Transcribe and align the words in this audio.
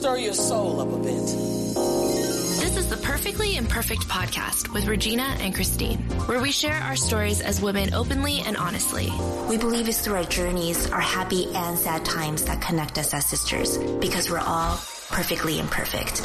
stir 0.00 0.16
your 0.16 0.32
soul 0.32 0.80
up 0.80 0.90
a 0.94 0.96
bit. 0.96 1.26
This 1.26 2.74
is 2.78 2.88
the 2.88 2.96
Perfectly 2.96 3.58
Imperfect 3.58 4.08
podcast 4.08 4.72
with 4.72 4.86
Regina 4.86 5.36
and 5.40 5.54
Christine, 5.54 5.98
where 6.24 6.40
we 6.40 6.52
share 6.52 6.76
our 6.76 6.96
stories 6.96 7.42
as 7.42 7.60
women 7.60 7.92
openly 7.92 8.40
and 8.40 8.56
honestly. 8.56 9.12
We 9.46 9.58
believe 9.58 9.90
it's 9.90 10.00
through 10.00 10.14
our 10.14 10.24
journeys, 10.24 10.90
our 10.90 11.02
happy 11.02 11.48
and 11.52 11.78
sad 11.78 12.06
times 12.06 12.46
that 12.46 12.62
connect 12.62 12.96
us 12.96 13.12
as 13.12 13.26
sisters 13.26 13.76
because 14.00 14.30
we're 14.30 14.38
all 14.38 14.76
perfectly 15.10 15.58
imperfect. 15.58 16.22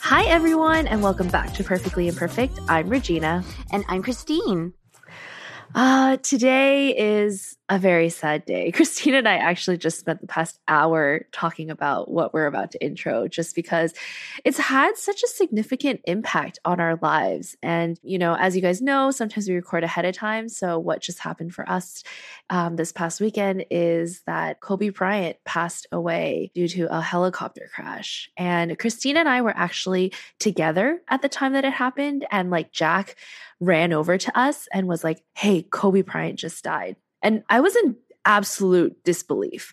Hi, 0.00 0.24
everyone, 0.24 0.86
and 0.86 1.02
welcome 1.02 1.28
back 1.28 1.52
to 1.54 1.64
Perfectly 1.64 2.08
Imperfect. 2.08 2.58
I'm 2.70 2.88
Regina. 2.88 3.44
And 3.70 3.84
I'm 3.88 4.02
Christine. 4.02 4.72
Uh, 5.74 6.16
today 6.18 6.96
is 6.96 7.56
a 7.68 7.78
very 7.78 8.08
sad 8.08 8.44
day. 8.44 8.70
Christina 8.74 9.18
and 9.18 9.28
I 9.28 9.36
actually 9.36 9.76
just 9.76 9.98
spent 9.98 10.20
the 10.20 10.26
past 10.26 10.60
hour 10.68 11.26
talking 11.32 11.70
about 11.70 12.10
what 12.10 12.32
we're 12.32 12.46
about 12.46 12.70
to 12.72 12.84
intro 12.84 13.26
just 13.26 13.54
because 13.54 13.92
it's 14.44 14.58
had 14.58 14.96
such 14.96 15.22
a 15.22 15.28
significant 15.28 16.00
impact 16.04 16.58
on 16.64 16.80
our 16.80 16.96
lives. 17.02 17.56
And, 17.62 17.98
you 18.02 18.18
know, 18.18 18.36
as 18.36 18.54
you 18.54 18.62
guys 18.62 18.80
know, 18.80 19.10
sometimes 19.10 19.48
we 19.48 19.54
record 19.54 19.84
ahead 19.84 20.04
of 20.04 20.14
time. 20.14 20.48
So, 20.48 20.78
what 20.78 21.00
just 21.00 21.18
happened 21.18 21.54
for 21.54 21.68
us 21.68 22.04
um, 22.50 22.76
this 22.76 22.92
past 22.92 23.20
weekend 23.20 23.66
is 23.70 24.22
that 24.26 24.60
Kobe 24.60 24.90
Bryant 24.90 25.36
passed 25.44 25.86
away 25.90 26.52
due 26.54 26.68
to 26.68 26.94
a 26.94 27.00
helicopter 27.00 27.68
crash. 27.74 28.30
And 28.36 28.78
Christina 28.78 29.20
and 29.20 29.28
I 29.28 29.42
were 29.42 29.56
actually 29.56 30.12
together 30.38 31.02
at 31.08 31.22
the 31.22 31.28
time 31.28 31.52
that 31.54 31.64
it 31.64 31.72
happened. 31.72 32.26
And 32.30 32.50
like 32.50 32.70
Jack 32.70 33.16
ran 33.60 33.92
over 33.92 34.18
to 34.18 34.38
us 34.38 34.68
and 34.72 34.86
was 34.86 35.04
like, 35.04 35.22
Hey, 35.34 35.62
Kobe 35.62 36.02
Bryant 36.02 36.38
just 36.38 36.64
died. 36.64 36.96
And 37.22 37.42
I 37.48 37.60
was 37.60 37.74
in 37.76 37.96
absolute 38.24 39.02
disbelief. 39.04 39.72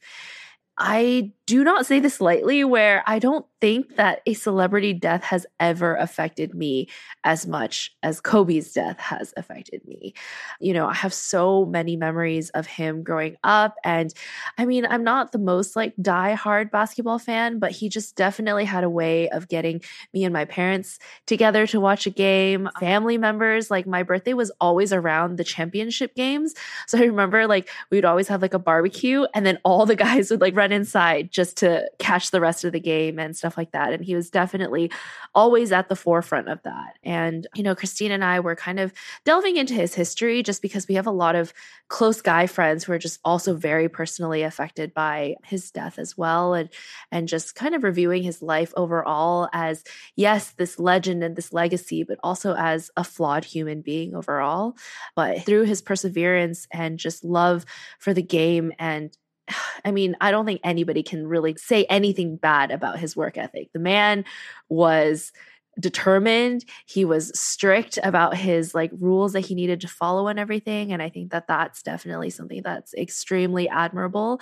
I 0.77 1.33
do 1.45 1.63
not 1.63 1.85
say 1.85 1.99
this 1.99 2.19
lightly, 2.19 2.63
where 2.63 3.03
I 3.05 3.19
don't 3.19 3.45
think 3.63 3.95
that 3.95 4.19
a 4.25 4.33
celebrity 4.33 4.91
death 4.91 5.23
has 5.23 5.45
ever 5.57 5.95
affected 5.95 6.53
me 6.53 6.89
as 7.23 7.47
much 7.47 7.95
as 8.03 8.19
Kobe's 8.19 8.73
death 8.73 8.99
has 8.99 9.33
affected 9.37 9.87
me. 9.87 10.13
You 10.59 10.73
know, 10.73 10.85
I 10.85 10.93
have 10.93 11.13
so 11.13 11.65
many 11.65 11.95
memories 11.95 12.49
of 12.49 12.67
him 12.67 13.03
growing 13.03 13.37
up. 13.45 13.75
And 13.85 14.13
I 14.57 14.65
mean, 14.65 14.85
I'm 14.85 15.05
not 15.05 15.31
the 15.31 15.37
most 15.37 15.77
like 15.77 15.93
die-hard 16.01 16.71
basketball 16.71 17.19
fan, 17.19 17.59
but 17.59 17.71
he 17.71 17.87
just 17.87 18.17
definitely 18.17 18.65
had 18.65 18.83
a 18.83 18.89
way 18.89 19.29
of 19.29 19.47
getting 19.47 19.79
me 20.13 20.25
and 20.25 20.33
my 20.33 20.43
parents 20.43 20.99
together 21.25 21.65
to 21.67 21.79
watch 21.79 22.05
a 22.05 22.09
game. 22.09 22.67
Uh-huh. 22.67 22.79
Family 22.81 23.17
members, 23.17 23.71
like 23.71 23.87
my 23.87 24.03
birthday 24.03 24.33
was 24.33 24.51
always 24.59 24.91
around 24.91 25.37
the 25.37 25.45
championship 25.45 26.15
games. 26.15 26.53
So 26.85 26.97
I 26.97 27.03
remember 27.03 27.47
like 27.47 27.69
we 27.89 27.95
would 27.95 28.03
always 28.03 28.27
have 28.27 28.41
like 28.41 28.53
a 28.53 28.59
barbecue 28.59 29.25
and 29.33 29.45
then 29.45 29.57
all 29.63 29.85
the 29.85 29.95
guys 29.95 30.31
would 30.31 30.41
like 30.41 30.53
run 30.53 30.73
inside 30.73 31.31
just 31.31 31.55
to 31.59 31.89
catch 31.97 32.31
the 32.31 32.41
rest 32.41 32.65
of 32.65 32.73
the 32.73 32.81
game 32.81 33.19
and 33.19 33.37
stuff 33.37 33.52
stuff 33.53 33.57
like 33.57 33.71
that. 33.71 33.93
And 33.93 34.03
he 34.03 34.15
was 34.15 34.29
definitely 34.29 34.91
always 35.35 35.71
at 35.71 35.89
the 35.89 35.95
forefront 35.95 36.49
of 36.49 36.61
that. 36.63 36.97
And, 37.03 37.47
you 37.55 37.63
know, 37.63 37.75
Christine 37.75 38.11
and 38.11 38.23
I 38.23 38.39
were 38.39 38.55
kind 38.55 38.79
of 38.79 38.93
delving 39.25 39.57
into 39.57 39.73
his 39.73 39.93
history 39.93 40.43
just 40.43 40.61
because 40.61 40.87
we 40.87 40.95
have 40.95 41.07
a 41.07 41.11
lot 41.11 41.35
of 41.35 41.53
close 41.87 42.21
guy 42.21 42.47
friends 42.47 42.83
who 42.83 42.93
are 42.93 42.99
just 42.99 43.19
also 43.23 43.53
very 43.53 43.89
personally 43.89 44.41
affected 44.43 44.93
by 44.93 45.35
his 45.43 45.71
death 45.71 45.99
as 45.99 46.17
well. 46.17 46.53
And, 46.53 46.69
and 47.11 47.27
just 47.27 47.55
kind 47.55 47.75
of 47.75 47.83
reviewing 47.83 48.23
his 48.23 48.41
life 48.41 48.73
overall 48.75 49.49
as, 49.53 49.83
yes, 50.15 50.51
this 50.51 50.79
legend 50.79 51.23
and 51.23 51.35
this 51.35 51.53
legacy, 51.53 52.03
but 52.03 52.19
also 52.23 52.55
as 52.55 52.89
a 52.97 53.03
flawed 53.03 53.45
human 53.45 53.81
being 53.81 54.15
overall. 54.15 54.75
But 55.15 55.43
through 55.43 55.65
his 55.65 55.81
perseverance 55.81 56.67
and 56.71 56.97
just 56.97 57.23
love 57.23 57.65
for 57.99 58.13
the 58.13 58.23
game 58.23 58.71
and 58.79 59.15
I 59.85 59.91
mean, 59.91 60.15
I 60.21 60.31
don't 60.31 60.45
think 60.45 60.61
anybody 60.63 61.03
can 61.03 61.27
really 61.27 61.55
say 61.57 61.85
anything 61.85 62.37
bad 62.37 62.71
about 62.71 62.99
his 62.99 63.15
work 63.15 63.37
ethic. 63.37 63.69
The 63.73 63.79
man 63.79 64.25
was 64.69 65.31
determined. 65.79 66.65
He 66.85 67.03
was 67.03 67.31
strict 67.37 67.97
about 68.03 68.37
his 68.37 68.75
like 68.75 68.91
rules 68.99 69.33
that 69.33 69.41
he 69.41 69.55
needed 69.55 69.81
to 69.81 69.87
follow 69.87 70.27
and 70.27 70.37
everything 70.37 70.91
and 70.91 71.01
i 71.01 71.09
think 71.09 71.31
that 71.31 71.47
that's 71.47 71.81
definitely 71.81 72.29
something 72.29 72.61
that's 72.63 72.93
extremely 72.93 73.67
admirable. 73.69 74.39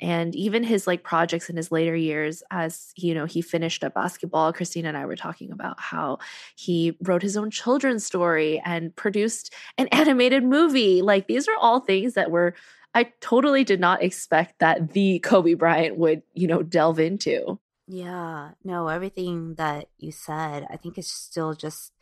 And 0.00 0.34
even 0.34 0.62
his 0.62 0.86
like 0.86 1.02
projects 1.02 1.50
in 1.50 1.56
his 1.56 1.70
later 1.70 1.94
years 1.94 2.42
as 2.50 2.92
you 2.96 3.14
know 3.14 3.26
he 3.26 3.42
finished 3.42 3.84
up 3.84 3.94
basketball 3.94 4.52
christina 4.52 4.88
and 4.88 4.96
i 4.96 5.04
were 5.04 5.16
talking 5.16 5.52
about 5.52 5.78
how 5.78 6.18
he 6.56 6.96
wrote 7.02 7.22
his 7.22 7.36
own 7.36 7.50
children's 7.50 8.06
story 8.06 8.62
and 8.64 8.94
produced 8.96 9.52
an 9.76 9.86
animated 9.92 10.42
movie. 10.42 11.02
Like 11.02 11.26
these 11.26 11.46
are 11.46 11.56
all 11.60 11.80
things 11.80 12.14
that 12.14 12.30
were 12.30 12.54
I 12.94 13.12
totally 13.20 13.64
did 13.64 13.80
not 13.80 14.02
expect 14.02 14.58
that 14.58 14.92
the 14.92 15.20
Kobe 15.20 15.54
Bryant 15.54 15.96
would, 15.96 16.22
you 16.34 16.48
know, 16.48 16.62
delve 16.62 16.98
into. 16.98 17.58
Yeah, 17.86 18.50
no, 18.64 18.88
everything 18.88 19.54
that 19.56 19.88
you 19.98 20.12
said, 20.12 20.66
I 20.70 20.76
think 20.76 20.98
is 20.98 21.10
still 21.10 21.54
just 21.54 21.92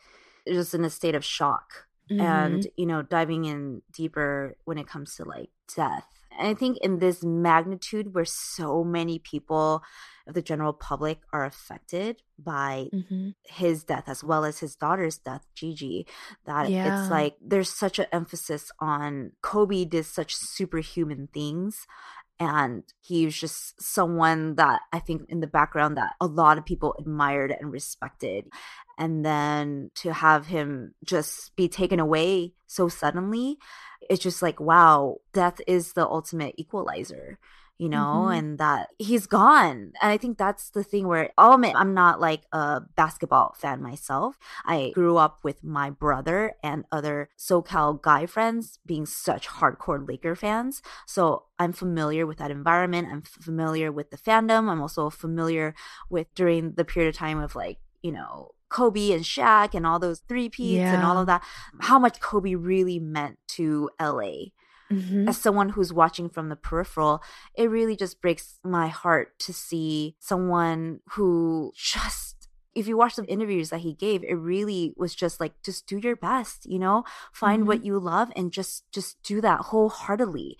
just 0.47 0.73
in 0.73 0.83
a 0.83 0.89
state 0.89 1.15
of 1.15 1.23
shock. 1.23 1.87
Mm-hmm. 2.11 2.21
And, 2.21 2.67
you 2.75 2.87
know, 2.87 3.03
diving 3.03 3.45
in 3.45 3.83
deeper 3.93 4.55
when 4.65 4.79
it 4.79 4.87
comes 4.87 5.15
to 5.15 5.25
like 5.25 5.49
death. 5.75 6.07
And 6.37 6.47
I 6.47 6.53
think 6.53 6.77
in 6.77 6.99
this 6.99 7.23
magnitude 7.23 8.13
where 8.13 8.25
so 8.25 8.83
many 8.83 9.19
people 9.19 9.83
of 10.27 10.35
the 10.35 10.41
general 10.41 10.73
public 10.73 11.19
are 11.33 11.43
affected 11.43 12.21
by 12.37 12.87
mm-hmm. 12.93 13.29
his 13.43 13.83
death 13.83 14.07
as 14.07 14.23
well 14.23 14.45
as 14.45 14.59
his 14.59 14.75
daughter's 14.75 15.17
death, 15.17 15.45
Gigi. 15.55 16.05
That 16.45 16.69
yeah. 16.69 17.01
it's 17.01 17.11
like 17.11 17.35
there's 17.41 17.69
such 17.69 17.99
an 17.99 18.05
emphasis 18.13 18.71
on 18.79 19.31
Kobe 19.41 19.85
did 19.85 20.05
such 20.05 20.35
superhuman 20.35 21.27
things. 21.33 21.87
And 22.41 22.83
he's 23.01 23.37
just 23.37 23.81
someone 23.81 24.55
that 24.55 24.81
I 24.93 24.99
think 24.99 25.23
in 25.27 25.41
the 25.41 25.47
background 25.47 25.97
that 25.97 26.13
a 26.21 26.25
lot 26.25 26.57
of 26.57 26.65
people 26.65 26.95
admired 26.97 27.51
and 27.51 27.69
respected. 27.69 28.45
And 28.97 29.25
then 29.25 29.91
to 29.95 30.13
have 30.13 30.47
him 30.47 30.93
just 31.03 31.53
be 31.57 31.67
taken 31.67 31.99
away 31.99 32.53
so 32.65 32.87
suddenly, 32.87 33.57
it's 34.09 34.23
just 34.23 34.41
like, 34.41 34.59
wow, 34.59 35.17
death 35.33 35.59
is 35.67 35.93
the 35.93 36.05
ultimate 36.07 36.55
equalizer 36.57 37.39
you 37.79 37.87
know, 37.87 38.25
mm-hmm. 38.25 38.37
and 38.37 38.57
that 38.57 38.89
he's 38.99 39.25
gone. 39.25 39.93
And 40.01 40.11
I 40.11 40.17
think 40.17 40.37
that's 40.37 40.69
the 40.69 40.83
thing 40.83 41.07
where 41.07 41.31
I'll 41.37 41.53
admit 41.53 41.77
I'm 41.77 41.93
not 41.93 42.19
like 42.19 42.41
a 42.51 42.81
basketball 42.97 43.55
fan 43.57 43.81
myself. 43.81 44.37
I 44.65 44.91
grew 44.93 45.15
up 45.15 45.39
with 45.43 45.63
my 45.63 45.89
brother 45.89 46.55
and 46.61 46.83
other 46.91 47.29
SoCal 47.37 48.01
guy 48.01 48.25
friends 48.25 48.79
being 48.85 49.05
such 49.05 49.47
hardcore 49.47 50.05
Laker 50.05 50.35
fans. 50.35 50.81
So 51.07 51.45
I'm 51.57 51.71
familiar 51.71 52.27
with 52.27 52.37
that 52.39 52.51
environment. 52.51 53.07
I'm 53.09 53.21
familiar 53.21 53.93
with 53.93 54.11
the 54.11 54.17
fandom. 54.17 54.69
I'm 54.69 54.81
also 54.81 55.09
familiar 55.09 55.73
with 56.09 56.27
during 56.35 56.73
the 56.73 56.83
period 56.83 57.09
of 57.09 57.15
time 57.15 57.39
of 57.39 57.55
like, 57.55 57.77
you 58.01 58.11
know, 58.11 58.51
Kobe 58.69 59.11
and 59.11 59.23
Shaq 59.23 59.73
and 59.73 59.85
all 59.85 59.99
those 59.99 60.19
three 60.27 60.49
peats 60.49 60.77
yeah. 60.77 60.93
and 60.93 61.03
all 61.03 61.17
of 61.17 61.27
that, 61.27 61.43
how 61.81 61.99
much 61.99 62.19
Kobe 62.19 62.55
really 62.55 62.99
meant 62.99 63.37
to 63.49 63.89
LA 63.99 64.49
Mm-hmm. 64.91 65.29
As 65.29 65.37
someone 65.37 65.69
who's 65.69 65.93
watching 65.93 66.29
from 66.29 66.49
the 66.49 66.55
peripheral, 66.55 67.21
it 67.55 67.69
really 67.69 67.95
just 67.95 68.21
breaks 68.21 68.59
my 68.63 68.87
heart 68.87 69.37
to 69.39 69.53
see 69.53 70.15
someone 70.19 71.01
who 71.11 71.71
just 71.75 72.47
if 72.75 72.87
you 72.87 72.97
watch 72.97 73.15
the 73.15 73.25
interviews 73.25 73.71
that 73.71 73.79
he 73.79 73.93
gave 73.93 74.23
it 74.23 74.35
really 74.35 74.93
was 74.95 75.13
just 75.13 75.39
like 75.39 75.53
just 75.63 75.87
do 75.87 75.97
your 75.97 76.15
best 76.15 76.65
you 76.67 76.77
know 76.77 77.03
find 77.33 77.61
mm-hmm. 77.61 77.67
what 77.67 77.83
you 77.83 77.97
love 77.99 78.31
and 78.35 78.53
just 78.53 78.83
just 78.91 79.21
do 79.23 79.41
that 79.41 79.59
wholeheartedly 79.59 80.55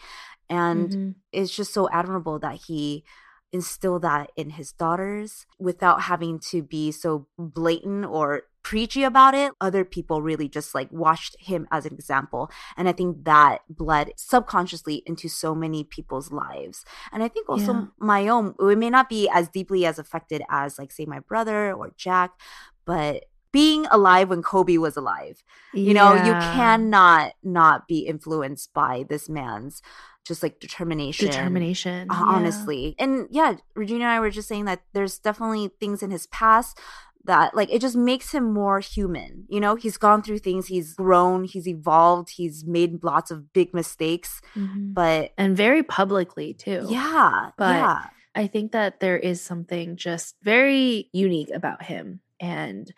and 0.49 0.89
mm-hmm. 0.89 1.09
it's 1.31 1.55
just 1.55 1.71
so 1.71 1.87
admirable 1.91 2.39
that 2.39 2.59
he 2.67 3.05
instilled 3.51 4.03
that 4.03 4.31
in 4.35 4.51
his 4.51 4.71
daughters 4.71 5.45
without 5.59 6.03
having 6.03 6.39
to 6.39 6.61
be 6.61 6.91
so 6.91 7.27
blatant 7.37 8.05
or 8.05 8.43
preachy 8.61 9.03
about 9.03 9.33
it, 9.33 9.51
other 9.59 9.83
people 9.83 10.21
really 10.21 10.47
just 10.47 10.75
like 10.75 10.91
watched 10.91 11.35
him 11.39 11.67
as 11.71 11.85
an 11.85 11.93
example. 11.93 12.51
And 12.77 12.87
I 12.87 12.91
think 12.91 13.23
that 13.25 13.61
bled 13.69 14.11
subconsciously 14.17 15.01
into 15.05 15.27
so 15.27 15.55
many 15.55 15.83
people's 15.83 16.31
lives. 16.31 16.85
And 17.11 17.23
I 17.23 17.27
think 17.27 17.49
also 17.49 17.73
yeah. 17.73 17.85
my 17.97 18.27
own, 18.27 18.55
it 18.59 18.77
may 18.77 18.89
not 18.89 19.09
be 19.09 19.29
as 19.29 19.49
deeply 19.49 19.85
as 19.85 19.97
affected 19.97 20.43
as 20.49 20.77
like 20.77 20.91
say 20.91 21.05
my 21.05 21.19
brother 21.19 21.73
or 21.73 21.91
Jack, 21.97 22.39
but 22.85 23.25
being 23.51 23.87
alive 23.87 24.29
when 24.29 24.43
Kobe 24.43 24.77
was 24.77 24.95
alive. 24.95 25.43
You 25.73 25.85
yeah. 25.85 25.93
know, 25.93 26.13
you 26.13 26.33
cannot 26.33 27.33
not 27.43 27.87
be 27.87 27.99
influenced 27.99 28.73
by 28.73 29.05
this 29.09 29.27
man's 29.27 29.81
just 30.29 30.41
like 30.41 30.61
determination. 30.61 31.27
Determination. 31.27 32.07
Honestly. 32.09 32.95
Yeah. 32.97 33.03
And 33.03 33.27
yeah, 33.29 33.55
Regina 33.75 34.05
and 34.05 34.11
I 34.13 34.19
were 34.21 34.29
just 34.29 34.47
saying 34.47 34.63
that 34.65 34.81
there's 34.93 35.19
definitely 35.19 35.69
things 35.79 36.01
in 36.01 36.11
his 36.11 36.27
past 36.27 36.79
that 37.25 37.53
like 37.53 37.69
it 37.69 37.81
just 37.81 37.97
makes 37.97 38.31
him 38.31 38.53
more 38.53 38.79
human 38.79 39.43
you 39.49 39.59
know 39.59 39.75
he's 39.75 39.97
gone 39.97 40.23
through 40.23 40.39
things 40.39 40.67
he's 40.67 40.93
grown 40.93 41.43
he's 41.43 41.67
evolved 41.67 42.29
he's 42.29 42.65
made 42.65 43.03
lots 43.03 43.29
of 43.29 43.51
big 43.51 43.73
mistakes 43.73 44.39
mm-hmm. 44.55 44.93
but 44.93 45.31
and 45.37 45.57
very 45.57 45.83
publicly 45.83 46.53
too 46.53 46.85
yeah 46.89 47.49
but 47.57 47.75
yeah. 47.75 48.03
i 48.35 48.47
think 48.47 48.71
that 48.71 49.01
there 49.01 49.17
is 49.17 49.41
something 49.41 49.97
just 49.97 50.37
very 50.43 51.09
unique 51.11 51.51
about 51.53 51.83
him 51.83 52.21
and 52.39 52.93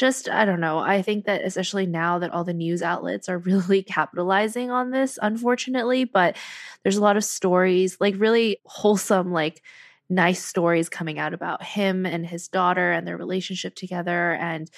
just 0.00 0.30
i 0.30 0.46
don't 0.46 0.60
know 0.60 0.78
i 0.78 1.02
think 1.02 1.26
that 1.26 1.44
especially 1.44 1.84
now 1.84 2.18
that 2.18 2.30
all 2.30 2.42
the 2.42 2.54
news 2.54 2.82
outlets 2.82 3.28
are 3.28 3.38
really 3.50 3.82
capitalizing 3.82 4.70
on 4.70 4.90
this 4.90 5.18
unfortunately 5.20 6.04
but 6.04 6.36
there's 6.82 6.96
a 6.96 7.02
lot 7.02 7.18
of 7.18 7.24
stories 7.24 7.98
like 8.00 8.14
really 8.16 8.58
wholesome 8.64 9.30
like 9.30 9.62
nice 10.10 10.44
stories 10.44 10.88
coming 10.88 11.18
out 11.18 11.32
about 11.32 11.62
him 11.62 12.04
and 12.04 12.26
his 12.26 12.48
daughter 12.48 12.90
and 12.90 13.06
their 13.06 13.16
relationship 13.16 13.74
together. 13.74 14.32
And 14.32 14.68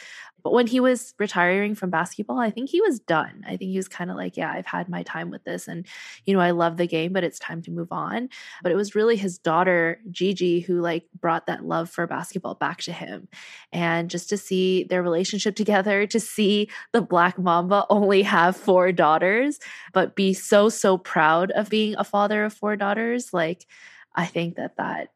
but 0.42 0.52
when 0.52 0.66
he 0.66 0.80
was 0.80 1.14
retiring 1.18 1.74
from 1.74 1.90
basketball, 1.90 2.38
I 2.38 2.50
think 2.50 2.68
he 2.68 2.80
was 2.80 2.98
done. 2.98 3.44
I 3.46 3.56
think 3.56 3.70
he 3.70 3.76
was 3.76 3.88
kind 3.88 4.10
of 4.10 4.16
like, 4.16 4.36
yeah, 4.36 4.50
I've 4.50 4.66
had 4.66 4.88
my 4.88 5.02
time 5.04 5.30
with 5.30 5.44
this. 5.44 5.68
And, 5.68 5.86
you 6.24 6.34
know, 6.34 6.40
I 6.40 6.50
love 6.50 6.76
the 6.76 6.86
game, 6.86 7.12
but 7.12 7.24
it's 7.24 7.38
time 7.38 7.62
to 7.62 7.70
move 7.70 7.92
on. 7.92 8.28
But 8.62 8.72
it 8.72 8.74
was 8.74 8.94
really 8.94 9.16
his 9.16 9.38
daughter, 9.38 10.00
Gigi, 10.10 10.60
who 10.60 10.80
like 10.80 11.06
brought 11.18 11.46
that 11.46 11.64
love 11.64 11.90
for 11.90 12.06
basketball 12.06 12.54
back 12.54 12.78
to 12.82 12.92
him. 12.92 13.28
And 13.72 14.10
just 14.10 14.28
to 14.30 14.36
see 14.36 14.84
their 14.84 15.02
relationship 15.02 15.54
together, 15.62 16.06
to 16.08 16.20
see 16.20 16.68
the 16.92 17.02
Black 17.02 17.38
Mamba 17.38 17.86
only 17.88 18.22
have 18.22 18.56
four 18.56 18.90
daughters, 18.92 19.58
but 19.92 20.16
be 20.16 20.34
so, 20.34 20.68
so 20.68 20.98
proud 20.98 21.50
of 21.52 21.70
being 21.70 21.94
a 21.96 22.04
father 22.04 22.44
of 22.44 22.52
four 22.52 22.76
daughters. 22.76 23.32
Like, 23.32 23.66
I 24.14 24.26
think 24.26 24.56
that 24.56 24.76
that. 24.76 25.10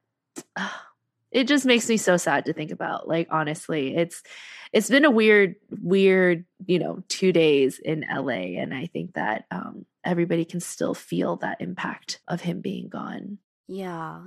It 1.32 1.48
just 1.48 1.66
makes 1.66 1.88
me 1.88 1.98
so 1.98 2.16
sad 2.16 2.46
to 2.46 2.54
think 2.54 2.70
about 2.70 3.08
like 3.08 3.28
honestly 3.30 3.94
it's 3.94 4.22
it's 4.72 4.88
been 4.88 5.04
a 5.04 5.10
weird 5.10 5.56
weird 5.82 6.46
you 6.64 6.78
know 6.78 7.02
2 7.08 7.32
days 7.32 7.78
in 7.78 8.06
LA 8.10 8.56
and 8.60 8.72
I 8.72 8.86
think 8.86 9.14
that 9.14 9.44
um 9.50 9.84
everybody 10.04 10.44
can 10.44 10.60
still 10.60 10.94
feel 10.94 11.36
that 11.36 11.60
impact 11.60 12.20
of 12.26 12.40
him 12.40 12.60
being 12.62 12.88
gone. 12.88 13.38
Yeah 13.68 14.26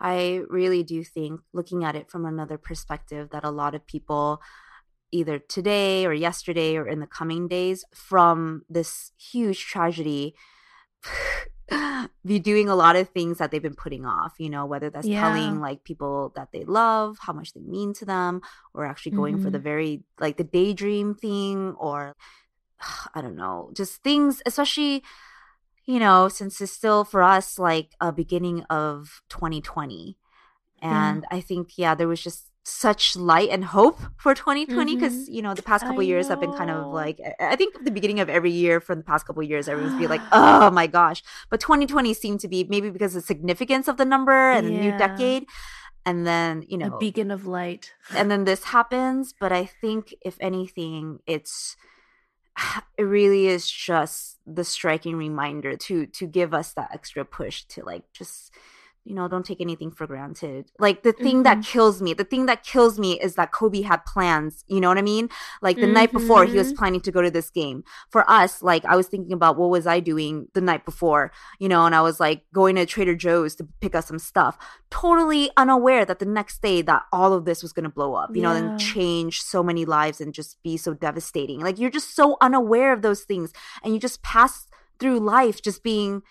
I 0.00 0.42
really 0.48 0.82
do 0.82 1.02
think 1.02 1.40
looking 1.52 1.84
at 1.84 1.96
it 1.96 2.10
from 2.10 2.26
another 2.26 2.58
perspective 2.58 3.30
that 3.30 3.44
a 3.44 3.50
lot 3.50 3.74
of 3.74 3.86
people 3.86 4.42
either 5.12 5.38
today 5.38 6.04
or 6.04 6.12
yesterday 6.12 6.76
or 6.76 6.86
in 6.86 7.00
the 7.00 7.06
coming 7.06 7.48
days 7.48 7.84
from 7.94 8.62
this 8.68 9.12
huge 9.18 9.64
tragedy 9.64 10.34
be 12.26 12.38
doing 12.38 12.68
a 12.68 12.74
lot 12.74 12.96
of 12.96 13.08
things 13.10 13.38
that 13.38 13.50
they've 13.50 13.62
been 13.62 13.74
putting 13.74 14.04
off, 14.04 14.34
you 14.38 14.50
know, 14.50 14.66
whether 14.66 14.90
that's 14.90 15.06
yeah. 15.06 15.20
telling 15.20 15.60
like 15.60 15.84
people 15.84 16.32
that 16.36 16.48
they 16.52 16.64
love, 16.64 17.18
how 17.20 17.32
much 17.32 17.52
they 17.52 17.60
mean 17.60 17.94
to 17.94 18.04
them, 18.04 18.40
or 18.74 18.84
actually 18.84 19.12
going 19.12 19.34
mm-hmm. 19.34 19.44
for 19.44 19.50
the 19.50 19.58
mm-hmm. 19.58 19.64
very 19.64 20.02
like 20.18 20.36
the 20.36 20.44
daydream 20.44 21.14
thing, 21.14 21.74
or 21.78 22.16
I 23.14 23.20
don't 23.20 23.36
know, 23.36 23.70
just 23.74 24.02
things, 24.02 24.42
especially, 24.46 25.02
you 25.84 25.98
know, 25.98 26.28
since 26.28 26.60
it's 26.60 26.72
still 26.72 27.04
for 27.04 27.22
us 27.22 27.58
like 27.58 27.94
a 28.00 28.12
beginning 28.12 28.64
of 28.64 29.22
2020. 29.28 30.16
And 30.82 31.26
yeah. 31.30 31.36
I 31.36 31.40
think, 31.40 31.76
yeah, 31.76 31.94
there 31.94 32.08
was 32.08 32.22
just 32.22 32.49
such 32.62 33.16
light 33.16 33.48
and 33.48 33.64
hope 33.64 33.98
for 34.18 34.34
2020 34.34 34.94
because 34.94 35.14
mm-hmm. 35.14 35.32
you 35.32 35.40
know 35.40 35.54
the 35.54 35.62
past 35.62 35.84
couple 35.84 36.02
years 36.02 36.28
have 36.28 36.40
been 36.40 36.52
kind 36.52 36.70
of 36.70 36.92
like 36.92 37.18
i 37.40 37.56
think 37.56 37.74
the 37.84 37.90
beginning 37.90 38.20
of 38.20 38.28
every 38.28 38.50
year 38.50 38.80
for 38.80 38.94
the 38.94 39.02
past 39.02 39.26
couple 39.26 39.42
years 39.42 39.66
everyone's 39.66 39.98
be 39.98 40.06
like 40.06 40.20
oh 40.32 40.70
my 40.70 40.86
gosh 40.86 41.22
but 41.48 41.58
2020 41.58 42.12
seemed 42.12 42.38
to 42.38 42.48
be 42.48 42.64
maybe 42.64 42.90
because 42.90 43.16
of 43.16 43.22
the 43.22 43.26
significance 43.26 43.88
of 43.88 43.96
the 43.96 44.04
number 44.04 44.50
and 44.50 44.68
yeah. 44.68 44.76
the 44.76 44.82
new 44.82 44.98
decade 44.98 45.46
and 46.04 46.26
then 46.26 46.62
you 46.68 46.76
know 46.76 46.94
a 46.94 46.98
beacon 46.98 47.30
of 47.30 47.46
light 47.46 47.94
and 48.14 48.30
then 48.30 48.44
this 48.44 48.64
happens 48.64 49.34
but 49.40 49.52
i 49.52 49.64
think 49.64 50.14
if 50.20 50.36
anything 50.40 51.18
it's 51.26 51.76
it 52.98 53.04
really 53.04 53.46
is 53.46 53.70
just 53.70 54.38
the 54.46 54.64
striking 54.64 55.16
reminder 55.16 55.76
to 55.76 56.06
to 56.06 56.26
give 56.26 56.52
us 56.52 56.72
that 56.74 56.90
extra 56.92 57.24
push 57.24 57.64
to 57.64 57.82
like 57.84 58.04
just 58.12 58.52
you 59.04 59.14
know, 59.14 59.28
don't 59.28 59.46
take 59.46 59.60
anything 59.60 59.90
for 59.90 60.06
granted. 60.06 60.70
Like 60.78 61.02
the 61.02 61.12
thing 61.12 61.36
mm-hmm. 61.36 61.42
that 61.44 61.62
kills 61.64 62.02
me, 62.02 62.12
the 62.12 62.24
thing 62.24 62.46
that 62.46 62.64
kills 62.64 62.98
me 62.98 63.18
is 63.18 63.34
that 63.34 63.50
Kobe 63.50 63.80
had 63.80 64.04
plans. 64.04 64.64
You 64.68 64.80
know 64.80 64.88
what 64.88 64.98
I 64.98 65.02
mean? 65.02 65.30
Like 65.62 65.76
the 65.76 65.82
mm-hmm. 65.82 65.94
night 65.94 66.12
before, 66.12 66.44
he 66.44 66.56
was 66.56 66.68
mm-hmm. 66.68 66.78
planning 66.78 67.00
to 67.02 67.12
go 67.12 67.22
to 67.22 67.30
this 67.30 67.50
game. 67.50 67.82
For 68.10 68.28
us, 68.30 68.62
like 68.62 68.84
I 68.84 68.96
was 68.96 69.08
thinking 69.08 69.32
about 69.32 69.56
what 69.56 69.70
was 69.70 69.86
I 69.86 70.00
doing 70.00 70.48
the 70.52 70.60
night 70.60 70.84
before, 70.84 71.32
you 71.58 71.68
know, 71.68 71.86
and 71.86 71.94
I 71.94 72.02
was 72.02 72.20
like 72.20 72.44
going 72.52 72.76
to 72.76 72.84
Trader 72.84 73.14
Joe's 73.14 73.54
to 73.56 73.68
pick 73.80 73.94
up 73.94 74.04
some 74.04 74.18
stuff, 74.18 74.58
totally 74.90 75.50
unaware 75.56 76.04
that 76.04 76.18
the 76.18 76.26
next 76.26 76.60
day 76.60 76.82
that 76.82 77.02
all 77.12 77.32
of 77.32 77.46
this 77.46 77.62
was 77.62 77.72
going 77.72 77.84
to 77.84 77.90
blow 77.90 78.14
up, 78.14 78.34
you 78.34 78.42
yeah. 78.42 78.52
know, 78.52 78.54
and 78.54 78.78
change 78.78 79.40
so 79.40 79.62
many 79.62 79.84
lives 79.84 80.20
and 80.20 80.34
just 80.34 80.62
be 80.62 80.76
so 80.76 80.92
devastating. 80.92 81.60
Like 81.60 81.78
you're 81.78 81.90
just 81.90 82.14
so 82.14 82.36
unaware 82.40 82.92
of 82.92 83.02
those 83.02 83.22
things 83.22 83.52
and 83.82 83.94
you 83.94 84.00
just 84.00 84.22
pass 84.22 84.66
through 84.98 85.18
life 85.18 85.62
just 85.62 85.82
being 85.82 86.22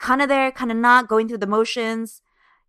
kind 0.00 0.20
of 0.20 0.28
there, 0.28 0.50
kind 0.50 0.72
of 0.72 0.76
not, 0.76 1.06
going 1.06 1.28
through 1.28 1.38
the 1.38 1.46
motions, 1.46 2.22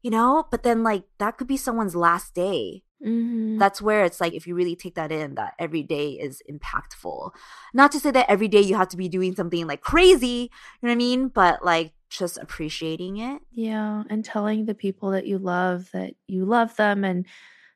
you 0.03 0.11
know? 0.11 0.45
But 0.51 0.61
then, 0.61 0.83
like, 0.83 1.05
that 1.17 1.37
could 1.37 1.47
be 1.47 1.57
someone's 1.57 1.95
last 1.95 2.35
day. 2.35 2.83
Mm-hmm. 3.03 3.57
That's 3.57 3.81
where 3.81 4.05
it's 4.05 4.21
like, 4.21 4.33
if 4.33 4.45
you 4.45 4.53
really 4.53 4.75
take 4.75 4.93
that 4.93 5.11
in, 5.11 5.33
that 5.35 5.55
every 5.57 5.81
day 5.81 6.11
is 6.11 6.43
impactful. 6.47 7.31
Not 7.73 7.91
to 7.93 7.99
say 7.99 8.11
that 8.11 8.29
every 8.29 8.47
day 8.47 8.61
you 8.61 8.75
have 8.75 8.89
to 8.89 8.97
be 8.97 9.09
doing 9.09 9.33
something 9.33 9.65
like 9.65 9.81
crazy, 9.81 10.27
you 10.27 10.87
know 10.87 10.89
what 10.89 10.91
I 10.91 10.95
mean? 10.95 11.27
But 11.29 11.65
like, 11.65 11.93
just 12.09 12.37
appreciating 12.37 13.17
it. 13.17 13.41
Yeah. 13.51 14.03
And 14.09 14.23
telling 14.23 14.65
the 14.65 14.75
people 14.75 15.11
that 15.11 15.25
you 15.25 15.39
love 15.39 15.89
that 15.93 16.13
you 16.27 16.45
love 16.45 16.75
them. 16.75 17.03
And 17.03 17.25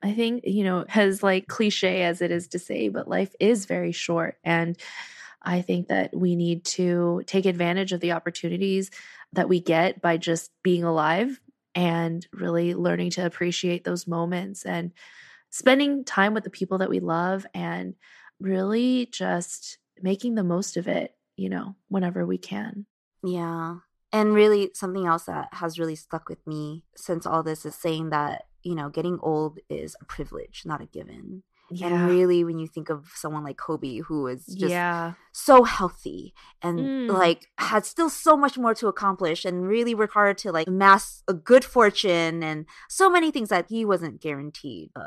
I 0.04 0.14
think, 0.14 0.44
you 0.46 0.64
know, 0.64 0.86
as 0.94 1.24
like 1.24 1.48
cliche 1.48 2.04
as 2.04 2.22
it 2.22 2.32
is 2.32 2.50
to 2.50 2.60
say, 2.60 2.90
but 2.90 3.08
life 3.08 3.34
is 3.40 3.66
very 3.66 3.94
short. 3.94 4.38
And 4.44 4.78
I 5.42 5.62
think 5.62 5.88
that 5.88 6.16
we 6.16 6.36
need 6.36 6.66
to 6.66 7.24
take 7.26 7.46
advantage 7.46 7.94
of 7.94 8.02
the 8.02 8.12
opportunities 8.12 8.92
that 9.36 9.50
we 9.50 9.60
get 9.60 10.02
by 10.02 10.18
just 10.18 10.52
being 10.64 10.84
alive 10.84 11.40
and 11.74 12.26
really 12.34 12.74
learning 12.74 13.12
to 13.12 13.26
appreciate 13.26 13.84
those 13.84 14.08
moments 14.08 14.66
and 14.66 14.92
spending 15.52 16.04
time 16.04 16.34
with 16.34 16.44
the 16.44 16.50
people 16.50 16.80
that 16.80 16.90
we 16.90 17.00
love 17.00 17.46
and 17.54 17.96
really 18.40 19.08
just 19.12 19.78
making 20.02 20.36
the 20.36 20.44
most 20.44 20.78
of 20.78 20.88
it, 20.88 21.16
you 21.38 21.50
know, 21.50 21.76
whenever 21.88 22.26
we 22.26 22.38
can. 22.38 22.86
Yeah. 23.24 23.78
And 24.12 24.34
really, 24.34 24.72
something 24.74 25.06
else 25.06 25.26
that 25.26 25.50
has 25.54 25.78
really 25.78 25.96
stuck 25.96 26.30
with 26.30 26.46
me 26.48 26.84
since 26.96 27.26
all 27.26 27.44
this 27.44 27.66
is 27.66 27.76
saying 27.76 28.12
that, 28.12 28.46
you 28.64 28.76
know, 28.76 28.90
getting 28.90 29.20
old 29.22 29.60
is 29.70 29.96
a 30.02 30.06
privilege, 30.06 30.64
not 30.66 30.82
a 30.82 30.86
given. 30.86 31.44
Yeah. 31.72 31.88
And 31.88 32.10
really, 32.10 32.44
when 32.44 32.60
you 32.60 32.68
think 32.68 32.90
of 32.90 33.12
someone 33.16 33.44
like 33.44 33.58
Kobe, 33.58 34.00
who 34.00 34.28
is 34.28 34.46
just 34.46 34.72
yeah. 34.72 35.14
so 35.32 35.64
healthy 35.64 36.34
and 36.62 36.80
mm. 36.80 37.12
like 37.12 37.48
had 37.58 37.86
still 37.86 38.10
so 38.10 38.38
much 38.38 38.58
more 38.58 38.76
to 38.76 38.88
accomplish 38.88 39.46
and 39.46 39.68
really 39.68 39.96
work 39.96 40.12
hard 40.12 40.38
to 40.40 40.52
like 40.52 40.68
amass 40.68 41.24
a 41.28 41.34
good 41.34 41.66
fortune 41.66 42.44
and 42.44 42.66
so 42.88 43.10
many 43.10 43.32
things 43.32 43.50
that 43.50 43.66
he 43.70 43.84
wasn't 43.84 44.22
guaranteed. 44.22 44.92
Uh, 44.96 45.02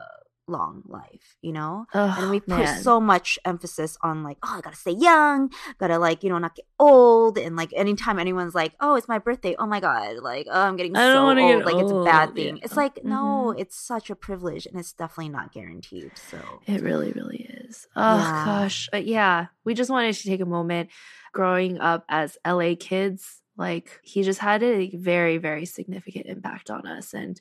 long 0.48 0.82
life, 0.86 1.36
you 1.42 1.52
know? 1.52 1.86
Oh, 1.94 2.16
and 2.18 2.30
we 2.30 2.40
put 2.40 2.58
man. 2.58 2.82
so 2.82 3.00
much 3.00 3.38
emphasis 3.44 3.96
on 4.02 4.22
like, 4.22 4.38
oh, 4.42 4.56
I 4.58 4.60
gotta 4.60 4.76
stay 4.76 4.92
young, 4.92 5.50
gotta 5.78 5.98
like, 5.98 6.22
you 6.22 6.30
know, 6.30 6.38
not 6.38 6.54
get 6.54 6.66
old. 6.78 7.38
And 7.38 7.56
like 7.56 7.72
anytime 7.74 8.18
anyone's 8.18 8.54
like, 8.54 8.74
oh, 8.80 8.96
it's 8.96 9.08
my 9.08 9.18
birthday, 9.18 9.54
oh 9.58 9.66
my 9.66 9.80
God, 9.80 10.16
like, 10.18 10.46
oh, 10.50 10.60
I'm 10.60 10.76
getting 10.76 10.96
I 10.96 11.12
so 11.12 11.28
old, 11.28 11.64
like 11.64 11.74
old. 11.74 11.82
it's 11.82 11.92
a 11.92 12.04
bad 12.04 12.34
thing. 12.34 12.56
Yeah. 12.56 12.64
It's 12.64 12.76
like, 12.76 12.96
mm-hmm. 12.96 13.08
no, 13.08 13.50
it's 13.50 13.78
such 13.78 14.10
a 14.10 14.16
privilege 14.16 14.66
and 14.66 14.78
it's 14.78 14.92
definitely 14.92 15.30
not 15.30 15.52
guaranteed. 15.52 16.12
So 16.30 16.38
it 16.66 16.82
really, 16.82 17.12
really 17.12 17.48
is. 17.66 17.86
Oh 17.96 18.16
yeah. 18.16 18.44
gosh. 18.44 18.88
But 18.90 19.06
yeah, 19.06 19.46
we 19.64 19.74
just 19.74 19.90
wanted 19.90 20.14
to 20.14 20.22
take 20.22 20.40
a 20.40 20.46
moment 20.46 20.90
growing 21.32 21.78
up 21.78 22.04
as 22.08 22.38
LA 22.46 22.74
kids 22.78 23.42
like 23.58 24.00
he 24.04 24.22
just 24.22 24.38
had 24.38 24.62
a 24.62 24.88
very, 24.94 25.36
very 25.36 25.66
significant 25.66 26.26
impact 26.26 26.70
on 26.70 26.86
us. 26.86 27.12
And 27.12 27.40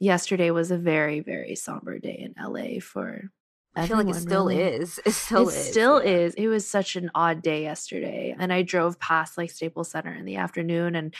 yesterday 0.00 0.50
was 0.50 0.70
a 0.70 0.78
very, 0.78 1.20
very 1.20 1.54
somber 1.54 1.98
day 1.98 2.26
in 2.28 2.42
LA 2.42 2.80
for 2.80 3.30
I 3.76 3.86
feel 3.86 3.98
like 3.98 4.08
it 4.08 4.14
still 4.14 4.46
really. 4.46 4.60
is. 4.60 4.98
It 5.06 5.12
still 5.12 5.48
it 5.48 5.54
is. 5.54 5.70
still 5.70 6.02
yeah. 6.02 6.10
is. 6.10 6.34
It 6.34 6.48
was 6.48 6.66
such 6.66 6.96
an 6.96 7.10
odd 7.14 7.40
day 7.42 7.62
yesterday. 7.62 8.34
And 8.36 8.52
I 8.52 8.62
drove 8.62 8.98
past 8.98 9.38
like 9.38 9.50
Staples 9.50 9.90
Center 9.90 10.12
in 10.12 10.24
the 10.24 10.36
afternoon 10.36 10.96
and 10.96 11.14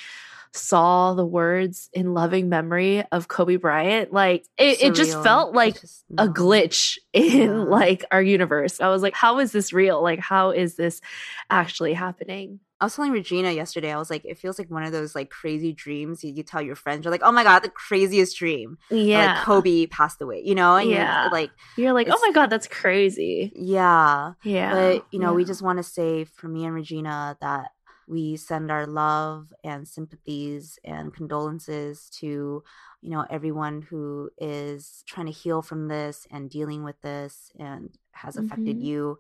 saw 0.53 1.15
the 1.15 1.25
words 1.25 1.89
in 1.93 2.13
loving 2.13 2.49
memory 2.49 3.05
of 3.13 3.29
Kobe 3.29 3.55
Bryant. 3.55 4.13
Like 4.13 4.47
it, 4.59 4.83
it 4.83 4.95
just 4.97 5.23
felt 5.23 5.55
like 5.55 5.81
just, 5.81 6.05
no. 6.11 6.25
a 6.25 6.29
glitch 6.29 6.99
in 7.13 7.51
yeah. 7.51 7.53
like 7.53 8.05
our 8.11 8.23
universe. 8.23 8.81
I 8.81 8.89
was 8.89 9.03
like, 9.03 9.15
how 9.15 9.39
is 9.39 9.53
this 9.53 9.73
real? 9.73 10.03
Like, 10.03 10.19
how 10.19 10.51
is 10.51 10.75
this 10.75 11.01
actually 11.51 11.95
happening? 11.95 12.59
I 12.81 12.87
was 12.87 12.97
telling 12.97 13.13
Regina 13.13 13.51
yesterday, 13.51 13.93
I 13.93 13.99
was 13.99 14.09
like, 14.09 14.25
it 14.25 14.39
feels 14.39 14.59
like 14.59 14.71
one 14.71 14.85
of 14.85 14.93
those 14.93 15.15
like 15.15 15.29
crazy 15.29 15.73
dreams 15.73 16.25
you, 16.25 16.33
you 16.33 16.43
tell 16.43 16.63
your 16.63 16.77
friends. 16.77 17.05
You're 17.05 17.13
like, 17.13 17.23
oh 17.23 17.33
my 17.33 17.45
God, 17.45 17.61
the 17.61 17.69
craziest 17.69 18.39
dream. 18.39 18.79
Yeah. 18.91 19.35
Like 19.35 19.45
Kobe 19.45 19.87
passed 19.87 20.23
away, 20.23 20.43
you 20.43 20.55
know? 20.55 20.77
And 20.77 20.91
yeah. 20.91 21.25
You're 21.25 21.33
like, 21.33 21.51
you're 21.77 21.93
like, 21.93 22.09
oh 22.11 22.19
my 22.23 22.33
God, 22.33 22.49
that's 22.49 22.67
crazy. 22.67 23.53
Yeah. 23.55 24.33
Yeah. 24.45 24.73
But, 24.73 25.07
you 25.11 25.19
know, 25.19 25.31
yeah. 25.31 25.37
we 25.37 25.45
just 25.45 25.61
want 25.61 25.79
to 25.79 25.83
say 25.83 26.25
for 26.25 26.49
me 26.49 26.65
and 26.65 26.75
Regina 26.75 27.37
that 27.43 27.73
we 28.09 28.37
send 28.37 28.71
our 28.71 28.87
love 28.87 29.53
and 29.63 29.87
sympathies 29.87 30.79
and 30.83 31.15
condolences 31.15 32.09
to, 32.21 32.65
you 33.03 33.11
know, 33.11 33.27
everyone 33.29 33.83
who 33.83 34.31
is 34.39 35.05
trying 35.07 35.27
to 35.27 35.33
heal 35.33 35.61
from 35.61 35.89
this 35.89 36.27
and 36.31 36.49
dealing 36.51 36.83
with 36.83 37.01
this 37.03 37.53
and 37.59 37.91
has 38.13 38.37
affected 38.37 38.77
mm-hmm. 38.77 38.87
you 38.87 39.19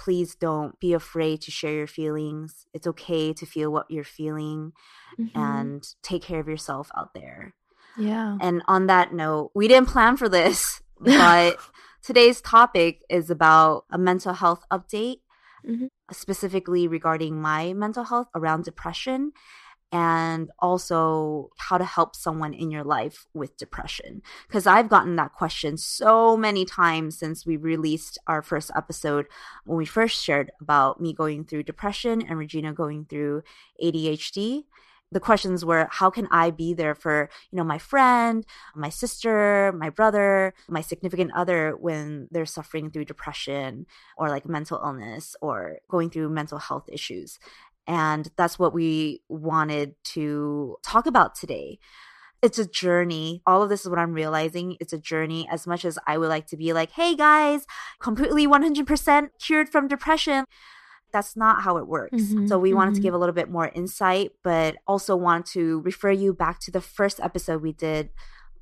please 0.00 0.34
don't 0.34 0.80
be 0.80 0.94
afraid 0.94 1.42
to 1.42 1.50
share 1.50 1.74
your 1.74 1.86
feelings. 1.86 2.66
It's 2.72 2.86
okay 2.86 3.34
to 3.34 3.44
feel 3.44 3.70
what 3.70 3.90
you're 3.90 4.02
feeling 4.02 4.72
mm-hmm. 5.20 5.38
and 5.38 5.86
take 6.02 6.22
care 6.22 6.40
of 6.40 6.48
yourself 6.48 6.90
out 6.96 7.12
there. 7.12 7.52
Yeah. 7.98 8.38
And 8.40 8.62
on 8.66 8.86
that 8.86 9.12
note, 9.12 9.50
we 9.54 9.68
didn't 9.68 9.90
plan 9.90 10.16
for 10.16 10.28
this, 10.28 10.80
but 11.00 11.58
today's 12.02 12.40
topic 12.40 13.02
is 13.10 13.28
about 13.28 13.84
a 13.90 13.98
mental 13.98 14.32
health 14.32 14.64
update, 14.72 15.20
mm-hmm. 15.68 15.86
specifically 16.10 16.88
regarding 16.88 17.40
my 17.40 17.74
mental 17.74 18.04
health 18.04 18.28
around 18.34 18.64
depression. 18.64 19.32
And 19.92 20.50
also 20.60 21.50
how 21.56 21.76
to 21.76 21.84
help 21.84 22.14
someone 22.14 22.54
in 22.54 22.70
your 22.70 22.84
life 22.84 23.26
with 23.34 23.56
depression. 23.56 24.22
Because 24.46 24.66
I've 24.66 24.88
gotten 24.88 25.16
that 25.16 25.32
question 25.32 25.76
so 25.76 26.36
many 26.36 26.64
times 26.64 27.18
since 27.18 27.44
we 27.44 27.56
released 27.56 28.18
our 28.26 28.42
first 28.42 28.70
episode 28.76 29.26
when 29.64 29.78
we 29.78 29.86
first 29.86 30.22
shared 30.22 30.52
about 30.60 31.00
me 31.00 31.12
going 31.12 31.44
through 31.44 31.64
depression 31.64 32.22
and 32.22 32.38
Regina 32.38 32.72
going 32.72 33.06
through 33.06 33.42
ADHD 33.82 34.64
the 35.12 35.20
questions 35.20 35.64
were 35.64 35.88
how 35.90 36.08
can 36.10 36.28
i 36.30 36.50
be 36.50 36.72
there 36.72 36.94
for 36.94 37.28
you 37.50 37.56
know 37.56 37.64
my 37.64 37.78
friend 37.78 38.46
my 38.74 38.88
sister 38.88 39.72
my 39.76 39.90
brother 39.90 40.54
my 40.68 40.80
significant 40.80 41.30
other 41.34 41.76
when 41.76 42.28
they're 42.30 42.46
suffering 42.46 42.90
through 42.90 43.04
depression 43.04 43.86
or 44.16 44.28
like 44.28 44.48
mental 44.48 44.80
illness 44.84 45.34
or 45.40 45.78
going 45.88 46.10
through 46.10 46.28
mental 46.28 46.58
health 46.58 46.88
issues 46.92 47.38
and 47.86 48.30
that's 48.36 48.58
what 48.58 48.74
we 48.74 49.22
wanted 49.28 49.94
to 50.04 50.76
talk 50.82 51.06
about 51.06 51.34
today 51.34 51.78
it's 52.42 52.58
a 52.58 52.66
journey. 52.66 53.42
All 53.46 53.62
of 53.62 53.68
this 53.68 53.82
is 53.82 53.90
what 53.90 53.98
I'm 53.98 54.14
realizing. 54.14 54.78
It's 54.80 54.94
a 54.94 54.98
journey 54.98 55.46
as 55.52 55.66
much 55.66 55.84
as 55.84 55.98
I 56.06 56.16
would 56.16 56.30
like 56.30 56.46
to 56.46 56.56
be 56.56 56.72
like, 56.72 56.92
hey 56.92 57.14
guys, 57.14 57.66
completely 58.00 58.46
100% 58.46 59.28
cured 59.38 59.68
from 59.68 59.88
depression 59.88 60.46
that's 61.12 61.36
not 61.36 61.62
how 61.62 61.76
it 61.76 61.86
works. 61.86 62.22
Mm-hmm, 62.22 62.46
so 62.46 62.58
we 62.58 62.70
mm-hmm. 62.70 62.76
wanted 62.76 62.90
to 62.90 62.96
mm-hmm. 62.98 63.02
give 63.04 63.14
a 63.14 63.18
little 63.18 63.34
bit 63.34 63.50
more 63.50 63.70
insight, 63.74 64.32
but 64.42 64.76
also 64.86 65.16
want 65.16 65.46
to 65.46 65.80
refer 65.80 66.10
you 66.10 66.32
back 66.32 66.60
to 66.60 66.70
the 66.70 66.80
first 66.80 67.20
episode 67.20 67.62
we 67.62 67.72
did 67.72 68.10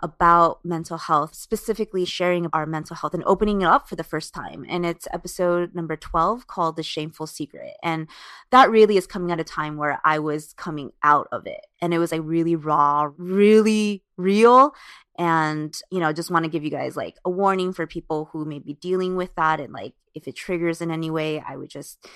about 0.01 0.65
mental 0.65 0.99
health, 0.99 1.35
specifically 1.35 2.05
sharing 2.05 2.47
our 2.53 2.67
mental 2.67 2.97
health 2.97 3.15
and 3.15 3.25
opening 3.25 3.63
it 3.63 3.67
up 3.67 3.89
for 3.89 3.97
the 3.97 4.05
first 4.05 4.33
time. 4.33 4.65
And 4.69 4.87
it's 4.87 5.09
episode 5.13 5.75
number 5.75 5.97
12 5.97 6.47
called 6.47 6.77
The 6.77 6.83
Shameful 6.83 7.27
Secret. 7.27 7.75
And 7.83 8.09
that 8.51 8.71
really 8.71 8.97
is 8.97 9.07
coming 9.07 9.33
at 9.33 9.41
a 9.41 9.45
time 9.45 9.77
where 9.77 10.01
I 10.05 10.19
was 10.19 10.53
coming 10.55 10.93
out 11.03 11.29
of 11.33 11.47
it. 11.47 11.67
And 11.81 11.93
it 11.93 11.99
was 11.99 12.13
like 12.13 12.23
really 12.25 12.55
raw, 12.57 13.11
really 13.17 14.05
real. 14.17 14.75
And, 15.19 15.77
you 15.91 15.99
know, 15.99 16.13
just 16.13 16.31
want 16.31 16.45
to 16.45 16.51
give 16.51 16.63
you 16.63 16.71
guys 16.71 16.97
like 16.97 17.17
a 17.25 17.31
warning 17.31 17.73
for 17.73 17.87
people 17.87 18.29
who 18.33 18.45
may 18.45 18.61
be 18.61 18.75
dealing 18.75 19.17
with 19.17 19.35
that. 19.35 19.59
And 19.59 19.73
like, 19.73 19.95
if 20.15 20.29
it 20.29 20.37
triggers 20.37 20.81
in 20.81 20.91
any 20.91 21.11
way, 21.11 21.43
I 21.47 21.57
would 21.57 21.71
just 21.71 22.07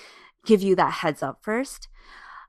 give 0.45 0.61
you 0.61 0.75
that 0.75 0.93
heads 0.93 1.21
up 1.21 1.39
first. 1.41 1.89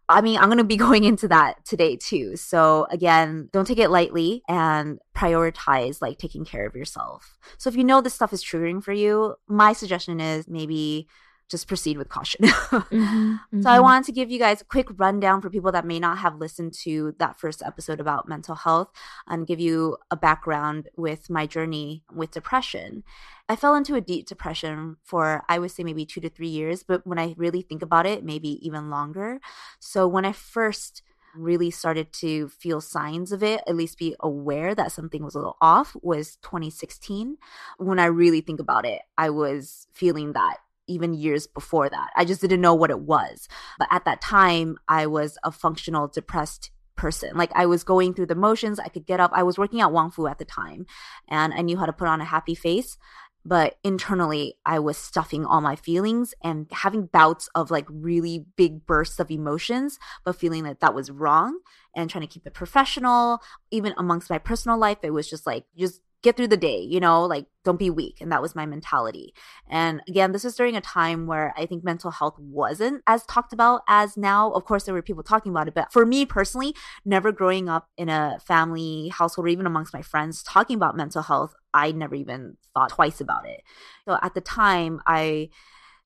I 0.09 0.21
mean, 0.21 0.39
I'm 0.39 0.47
going 0.47 0.59
to 0.59 0.65
be 0.65 0.77
going 0.89 1.05
into 1.05 1.29
that 1.29 1.65
today 1.65 1.97
too. 1.97 2.37
So 2.37 2.87
again, 2.91 3.49
don't 3.53 3.67
take 3.67 3.79
it 3.79 3.91
lightly 3.91 4.43
and 4.49 4.99
prioritize 5.17 6.03
like 6.03 6.19
taking 6.19 6.45
care 6.45 6.67
of 6.67 6.75
yourself. 6.75 7.39
So 7.59 7.69
if 7.69 7.77
you 7.77 7.85
know 7.85 8.01
this 8.01 8.15
stuff 8.15 8.33
is 8.33 8.45
triggering 8.45 8.83
for 8.83 8.93
you, 8.93 9.37
my 9.49 9.73
suggestion 9.73 10.21
is 10.21 10.49
maybe 10.49 11.09
just 11.51 11.69
proceed 11.69 11.99
with 11.99 12.09
caution. 12.09 12.47
mm-hmm, 12.47 12.77
mm-hmm. 12.97 13.63
So 13.63 13.71
I 13.71 13.81
wanted 13.81 14.07
to 14.07 14.13
give 14.13 14.31
you 14.31 14.39
guys 14.39 14.61
a 14.61 14.65
quick 14.65 14.89
rundown 14.97 15.41
for 15.41 15.51
people 15.51 15.73
that 15.73 15.85
may 15.85 15.99
not 15.99 16.19
have 16.19 16.37
listened 16.37 16.73
to 16.85 17.15
that 17.19 17.39
first 17.39 17.63
episode 17.63 18.01
about 18.01 18.29
mental 18.29 18.55
health 18.55 18.91
and 19.29 19.47
give 19.47 19.61
you 19.61 19.97
a 20.11 20.17
background 20.17 20.89
with 20.97 21.29
my 21.29 21.47
journey 21.47 22.03
with 22.13 22.31
depression. 22.31 23.05
I 23.49 23.57
fell 23.57 23.75
into 23.75 23.95
a 23.95 24.01
deep 24.01 24.27
depression 24.27 24.97
for, 25.03 25.45
I 25.49 25.59
would 25.59 25.71
say, 25.71 25.85
maybe 25.85 26.07
two 26.07 26.21
to 26.21 26.31
three 26.31 26.49
years, 26.49 26.83
but 26.83 27.07
when 27.07 27.19
I 27.19 27.35
really 27.37 27.61
think 27.61 27.83
about 27.83 28.07
it, 28.07 28.25
maybe 28.25 28.59
even 28.67 28.89
longer. 28.89 29.39
So 29.81 30.09
when 30.09 30.25
I 30.25 30.33
first 30.33 31.03
really 31.37 31.71
started 31.71 32.13
to 32.13 32.49
feel 32.49 32.81
signs 32.81 33.33
of 33.33 33.43
it, 33.43 33.63
at 33.67 33.77
least 33.77 33.99
be 33.99 34.15
aware 34.21 34.75
that 34.75 34.93
something 34.93 35.23
was 35.23 35.35
a 35.35 35.39
little 35.39 35.59
off, 35.61 35.95
was 36.01 36.37
2016. 36.37 37.37
When 37.79 37.99
I 37.99 38.07
really 38.07 38.41
think 38.41 38.61
about 38.61 38.87
it, 38.87 39.03
I 39.19 39.31
was 39.31 39.89
feeling 39.93 40.33
that 40.33 40.59
even 40.87 41.15
years 41.15 41.47
before 41.47 41.89
that. 41.89 42.11
I 42.15 42.25
just 42.25 42.41
didn't 42.41 42.61
know 42.61 42.75
what 42.75 42.91
it 42.91 43.01
was. 43.01 43.49
But 43.79 43.89
at 43.91 44.05
that 44.05 44.21
time, 44.21 44.77
I 44.89 45.07
was 45.07 45.39
a 45.43 45.51
functional 45.51 46.09
depressed 46.09 46.71
person. 46.97 47.37
Like 47.37 47.51
I 47.55 47.67
was 47.67 47.85
going 47.85 48.15
through 48.15 48.27
the 48.27 48.35
motions. 48.35 48.79
I 48.79 48.89
could 48.89 49.07
get 49.07 49.21
up. 49.21 49.31
I 49.35 49.43
was 49.43 49.59
working 49.59 49.81
at 49.81 49.93
Wong 49.93 50.11
Fu 50.11 50.27
at 50.27 50.39
the 50.39 50.45
time 50.45 50.87
and 51.29 51.53
I 51.53 51.63
knew 51.63 51.77
how 51.77 51.87
to 51.87 51.93
put 51.93 52.09
on 52.09 52.21
a 52.21 52.25
happy 52.25 52.55
face 52.55 52.97
but 53.45 53.77
internally 53.85 54.57
I 54.65 54.79
was 54.79 54.97
stuffing 54.97 55.45
all 55.45 55.61
my 55.61 55.77
feelings 55.77 56.35
and 56.43 56.67
having 56.71 57.07
bouts 57.07 57.49
of 57.55 57.71
like 57.71 57.87
really 57.89 58.47
big 58.57 58.87
bursts 58.87 59.19
of 59.21 59.31
emotions, 59.31 59.99
but 60.25 60.37
feeling 60.37 60.65
that 60.65 60.81
that 60.81 60.95
was 60.95 61.11
wrong 61.11 61.59
and 61.95 62.09
trying 62.09 62.27
to 62.27 62.33
keep 62.33 62.47
it 62.47 62.55
professional. 62.55 63.41
Even 63.71 63.95
amongst 63.97 64.31
my 64.31 64.39
personal 64.39 64.79
life, 64.79 64.99
it 65.03 65.11
was 65.11 65.29
just 65.29 65.47
like, 65.47 65.65
just 65.77 66.01
get 66.25 66.37
through 66.37 66.49
the 66.49 66.57
day, 66.57 66.81
you 66.81 66.99
know, 66.99 67.25
like 67.25 67.47
don't 67.65 67.79
be 67.79 67.91
weak. 67.91 68.21
And 68.21 68.33
that 68.33 68.43
was 68.43 68.57
my 68.57 68.65
mentality. 68.65 69.35
And 69.69 70.03
again, 70.09 70.33
this 70.33 70.45
is 70.45 70.57
during 70.57 70.75
a 70.75 70.81
time 70.81 71.27
where 71.27 71.55
I 71.57 71.67
think 71.67 71.85
mental 71.85 72.11
health 72.11 72.37
wasn't 72.39 73.03
as 73.07 73.25
talked 73.27 73.53
about 73.53 73.83
as 73.89 74.17
now. 74.17 74.51
Of 74.53 74.65
course, 74.65 74.85
there 74.85 74.95
were 74.95 75.03
people 75.03 75.23
talking 75.23 75.53
about 75.53 75.69
it, 75.69 75.75
but 75.75 75.93
for 75.93 76.07
me 76.07 76.25
personally, 76.25 76.75
never 77.05 77.31
growing 77.31 77.69
up 77.69 77.91
in 77.99 78.09
a 78.09 78.39
family 78.45 79.09
household 79.09 79.47
or 79.47 79.49
even 79.49 79.67
amongst 79.67 79.93
my 79.93 80.03
friends 80.03 80.43
talking 80.43 80.77
about 80.77 80.97
mental 80.97 81.23
health, 81.23 81.55
I 81.75 81.93
never 81.93 82.15
even 82.15 82.57
thought 82.73 82.89
twice 82.89 83.21
about 83.21 83.47
it. 83.47 83.63
So 84.09 84.19
at 84.23 84.35
the 84.35 84.41
time, 84.41 85.01
I 85.07 85.51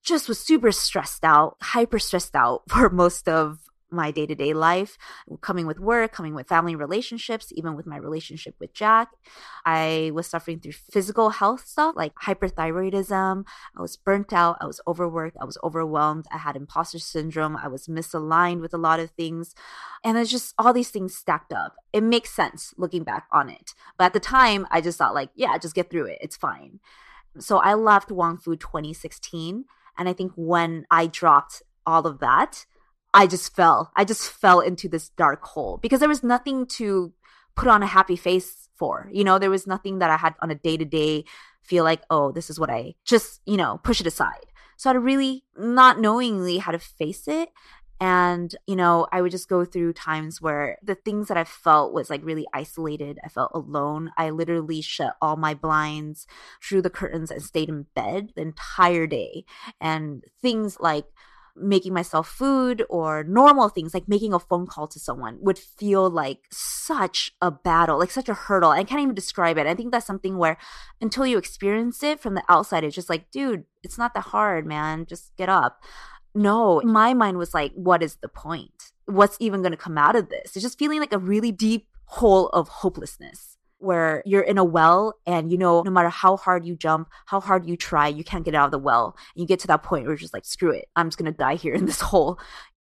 just 0.02 0.28
was 0.28 0.40
super 0.40 0.72
stressed 0.72 1.24
out, 1.24 1.56
hyper 1.62 2.00
stressed 2.00 2.34
out 2.34 2.62
for 2.68 2.90
most 2.90 3.28
of 3.28 3.60
my 3.90 4.10
day 4.10 4.26
to 4.26 4.34
day 4.34 4.52
life, 4.52 4.98
coming 5.40 5.66
with 5.66 5.80
work, 5.80 6.12
coming 6.12 6.34
with 6.34 6.48
family 6.48 6.74
relationships, 6.76 7.52
even 7.54 7.76
with 7.76 7.86
my 7.86 7.96
relationship 7.96 8.54
with 8.58 8.72
Jack. 8.74 9.08
I 9.64 10.10
was 10.14 10.26
suffering 10.26 10.60
through 10.60 10.72
physical 10.72 11.30
health 11.30 11.66
stuff 11.66 11.94
like 11.96 12.14
hyperthyroidism. 12.24 13.44
I 13.76 13.80
was 13.80 13.96
burnt 13.96 14.32
out. 14.32 14.58
I 14.60 14.66
was 14.66 14.80
overworked. 14.86 15.36
I 15.40 15.44
was 15.44 15.58
overwhelmed. 15.62 16.26
I 16.32 16.38
had 16.38 16.56
imposter 16.56 16.98
syndrome. 16.98 17.56
I 17.56 17.68
was 17.68 17.86
misaligned 17.86 18.60
with 18.60 18.74
a 18.74 18.78
lot 18.78 19.00
of 19.00 19.10
things. 19.10 19.54
And 20.04 20.16
it's 20.18 20.30
just 20.30 20.54
all 20.58 20.72
these 20.72 20.90
things 20.90 21.14
stacked 21.14 21.52
up. 21.52 21.76
It 21.92 22.02
makes 22.02 22.30
sense 22.30 22.74
looking 22.76 23.04
back 23.04 23.26
on 23.32 23.48
it. 23.48 23.74
But 23.96 24.06
at 24.06 24.12
the 24.12 24.20
time, 24.20 24.66
I 24.70 24.80
just 24.80 24.98
thought, 24.98 25.14
like, 25.14 25.30
yeah, 25.34 25.58
just 25.58 25.74
get 25.74 25.90
through 25.90 26.06
it. 26.06 26.18
It's 26.20 26.36
fine. 26.36 26.80
So 27.38 27.58
I 27.58 27.74
left 27.74 28.10
Wong 28.10 28.38
Fu 28.38 28.56
2016. 28.56 29.64
And 29.96 30.08
I 30.08 30.12
think 30.12 30.32
when 30.36 30.86
I 30.90 31.06
dropped 31.06 31.62
all 31.84 32.06
of 32.06 32.20
that, 32.20 32.66
I 33.18 33.26
just 33.26 33.52
fell. 33.56 33.90
I 33.96 34.04
just 34.04 34.30
fell 34.30 34.60
into 34.60 34.88
this 34.88 35.08
dark 35.08 35.42
hole 35.42 35.78
because 35.82 35.98
there 35.98 36.08
was 36.08 36.22
nothing 36.22 36.66
to 36.78 37.12
put 37.56 37.66
on 37.66 37.82
a 37.82 37.86
happy 37.86 38.14
face 38.14 38.68
for. 38.76 39.10
You 39.12 39.24
know, 39.24 39.40
there 39.40 39.50
was 39.50 39.66
nothing 39.66 39.98
that 39.98 40.08
I 40.08 40.16
had 40.16 40.36
on 40.40 40.52
a 40.52 40.54
day 40.54 40.76
to 40.76 40.84
day 40.84 41.24
feel 41.60 41.82
like, 41.82 42.02
oh, 42.10 42.30
this 42.30 42.48
is 42.48 42.60
what 42.60 42.70
I 42.70 42.94
just, 43.04 43.40
you 43.44 43.56
know, 43.56 43.80
push 43.82 44.00
it 44.00 44.06
aside. 44.06 44.46
So 44.76 44.88
I 44.88 44.94
really 44.94 45.42
not 45.56 45.98
knowingly 45.98 46.58
how 46.58 46.70
to 46.70 46.78
face 46.78 47.26
it. 47.26 47.48
And, 48.00 48.54
you 48.68 48.76
know, 48.76 49.08
I 49.10 49.20
would 49.20 49.32
just 49.32 49.48
go 49.48 49.64
through 49.64 49.94
times 49.94 50.40
where 50.40 50.78
the 50.80 50.94
things 50.94 51.26
that 51.26 51.36
I 51.36 51.42
felt 51.42 51.92
was 51.92 52.08
like 52.08 52.24
really 52.24 52.46
isolated. 52.54 53.18
I 53.24 53.28
felt 53.28 53.50
alone. 53.52 54.12
I 54.16 54.30
literally 54.30 54.80
shut 54.80 55.16
all 55.20 55.34
my 55.34 55.54
blinds, 55.54 56.28
drew 56.60 56.82
the 56.82 56.88
curtains, 56.88 57.32
and 57.32 57.42
stayed 57.42 57.68
in 57.68 57.86
bed 57.96 58.30
the 58.36 58.42
entire 58.42 59.08
day. 59.08 59.44
And 59.80 60.22
things 60.40 60.76
like 60.78 61.06
making 61.60 61.92
myself 61.92 62.28
food 62.28 62.84
or 62.88 63.24
normal 63.24 63.68
things 63.68 63.94
like 63.94 64.08
making 64.08 64.32
a 64.32 64.38
phone 64.38 64.66
call 64.66 64.86
to 64.88 64.98
someone 64.98 65.38
would 65.40 65.58
feel 65.58 66.08
like 66.08 66.40
such 66.50 67.32
a 67.42 67.50
battle, 67.50 67.98
like 67.98 68.10
such 68.10 68.28
a 68.28 68.34
hurdle. 68.34 68.70
I 68.70 68.84
can't 68.84 69.00
even 69.00 69.14
describe 69.14 69.58
it. 69.58 69.66
I 69.66 69.74
think 69.74 69.92
that's 69.92 70.06
something 70.06 70.38
where 70.38 70.56
until 71.00 71.26
you 71.26 71.38
experience 71.38 72.02
it 72.02 72.20
from 72.20 72.34
the 72.34 72.44
outside, 72.48 72.84
it's 72.84 72.94
just 72.94 73.10
like, 73.10 73.30
dude, 73.30 73.64
it's 73.82 73.98
not 73.98 74.14
that 74.14 74.24
hard, 74.24 74.66
man. 74.66 75.06
Just 75.06 75.36
get 75.36 75.48
up. 75.48 75.82
No, 76.34 76.80
my 76.82 77.14
mind 77.14 77.38
was 77.38 77.54
like, 77.54 77.72
what 77.74 78.02
is 78.02 78.16
the 78.16 78.28
point? 78.28 78.92
What's 79.06 79.36
even 79.40 79.62
going 79.62 79.72
to 79.72 79.76
come 79.76 79.98
out 79.98 80.16
of 80.16 80.28
this? 80.28 80.54
It's 80.54 80.62
just 80.62 80.78
feeling 80.78 81.00
like 81.00 81.12
a 81.12 81.18
really 81.18 81.52
deep 81.52 81.88
hole 82.06 82.48
of 82.48 82.68
hopelessness 82.68 83.57
where 83.78 84.22
you're 84.26 84.42
in 84.42 84.58
a 84.58 84.64
well 84.64 85.14
and 85.26 85.50
you 85.50 85.58
know 85.58 85.82
no 85.82 85.90
matter 85.90 86.08
how 86.08 86.36
hard 86.36 86.66
you 86.66 86.76
jump 86.76 87.08
how 87.26 87.40
hard 87.40 87.66
you 87.66 87.76
try 87.76 88.08
you 88.08 88.24
can't 88.24 88.44
get 88.44 88.54
out 88.54 88.66
of 88.66 88.70
the 88.70 88.78
well. 88.78 89.16
And 89.34 89.42
you 89.42 89.46
get 89.46 89.60
to 89.60 89.66
that 89.68 89.82
point 89.82 90.04
where 90.04 90.12
you're 90.12 90.18
just 90.18 90.34
like 90.34 90.44
screw 90.44 90.70
it 90.70 90.86
i'm 90.96 91.08
just 91.08 91.18
gonna 91.18 91.32
die 91.32 91.54
here 91.54 91.74
in 91.74 91.86
this 91.86 92.00
hole. 92.10 92.38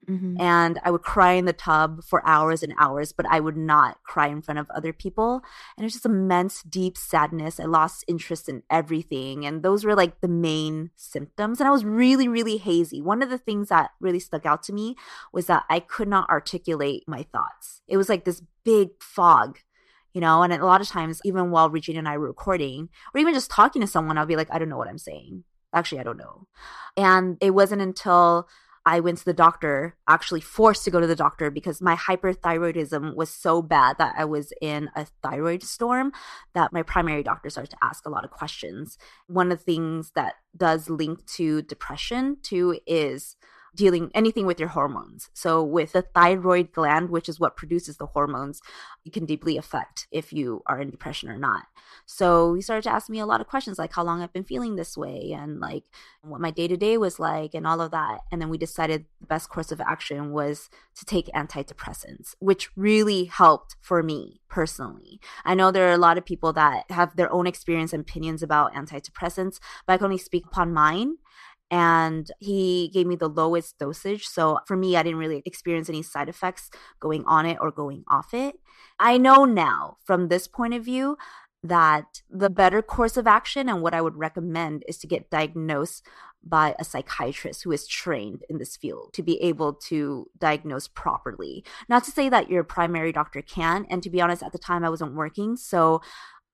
Mm-hmm. 0.09 0.41
and 0.41 0.79
i 0.85 0.91
would 0.93 1.03
cry 1.03 1.33
in 1.33 1.47
the 1.47 1.53
tub 1.53 2.05
for 2.05 2.25
hours 2.25 2.63
and 2.63 2.73
hours 2.79 3.11
but 3.11 3.27
i 3.29 3.41
would 3.41 3.57
not 3.57 3.99
cry 4.05 4.29
in 4.29 4.41
front 4.41 4.61
of 4.61 4.71
other 4.71 4.93
people. 4.93 5.43
And 5.77 5.83
it 5.83 5.87
was 5.87 5.95
just 5.95 6.07
immense 6.07 6.63
deep 6.63 6.97
sadness. 6.97 7.59
I 7.59 7.65
lost 7.65 8.05
interest 8.07 8.49
in 8.49 8.63
everything. 8.71 9.45
And 9.45 9.65
those 9.65 9.85
were 9.85 9.97
like 9.97 10.21
the 10.21 10.29
main 10.29 10.91
symptoms. 10.95 11.59
And 11.59 11.67
i 11.67 11.73
was 11.73 11.85
really 11.85 12.29
really 12.29 12.57
hazy. 12.59 13.03
One 13.03 13.21
of 13.21 13.31
the 13.31 13.39
things 13.39 13.69
that 13.69 13.91
really 14.01 14.21
stuck 14.21 14.47
out 14.47 14.63
to 14.65 14.73
me 14.73 14.95
was 15.33 15.47
that 15.47 15.65
i 15.69 15.81
could 15.81 16.09
not 16.09 16.31
articulate 16.31 17.03
my 17.09 17.25
thoughts. 17.25 17.83
It 17.89 17.97
was 17.97 18.09
like 18.09 18.25
this 18.25 18.43
big 18.65 18.91
fog 19.01 19.59
you 20.17 20.23
know 20.23 20.43
and 20.43 20.51
a 20.51 20.65
lot 20.65 20.81
of 20.81 20.89
times 20.89 21.21
even 21.27 21.51
while 21.51 21.69
regina 21.69 21.99
and 21.99 22.09
i 22.09 22.17
were 22.17 22.27
recording 22.27 22.89
or 23.13 23.21
even 23.21 23.35
just 23.35 23.51
talking 23.51 23.83
to 23.83 23.87
someone 23.87 24.17
i'll 24.17 24.25
be 24.25 24.35
like 24.35 24.49
i 24.51 24.59
don't 24.59 24.71
know 24.71 24.79
what 24.79 24.89
i'm 24.89 24.97
saying. 24.99 25.45
Actually 25.75 26.01
i 26.01 26.05
don't 26.05 26.17
know. 26.17 26.47
And 26.97 27.37
it 27.43 27.51
wasn't 27.51 27.83
until 27.83 28.49
i 28.87 28.99
went 28.99 29.19
to 29.19 29.27
the 29.27 29.35
doctor 29.35 29.95
actually 30.09 30.41
forced 30.41 30.85
to 30.85 30.91
go 30.91 31.01
to 31.01 31.07
the 31.07 31.15
doctor 31.15 31.51
because 31.51 31.83
my 31.83 31.97
hyperthyroidism 31.97 33.15
was 33.15 33.29
so 33.29 33.61
bad 33.61 33.99
that 33.99 34.15
i 34.17 34.25
was 34.25 34.55
in 34.63 34.89
a 34.97 35.07
thyroid 35.23 35.63
storm 35.63 36.13
that 36.55 36.73
my 36.73 36.83
primary 36.83 37.23
doctor 37.23 37.51
started 37.51 37.73
to 37.73 37.85
ask 37.85 38.07
a 38.07 38.11
lot 38.11 38.25
of 38.25 38.31
questions. 38.31 38.97
One 39.27 39.53
of 39.53 39.59
the 39.59 39.65
things 39.65 40.13
that 40.15 40.37
does 40.57 40.89
link 40.89 41.27
to 41.37 41.61
depression 41.61 42.39
too 42.43 42.81
is 42.87 43.37
dealing 43.77 44.11
anything 44.15 44.47
with 44.47 44.59
your 44.59 44.71
hormones. 44.71 45.31
So 45.35 45.63
with 45.63 45.93
the 45.93 46.03
thyroid 46.03 46.73
gland, 46.73 47.11
which 47.11 47.29
is 47.29 47.39
what 47.39 47.57
produces 47.57 47.99
the 47.99 48.07
hormones, 48.07 48.61
it 49.05 49.13
can 49.13 49.27
deeply 49.27 49.57
affect 49.57 50.09
if 50.11 50.33
you 50.33 50.63
are 50.67 50.81
in 50.81 50.91
depression 50.91 51.29
or 51.29 51.39
not. 51.39 51.67
So 52.07 52.55
he 52.55 52.63
started 52.63 52.83
to 52.85 52.93
ask 52.93 53.09
me 53.09 53.21
a 53.21 53.27
lot 53.27 53.41
of 53.41 53.47
questions 53.47 53.79
like 53.79 53.93
how 53.93 54.03
long 54.03 54.23
I've 54.23 54.33
been 54.33 54.45
feeling 54.45 54.77
this 54.77 54.97
way 54.97 55.33
and 55.33 55.61
like 55.61 55.85
what 56.23 56.41
my 56.41 56.51
day 56.51 56.67
to 56.69 56.77
day 56.77 56.97
was 56.97 57.21
like 57.21 57.55
and 57.55 57.67
all 57.67 57.81
of 57.81 57.91
that. 57.93 58.21
And 58.33 58.41
then 58.41 58.49
we 58.49 58.59
decided 58.59 59.05
the 59.21 59.27
best 59.27 59.49
course 59.49 59.71
of 59.71 59.81
action 59.81 60.33
was 60.33 60.71
to 60.97 61.05
take 61.05 61.27
antidepressants, 61.29 62.35
which 62.39 62.71
really 62.77 63.25
helped 63.25 63.77
for 63.81 64.03
me 64.03 64.41
personally. 64.49 65.21
I 65.45 65.55
know 65.55 65.71
there 65.71 65.89
are 65.89 65.95
a 65.95 65.99
lot 65.99 66.19
of 66.19 66.25
people 66.25 66.53
that 66.55 66.91
have 66.91 67.17
their 67.17 67.33
own 67.33 67.47
experience 67.47 67.93
and 67.93 68.01
opinions 68.01 68.43
about 68.43 68.75
antidepressants, 68.75 69.61
but 69.87 69.93
I 69.93 69.97
can 69.99 70.07
only 70.07 70.19
speak 70.19 70.47
upon 70.47 70.73
mine 70.73 71.19
and 71.71 72.31
he 72.39 72.91
gave 72.93 73.07
me 73.07 73.17
the 73.17 73.29
lowest 73.29 73.79
dosage. 73.79 74.27
So 74.27 74.61
for 74.67 74.77
me, 74.77 74.97
I 74.97 75.03
didn't 75.03 75.19
really 75.19 75.43
experience 75.45 75.89
any 75.89 76.03
side 76.03 76.29
effects 76.29 76.71
going 77.01 77.25
on 77.27 77.47
it 77.47 77.59
or 77.61 77.71
going 77.71 78.05
off 78.09 78.33
it. 78.33 78.57
I 78.99 79.19
know 79.19 79.45
now 79.45 79.99
from 80.05 80.29
this 80.29 80.47
point 80.47 80.75
of 80.75 80.85
view 80.85 81.17
that 81.63 82.23
the 82.31 82.51
better 82.51 82.83
course 82.83 83.17
of 83.17 83.27
action 83.27 83.69
and 83.69 83.83
what 83.83 83.95
I 83.95 84.01
would 84.01 84.17
recommend 84.17 84.85
is 84.87 84.99
to 84.99 85.07
get 85.07 85.31
diagnosed 85.31 86.07
by 86.45 86.77
a 86.79 86.85
psychiatrist 86.85 87.65
who 87.65 87.73
is 87.73 87.89
trained 87.89 88.45
in 88.49 88.59
this 88.59 88.77
field 88.77 89.13
to 89.15 89.23
be 89.23 89.43
able 89.43 89.73
to 89.73 90.31
diagnose 90.39 90.87
properly. 90.87 91.65
Not 91.89 92.05
to 92.05 92.13
say 92.13 92.29
that 92.29 92.49
your 92.49 92.63
primary 92.63 93.11
doctor 93.11 93.43
can, 93.43 93.85
and 93.91 94.01
to 94.05 94.11
be 94.11 94.21
honest, 94.21 94.45
at 94.45 94.53
the 94.53 94.59
time 94.59 94.85
I 94.85 94.91
wasn't 94.91 95.15
working, 95.15 95.57
so 95.57 96.03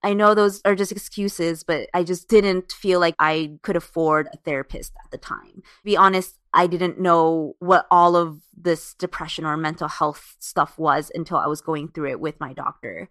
I 0.02 0.14
know 0.14 0.34
those 0.34 0.60
are 0.64 0.74
just 0.74 0.92
excuses, 0.92 1.62
but 1.62 1.88
I 1.94 2.02
just 2.02 2.28
didn't 2.28 2.72
feel 2.72 2.98
like 3.00 3.14
I 3.18 3.52
could 3.62 3.76
afford 3.76 4.28
a 4.32 4.36
therapist 4.38 4.92
at 5.04 5.10
the 5.10 5.18
time. 5.18 5.62
To 5.62 5.84
be 5.84 5.96
honest, 5.96 6.38
I 6.52 6.66
didn't 6.66 6.98
know 6.98 7.54
what 7.60 7.86
all 7.90 8.16
of 8.16 8.40
this 8.56 8.94
depression 8.94 9.44
or 9.44 9.56
mental 9.56 9.88
health 9.88 10.36
stuff 10.38 10.78
was 10.78 11.10
until 11.14 11.38
I 11.38 11.46
was 11.46 11.60
going 11.60 11.88
through 11.88 12.10
it 12.10 12.20
with 12.20 12.40
my 12.40 12.52
doctor 12.52 13.08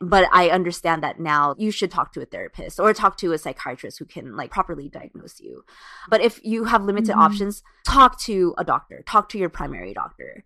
but 0.00 0.28
I 0.32 0.50
understand 0.50 1.02
that 1.02 1.20
now 1.20 1.54
you 1.58 1.70
should 1.70 1.90
talk 1.90 2.12
to 2.12 2.22
a 2.22 2.26
therapist 2.26 2.80
or 2.80 2.92
talk 2.92 3.16
to 3.18 3.32
a 3.32 3.38
psychiatrist 3.38 3.98
who 3.98 4.04
can 4.04 4.36
like 4.36 4.50
properly 4.50 4.88
diagnose 4.88 5.40
you. 5.40 5.64
But 6.08 6.20
if 6.20 6.40
you 6.44 6.64
have 6.64 6.84
limited 6.84 7.12
mm-hmm. 7.12 7.20
options, 7.20 7.62
talk 7.84 8.18
to 8.22 8.54
a 8.58 8.64
doctor, 8.64 9.02
talk 9.06 9.28
to 9.30 9.38
your 9.38 9.48
primary 9.48 9.94
doctor. 9.94 10.44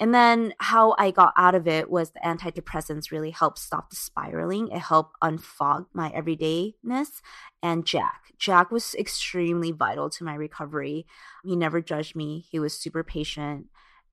And 0.00 0.14
then 0.14 0.54
how 0.58 0.94
I 0.98 1.10
got 1.10 1.32
out 1.36 1.54
of 1.54 1.68
it 1.68 1.90
was 1.90 2.10
the 2.10 2.20
antidepressants 2.20 3.10
really 3.10 3.30
helped 3.30 3.58
stop 3.58 3.90
the 3.90 3.96
spiraling. 3.96 4.68
It 4.68 4.80
helped 4.80 5.16
unfog 5.22 5.86
my 5.92 6.10
everydayness. 6.10 7.20
And 7.62 7.86
Jack, 7.86 8.32
Jack 8.38 8.70
was 8.70 8.94
extremely 8.94 9.70
vital 9.72 10.10
to 10.10 10.24
my 10.24 10.34
recovery. 10.34 11.06
He 11.44 11.56
never 11.56 11.80
judged 11.80 12.16
me. 12.16 12.44
He 12.50 12.58
was 12.58 12.76
super 12.76 13.04
patient 13.04 13.66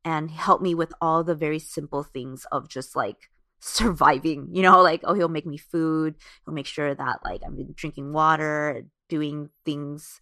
and 0.06 0.32
helped 0.32 0.64
me 0.64 0.76
with 0.76 0.94
all 1.02 1.24
the 1.24 1.36
very 1.36 1.60
simple 1.60 2.04
things 2.04 2.46
of 2.52 2.70
just 2.70 2.96
like 2.96 3.30
surviving 3.60 4.48
you 4.52 4.62
know 4.62 4.82
like 4.82 5.02
oh 5.04 5.14
he'll 5.14 5.28
make 5.28 5.46
me 5.46 5.58
food 5.58 6.16
he'll 6.46 6.54
make 6.54 6.66
sure 6.66 6.96
that 6.96 7.20
like 7.26 7.42
i'm 7.46 7.58
drinking 7.74 8.14
water 8.14 8.84
doing 9.10 9.50
things 9.66 10.22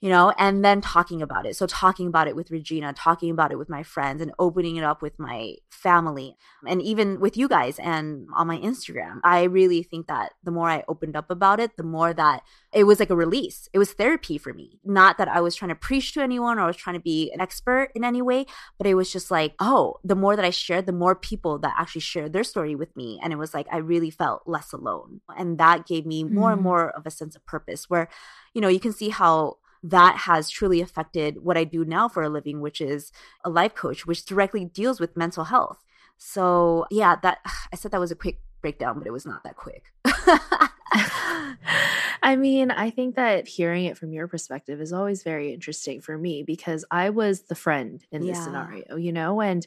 you 0.00 0.08
know, 0.08 0.32
and 0.38 0.64
then 0.64 0.80
talking 0.80 1.20
about 1.22 1.46
it. 1.46 1.56
So, 1.56 1.66
talking 1.66 2.06
about 2.06 2.28
it 2.28 2.36
with 2.36 2.50
Regina, 2.50 2.92
talking 2.92 3.30
about 3.30 3.50
it 3.50 3.58
with 3.58 3.68
my 3.68 3.82
friends, 3.82 4.22
and 4.22 4.32
opening 4.38 4.76
it 4.76 4.84
up 4.84 5.02
with 5.02 5.18
my 5.18 5.56
family, 5.70 6.36
and 6.66 6.80
even 6.82 7.20
with 7.20 7.36
you 7.36 7.48
guys 7.48 7.78
and 7.78 8.28
on 8.34 8.46
my 8.46 8.58
Instagram. 8.58 9.20
I 9.24 9.44
really 9.44 9.82
think 9.82 10.06
that 10.06 10.32
the 10.42 10.50
more 10.50 10.68
I 10.68 10.84
opened 10.88 11.16
up 11.16 11.30
about 11.30 11.60
it, 11.60 11.76
the 11.76 11.82
more 11.82 12.12
that 12.14 12.42
it 12.72 12.84
was 12.84 13.00
like 13.00 13.10
a 13.10 13.16
release. 13.16 13.68
It 13.72 13.78
was 13.78 13.92
therapy 13.92 14.38
for 14.38 14.52
me. 14.52 14.78
Not 14.84 15.18
that 15.18 15.28
I 15.28 15.40
was 15.40 15.56
trying 15.56 15.70
to 15.70 15.74
preach 15.74 16.12
to 16.14 16.22
anyone 16.22 16.58
or 16.58 16.62
I 16.62 16.66
was 16.66 16.76
trying 16.76 16.96
to 16.96 17.02
be 17.02 17.30
an 17.32 17.40
expert 17.40 17.90
in 17.94 18.04
any 18.04 18.20
way, 18.22 18.46
but 18.76 18.86
it 18.86 18.94
was 18.94 19.12
just 19.12 19.30
like, 19.30 19.54
oh, 19.58 19.96
the 20.04 20.16
more 20.16 20.36
that 20.36 20.44
I 20.44 20.50
shared, 20.50 20.86
the 20.86 20.92
more 20.92 21.14
people 21.14 21.58
that 21.60 21.74
actually 21.78 22.02
shared 22.02 22.32
their 22.32 22.44
story 22.44 22.74
with 22.74 22.96
me. 22.96 23.18
And 23.22 23.32
it 23.32 23.36
was 23.36 23.54
like, 23.54 23.66
I 23.72 23.78
really 23.78 24.10
felt 24.10 24.42
less 24.46 24.72
alone. 24.72 25.22
And 25.36 25.58
that 25.58 25.86
gave 25.86 26.04
me 26.04 26.24
more 26.24 26.50
mm. 26.50 26.54
and 26.54 26.62
more 26.62 26.90
of 26.90 27.06
a 27.06 27.10
sense 27.10 27.34
of 27.34 27.46
purpose 27.46 27.88
where, 27.88 28.08
you 28.52 28.60
know, 28.60 28.68
you 28.68 28.80
can 28.80 28.92
see 28.92 29.08
how 29.08 29.56
that 29.82 30.16
has 30.18 30.50
truly 30.50 30.80
affected 30.80 31.42
what 31.42 31.56
I 31.56 31.64
do 31.64 31.84
now 31.84 32.08
for 32.08 32.22
a 32.22 32.28
living, 32.28 32.60
which 32.60 32.80
is 32.80 33.12
a 33.44 33.50
life 33.50 33.74
coach, 33.74 34.06
which 34.06 34.24
directly 34.24 34.64
deals 34.64 35.00
with 35.00 35.16
mental 35.16 35.44
health. 35.44 35.84
So, 36.16 36.86
yeah, 36.90 37.16
that 37.22 37.38
I 37.72 37.76
said 37.76 37.92
that 37.92 38.00
was 38.00 38.10
a 38.10 38.16
quick 38.16 38.40
breakdown, 38.60 38.98
but 38.98 39.06
it 39.06 39.12
was 39.12 39.26
not 39.26 39.44
that 39.44 39.56
quick. 39.56 39.92
I 42.22 42.36
mean, 42.36 42.70
I 42.70 42.90
think 42.90 43.14
that 43.16 43.46
hearing 43.46 43.84
it 43.84 43.96
from 43.96 44.12
your 44.12 44.26
perspective 44.26 44.80
is 44.80 44.92
always 44.92 45.22
very 45.22 45.52
interesting 45.52 46.00
for 46.00 46.18
me 46.18 46.42
because 46.42 46.84
I 46.90 47.10
was 47.10 47.42
the 47.42 47.54
friend 47.54 48.04
in 48.10 48.26
this 48.26 48.36
yeah. 48.36 48.44
scenario, 48.44 48.96
you 48.96 49.12
know? 49.12 49.40
And 49.40 49.66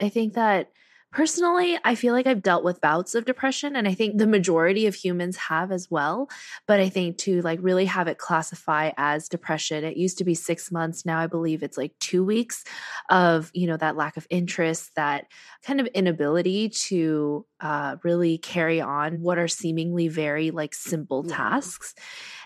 I 0.00 0.08
think 0.08 0.34
that 0.34 0.70
Personally, 1.14 1.78
I 1.84 1.94
feel 1.94 2.12
like 2.12 2.26
I've 2.26 2.42
dealt 2.42 2.64
with 2.64 2.80
bouts 2.80 3.14
of 3.14 3.24
depression 3.24 3.76
and 3.76 3.86
I 3.86 3.94
think 3.94 4.18
the 4.18 4.26
majority 4.26 4.88
of 4.88 4.96
humans 4.96 5.36
have 5.36 5.70
as 5.70 5.88
well. 5.88 6.28
But 6.66 6.80
I 6.80 6.88
think 6.88 7.18
to 7.18 7.40
like 7.42 7.60
really 7.62 7.84
have 7.84 8.08
it 8.08 8.18
classify 8.18 8.90
as 8.96 9.28
depression, 9.28 9.84
it 9.84 9.96
used 9.96 10.18
to 10.18 10.24
be 10.24 10.34
6 10.34 10.72
months, 10.72 11.06
now 11.06 11.20
I 11.20 11.28
believe 11.28 11.62
it's 11.62 11.78
like 11.78 11.92
2 12.00 12.24
weeks 12.24 12.64
of, 13.10 13.52
you 13.54 13.68
know, 13.68 13.76
that 13.76 13.94
lack 13.94 14.16
of 14.16 14.26
interest, 14.28 14.90
that 14.96 15.26
kind 15.62 15.80
of 15.80 15.86
inability 15.94 16.70
to 16.70 17.46
uh, 17.60 17.94
really 18.02 18.36
carry 18.38 18.80
on 18.80 19.20
what 19.20 19.38
are 19.38 19.46
seemingly 19.46 20.08
very 20.08 20.50
like 20.50 20.74
simple 20.74 21.24
yeah. 21.28 21.36
tasks. 21.36 21.94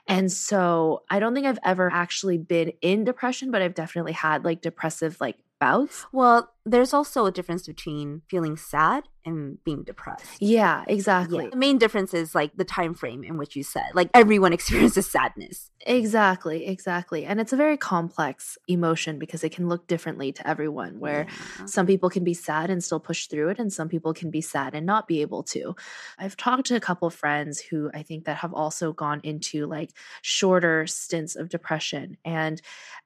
And 0.07 0.31
so 0.31 1.05
I 1.09 1.21
don't 1.21 1.35
think 1.35 1.47
I've 1.47 1.59
ever 1.65 1.91
actually 1.91 2.37
been 2.37 2.73
in 2.83 3.05
depression, 3.05 3.51
but 3.51 3.63
I've 3.63 3.75
definitely 3.75 4.13
had 4.13 4.45
like 4.45 4.61
depressive 4.61 5.17
like 5.23 5.39
bouts. 5.59 6.07
Well, 6.13 6.53
there's 6.65 6.93
also 6.93 7.27
a 7.27 7.33
difference 7.33 7.67
between 7.67 8.23
feeling 8.29 8.57
sad 8.57 9.05
and 9.25 9.63
being 9.65 9.83
depressed. 9.85 10.41
Yeah, 10.41 10.85
exactly. 10.87 11.45
Yeah. 11.45 11.51
The 11.51 11.57
main 11.57 11.79
difference 11.79 12.15
is 12.15 12.35
like 12.35 12.57
the 12.57 12.65
time 12.65 12.95
frame 12.95 13.25
in 13.25 13.37
which 13.37 13.57
you 13.57 13.63
said. 13.63 13.91
Like 13.95 14.11
everyone 14.15 14.53
experiences 14.59 15.11
sadness. 15.11 15.71
Exactly, 15.87 16.67
exactly. 16.67 17.25
And 17.25 17.41
it's 17.41 17.53
a 17.53 17.57
very 17.57 17.77
complex 17.77 18.59
emotion 18.69 19.19
because 19.19 19.45
it 19.45 19.53
can 19.53 19.69
look 19.69 19.87
differently 19.87 20.33
to 20.33 20.47
everyone 20.49 20.99
where 20.99 21.27
yeah. 21.29 21.67
some 21.67 21.87
people 21.87 22.11
can 22.11 22.25
be 22.25 22.35
sad 22.35 22.71
and 22.71 22.83
still 22.83 23.01
push 23.01 23.27
through 23.27 23.51
it 23.51 23.59
and 23.59 23.73
some 23.73 23.89
people 23.89 24.13
can 24.15 24.31
be 24.31 24.41
sad 24.41 24.75
and 24.75 24.87
not 24.87 25.07
be 25.07 25.21
able 25.21 25.43
to. 25.45 25.75
I've 26.19 26.37
talked 26.37 26.67
to 26.67 26.77
a 26.77 26.81
couple 26.81 27.09
friends 27.11 27.61
who 27.61 27.91
I 27.95 28.03
think 28.03 28.25
that 28.25 28.39
have 28.39 28.55
also 28.55 28.93
gone 28.93 29.21
into 29.25 29.67
like 29.67 29.91
shorter 30.23 30.87
stints 30.87 31.37
of 31.37 31.49
depression 31.49 32.17
and 32.25 32.61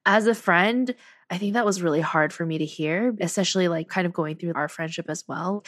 as 0.07 0.27
a 0.27 0.35
friend 0.35 0.95
I 1.33 1.39
think 1.39 1.55
that 1.55 1.65
was 1.65 1.81
really 1.81 2.03
hard 2.03 2.31
for 2.31 2.45
me 2.45 2.59
to 2.59 2.67
hear, 2.67 3.17
especially 3.19 3.67
like 3.67 3.89
kind 3.89 4.07
of 4.07 4.13
going 4.13 4.37
through 4.37 4.53
our 4.55 4.69
friendship 4.69 5.07
as 5.09 5.25
well. 5.27 5.65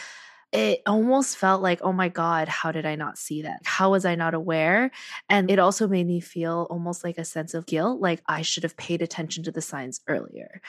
It 0.53 0.83
almost 0.87 1.39
felt 1.39 1.63
like, 1.63 1.81
oh 1.83 1.93
my 1.93 2.11
God, 2.11 2.49
how 2.49 2.71
did 2.71 2.85
I 2.85 2.97
not 2.97 3.17
see 3.17 3.43
that? 3.43 3.61
How 3.65 3.91
was 3.91 4.05
I 4.05 4.15
not 4.15 4.35
aware? 4.35 4.91
And 5.31 5.51
it 5.51 5.59
also 5.59 5.89
made 5.89 6.07
me 6.07 6.21
feel 6.21 6.67
almost 6.69 7.03
like 7.03 7.17
a 7.17 7.25
sense 7.25 7.55
of 7.55 7.65
guilt, 7.65 8.01
like 8.01 8.23
I 8.29 8.43
should 8.43 8.63
have 8.63 8.77
paid 8.77 9.01
attention 9.01 9.43
to 9.45 9.51
the 9.51 9.63
signs 9.63 10.03
earlier. 10.07 10.61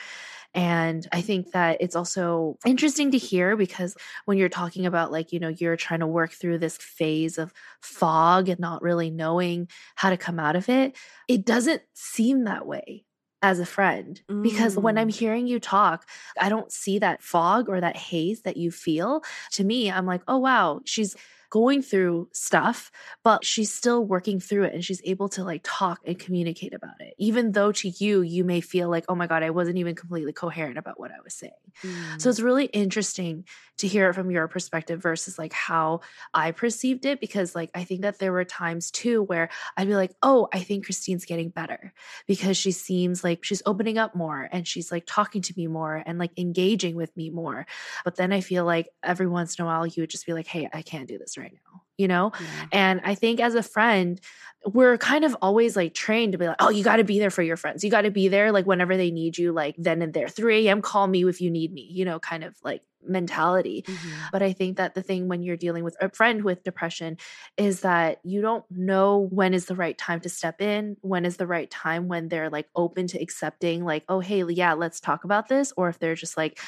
And 0.54 1.06
I 1.12 1.20
think 1.20 1.52
that 1.52 1.76
it's 1.80 1.94
also 1.94 2.56
interesting 2.64 3.10
to 3.10 3.18
hear 3.18 3.54
because 3.54 3.94
when 4.24 4.38
you're 4.38 4.48
talking 4.48 4.86
about, 4.86 5.12
like, 5.12 5.30
you 5.30 5.38
know, 5.38 5.54
you're 5.58 5.76
trying 5.76 6.00
to 6.00 6.06
work 6.06 6.32
through 6.32 6.58
this 6.58 6.78
phase 6.78 7.36
of 7.36 7.52
fog 7.82 8.48
and 8.48 8.58
not 8.58 8.80
really 8.80 9.10
knowing 9.10 9.68
how 9.94 10.08
to 10.08 10.16
come 10.16 10.40
out 10.40 10.56
of 10.56 10.70
it, 10.70 10.96
it 11.28 11.44
doesn't 11.44 11.82
seem 11.92 12.44
that 12.44 12.66
way 12.66 13.04
as 13.42 13.60
a 13.60 13.66
friend 13.66 14.22
mm. 14.28 14.42
because 14.42 14.76
when 14.76 14.98
I'm 14.98 15.08
mm. 15.08 15.14
hearing 15.14 15.46
you 15.46 15.60
talk, 15.60 16.08
I 16.40 16.48
don't 16.48 16.72
see 16.72 16.98
that 16.98 17.22
fog 17.22 17.68
or 17.68 17.80
that 17.80 17.96
haze 17.96 18.42
that 18.42 18.56
you 18.56 18.70
feel. 18.70 19.22
To 19.52 19.64
me, 19.64 19.90
I'm 19.90 20.06
like, 20.06 20.22
oh, 20.26 20.38
wow, 20.38 20.80
she's 20.84 21.16
going 21.50 21.82
through 21.82 22.28
stuff, 22.32 22.90
but 23.22 23.44
she's 23.44 23.72
still 23.72 24.04
working 24.04 24.40
through 24.40 24.64
it 24.64 24.74
and 24.74 24.84
she's 24.84 25.00
able 25.04 25.28
to 25.30 25.44
like 25.44 25.60
talk 25.64 26.00
and 26.06 26.18
communicate 26.18 26.74
about 26.74 27.00
it. 27.00 27.14
Even 27.18 27.52
though 27.52 27.72
to 27.72 27.88
you, 27.88 28.22
you 28.22 28.44
may 28.44 28.60
feel 28.60 28.88
like, 28.88 29.04
oh 29.08 29.14
my 29.14 29.26
God, 29.26 29.42
I 29.42 29.50
wasn't 29.50 29.78
even 29.78 29.94
completely 29.94 30.32
coherent 30.32 30.78
about 30.78 30.98
what 30.98 31.10
I 31.10 31.20
was 31.22 31.34
saying. 31.34 31.52
Mm. 31.82 32.20
So 32.20 32.30
it's 32.30 32.40
really 32.40 32.66
interesting 32.66 33.44
to 33.78 33.86
hear 33.86 34.08
it 34.08 34.14
from 34.14 34.30
your 34.30 34.48
perspective 34.48 35.02
versus 35.02 35.38
like 35.38 35.52
how 35.52 36.00
I 36.32 36.50
perceived 36.50 37.04
it. 37.06 37.20
Because 37.20 37.54
like 37.54 37.70
I 37.74 37.84
think 37.84 38.02
that 38.02 38.18
there 38.18 38.32
were 38.32 38.44
times 38.44 38.90
too 38.90 39.22
where 39.22 39.48
I'd 39.76 39.88
be 39.88 39.94
like, 39.94 40.14
oh, 40.22 40.48
I 40.52 40.60
think 40.60 40.84
Christine's 40.84 41.24
getting 41.24 41.50
better 41.50 41.92
because 42.26 42.56
she 42.56 42.72
seems 42.72 43.22
like 43.22 43.44
she's 43.44 43.62
opening 43.66 43.98
up 43.98 44.14
more 44.14 44.48
and 44.50 44.66
she's 44.66 44.90
like 44.90 45.04
talking 45.06 45.42
to 45.42 45.54
me 45.56 45.66
more 45.66 46.02
and 46.04 46.18
like 46.18 46.32
engaging 46.36 46.96
with 46.96 47.16
me 47.16 47.30
more. 47.30 47.66
But 48.04 48.16
then 48.16 48.32
I 48.32 48.40
feel 48.40 48.64
like 48.64 48.88
every 49.02 49.26
once 49.26 49.58
in 49.58 49.64
a 49.64 49.66
while 49.66 49.86
you 49.86 50.02
would 50.02 50.10
just 50.10 50.26
be 50.26 50.32
like, 50.32 50.46
hey, 50.46 50.68
I 50.72 50.82
can't 50.82 51.08
do 51.08 51.18
this 51.18 51.35
right 51.36 51.52
now. 51.52 51.82
you 51.98 52.08
know? 52.08 52.32
Yeah. 52.38 52.66
And 52.72 53.00
I 53.04 53.14
think 53.14 53.40
as 53.40 53.54
a 53.54 53.62
friend, 53.62 54.20
we're 54.66 54.98
kind 54.98 55.24
of 55.24 55.36
always 55.40 55.76
like 55.76 55.94
trained 55.94 56.32
to 56.32 56.38
be 56.38 56.46
like, 56.46 56.56
oh, 56.58 56.70
you 56.70 56.82
got 56.82 56.96
to 56.96 57.04
be 57.04 57.18
there 57.18 57.30
for 57.30 57.42
your 57.42 57.56
friends. 57.56 57.84
You 57.84 57.90
got 57.90 58.02
to 58.02 58.10
be 58.10 58.28
there 58.28 58.52
like 58.52 58.66
whenever 58.66 58.96
they 58.96 59.10
need 59.10 59.38
you, 59.38 59.52
like 59.52 59.76
then 59.78 60.02
and 60.02 60.12
there. 60.12 60.28
3 60.28 60.66
a.m., 60.66 60.82
call 60.82 61.06
me 61.06 61.24
if 61.24 61.40
you 61.40 61.50
need 61.50 61.72
me, 61.72 61.88
you 61.90 62.04
know, 62.04 62.18
kind 62.18 62.42
of 62.42 62.56
like 62.64 62.82
mentality. 63.06 63.84
Mm-hmm. 63.86 64.10
But 64.32 64.42
I 64.42 64.52
think 64.52 64.78
that 64.78 64.94
the 64.94 65.02
thing 65.02 65.28
when 65.28 65.42
you're 65.42 65.56
dealing 65.56 65.84
with 65.84 65.96
a 66.00 66.10
friend 66.10 66.42
with 66.42 66.64
depression 66.64 67.16
is 67.56 67.80
that 67.80 68.18
you 68.24 68.40
don't 68.42 68.64
know 68.70 69.28
when 69.30 69.54
is 69.54 69.66
the 69.66 69.76
right 69.76 69.96
time 69.96 70.20
to 70.20 70.28
step 70.28 70.60
in, 70.60 70.96
when 71.02 71.24
is 71.24 71.36
the 71.36 71.46
right 71.46 71.70
time 71.70 72.08
when 72.08 72.28
they're 72.28 72.50
like 72.50 72.68
open 72.74 73.06
to 73.08 73.22
accepting, 73.22 73.84
like, 73.84 74.04
oh, 74.08 74.18
hey, 74.18 74.42
yeah, 74.48 74.72
let's 74.72 74.98
talk 74.98 75.22
about 75.22 75.48
this. 75.48 75.72
Or 75.76 75.88
if 75.88 76.00
they're 76.00 76.16
just 76.16 76.36
like, 76.36 76.58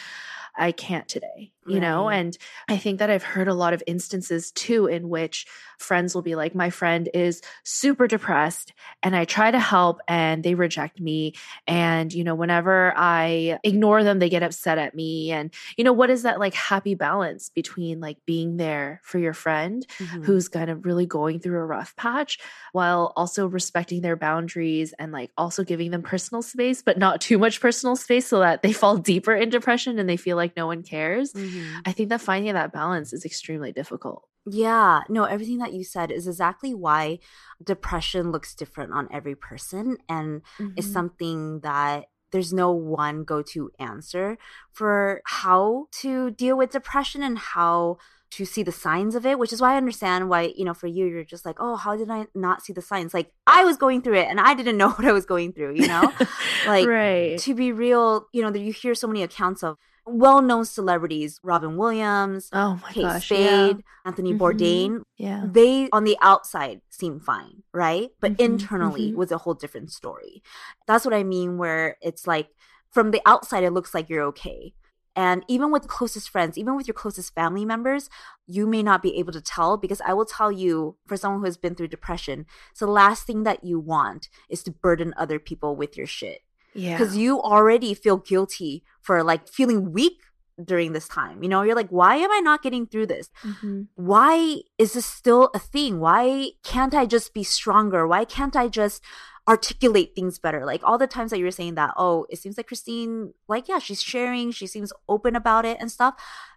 I 0.57 0.73
can't 0.73 1.09
today, 1.09 1.53
you 1.69 1.75
right. 1.75 1.83
know? 1.83 2.09
And 2.09 2.37
I 2.69 2.77
think 2.77 2.99
that 2.99 3.11
I've 3.11 3.23
heard 3.23 3.49
a 3.49 3.55
lot 3.55 3.73
of 3.73 3.83
instances 3.87 4.51
too 4.51 4.87
in 4.87 5.09
which 5.09 5.47
friends 5.79 6.15
will 6.15 6.23
be 6.23 6.35
like, 6.35 6.55
my 6.55 6.71
friend 6.71 7.09
is 7.15 7.41
super 7.63 8.07
depressed 8.07 8.73
and 9.03 9.15
I 9.15 9.25
try 9.25 9.51
to 9.51 9.59
help 9.59 10.01
and 10.09 10.43
they 10.43 10.55
reject 10.55 11.01
me. 11.01 11.35
And, 11.67 12.13
you 12.13 12.25
know, 12.25 12.35
whenever 12.35 12.93
I 12.97 13.59
ignore 13.63 14.03
them, 14.03 14.19
they 14.19 14.29
get 14.29 14.43
upset 14.43 14.79
at 14.79 14.95
me. 14.95 15.31
And, 15.31 15.53
you 15.77 15.85
know, 15.85 15.93
what 15.93 16.11
is 16.11 16.23
that 16.23 16.41
like 16.41 16.55
happy 16.55 16.95
balance 16.95 17.51
between 17.51 18.01
like 18.01 18.19
being 18.27 18.57
there 18.57 19.01
for 19.05 19.19
your 19.19 19.35
friend 19.35 19.87
mm-hmm. 19.99 20.23
who's 20.23 20.49
kind 20.49 20.71
of 20.71 20.85
really 20.85 21.07
going 21.07 21.39
through 21.39 21.59
a 21.59 21.65
rough 21.65 21.95
patch 21.97 22.39
while 22.73 23.13
also 23.17 23.47
respecting 23.47 24.01
their 24.01 24.17
boundaries 24.17 24.93
and 24.99 25.13
like 25.13 25.31
also 25.37 25.65
giving 25.65 25.91
them 25.91 26.03
personal 26.03 26.43
space, 26.43 26.83
but 26.83 26.99
not 26.99 27.21
too 27.21 27.39
much 27.39 27.61
personal 27.61 27.97
space 27.97 28.27
so 28.27 28.41
that 28.41 28.63
they 28.63 28.73
fall 28.73 28.97
deeper 28.97 29.35
in 29.35 29.49
depression 29.49 29.99
and 29.99 30.09
they 30.09 30.17
feel 30.17 30.37
like 30.37 30.57
no 30.57 30.67
one 30.67 30.83
cares. 30.83 31.33
Mm-hmm. 31.33 31.58
I 31.85 31.93
think 31.93 32.09
that 32.09 32.21
finding 32.21 32.55
that 32.55 32.73
balance 32.73 33.13
is 33.13 33.25
extremely 33.25 33.73
difficult. 33.73 34.29
Yeah, 34.47 35.03
no, 35.09 35.25
everything 35.25 35.59
that 35.59 35.75
you 35.75 35.85
said 35.85 36.11
is 36.11 36.27
exactly 36.27 36.75
why 36.75 37.19
depression 37.63 38.33
looks 38.33 38.55
different 38.55 38.93
on 38.93 39.09
every 39.13 39.35
person 39.35 39.99
and 40.09 40.43
mm-hmm. 40.59 40.71
is 40.77 40.91
something 40.91 41.61
that 41.61 42.07
there's 42.31 42.53
no 42.53 42.73
one 42.73 43.25
go 43.25 43.43
to 43.43 43.71
answer 43.79 44.39
for 44.73 45.23
how 45.25 45.87
to 46.01 46.31
deal 46.31 46.57
with 46.57 46.71
depression 46.71 47.23
and 47.23 47.39
how 47.39 47.99
to 48.31 48.45
see 48.45 48.63
the 48.63 48.73
signs 48.73 49.15
of 49.15 49.25
it, 49.25 49.39
which 49.39 49.53
is 49.53 49.61
why 49.61 49.75
I 49.75 49.79
understand 49.79 50.29
why, 50.29 50.53
you 50.55 50.65
know, 50.65 50.75
for 50.75 50.87
you, 50.87 51.07
you're 51.07 51.25
just 51.25 51.47
like, 51.47 51.57
oh, 51.59 51.77
how 51.77 51.97
did 51.97 52.11
I 52.11 52.27
not 52.35 52.63
see 52.63 52.75
the 52.75 52.83
signs? 52.83 53.15
Like, 53.15 53.33
I 53.47 53.65
was 53.65 53.79
going 53.79 54.03
through 54.03 54.19
it 54.19 54.29
and 54.29 54.39
I 54.39 54.55
didn't 54.55 54.77
know 54.79 54.91
what 54.91 55.07
I 55.07 55.13
was 55.13 55.25
going 55.25 55.53
through, 55.53 55.75
you 55.75 55.89
know? 55.89 56.13
like, 56.67 56.87
right. 56.87 57.39
to 57.39 57.55
be 57.55 57.73
real, 57.73 58.27
you 58.33 58.43
know, 58.43 58.55
you 58.55 58.73
hear 58.73 58.95
so 58.95 59.07
many 59.07 59.23
accounts 59.23 59.63
of 59.63 59.79
well-known 60.11 60.65
celebrities 60.65 61.41
robin 61.43 61.77
williams 61.77 62.49
oh 62.53 62.79
my 62.83 62.93
kate 62.93 63.03
gosh, 63.03 63.25
spade 63.27 63.77
yeah. 63.77 63.83
anthony 64.05 64.33
mm-hmm. 64.33 64.43
bourdain 64.43 65.03
yeah 65.17 65.45
they 65.47 65.89
on 65.93 66.05
the 66.05 66.17
outside 66.21 66.81
seem 66.89 67.21
fine 67.21 67.63
right 67.73 68.11
but 68.21 68.33
mm-hmm. 68.33 68.53
internally 68.53 69.09
mm-hmm. 69.09 69.19
was 69.19 69.31
a 69.33 69.39
whole 69.39 69.55
different 69.55 69.91
story 69.91 70.43
that's 70.87 71.05
what 71.05 71.15
i 71.15 71.23
mean 71.23 71.59
where 71.59 71.97
it's 72.01 72.27
like 72.27 72.49
from 72.91 73.11
the 73.11 73.21
outside 73.27 73.65
it 73.65 73.73
looks 73.73 73.95
like 73.95 74.09
you're 74.09 74.25
okay 74.25 74.73
and 75.19 75.45
even 75.49 75.73
with 75.73 75.83
the 75.83 75.89
closest 75.89 76.31
friends, 76.31 76.57
even 76.57 76.77
with 76.77 76.87
your 76.87 76.95
closest 76.95 77.35
family 77.35 77.65
members, 77.65 78.09
you 78.47 78.69
may 78.69 78.85
not 78.85 79.03
be 79.03 79.19
able 79.19 79.33
to 79.33 79.41
tell 79.41 79.77
because 79.77 80.01
I 80.03 80.13
will 80.13 80.25
tell 80.25 80.53
you, 80.53 80.97
for 81.09 81.17
someone 81.17 81.41
who 81.41 81.47
has 81.47 81.57
been 81.57 81.75
through 81.75 81.89
depression, 81.89 82.47
so 82.73 82.87
the 82.87 82.93
last 82.93 83.27
thing 83.27 83.43
that 83.43 83.65
you 83.65 83.81
want 83.81 84.29
is 84.49 84.63
to 84.63 84.71
burden 84.71 85.13
other 85.17 85.41
people 85.41 85.75
with 85.75 85.97
your 85.97 86.07
shit. 86.07 86.43
Yeah. 86.75 86.97
Because 86.97 87.17
you 87.17 87.41
already 87.41 87.95
feel 87.95 88.19
guilty 88.19 88.85
for 89.01 89.23
like 89.23 89.49
feeling 89.49 89.93
weak 89.93 90.21
during 90.63 90.93
this 90.93 91.09
time. 91.09 91.43
You 91.43 91.49
know, 91.49 91.63
you're 91.63 91.77
like, 91.77 91.91
why 91.91 92.17
am 92.17 92.31
I 92.31 92.41
not 92.41 92.63
getting 92.63 92.87
through 92.87 93.07
this? 93.07 93.31
Mm-hmm. 93.43 93.83
Why 93.95 94.61
is 94.77 94.93
this 94.93 95.07
still 95.07 95.51
a 95.55 95.59
thing? 95.59 96.01
Why 96.01 96.51
can't 96.65 96.95
I 96.95 97.07
just 97.07 97.33
be 97.33 97.45
stronger? 97.45 98.07
Why 98.07 98.25
can't 98.25 98.57
I 98.57 98.69
just 98.69 99.03
articulate 99.49 100.15
things 100.15 100.39
better? 100.39 100.67
Like 100.67 100.83
all 100.85 100.99
the 100.99 101.07
times 101.07 101.31
that 101.31 101.39
you 101.39 101.45
were 101.45 101.51
saying 101.51 101.77
that, 101.77 101.95
oh, 101.97 102.27
it 102.29 102.39
seems 102.39 102.57
like 102.57 102.67
Christine, 102.67 103.35
like, 103.49 103.69
yeah, 103.69 103.79
she's 103.79 104.03
sharing, 104.03 104.51
she 104.51 104.67
seems 104.67 104.93
open 105.09 105.37
about 105.37 105.65
it 105.65 105.79
and 105.81 105.91
stuff. 105.91 106.15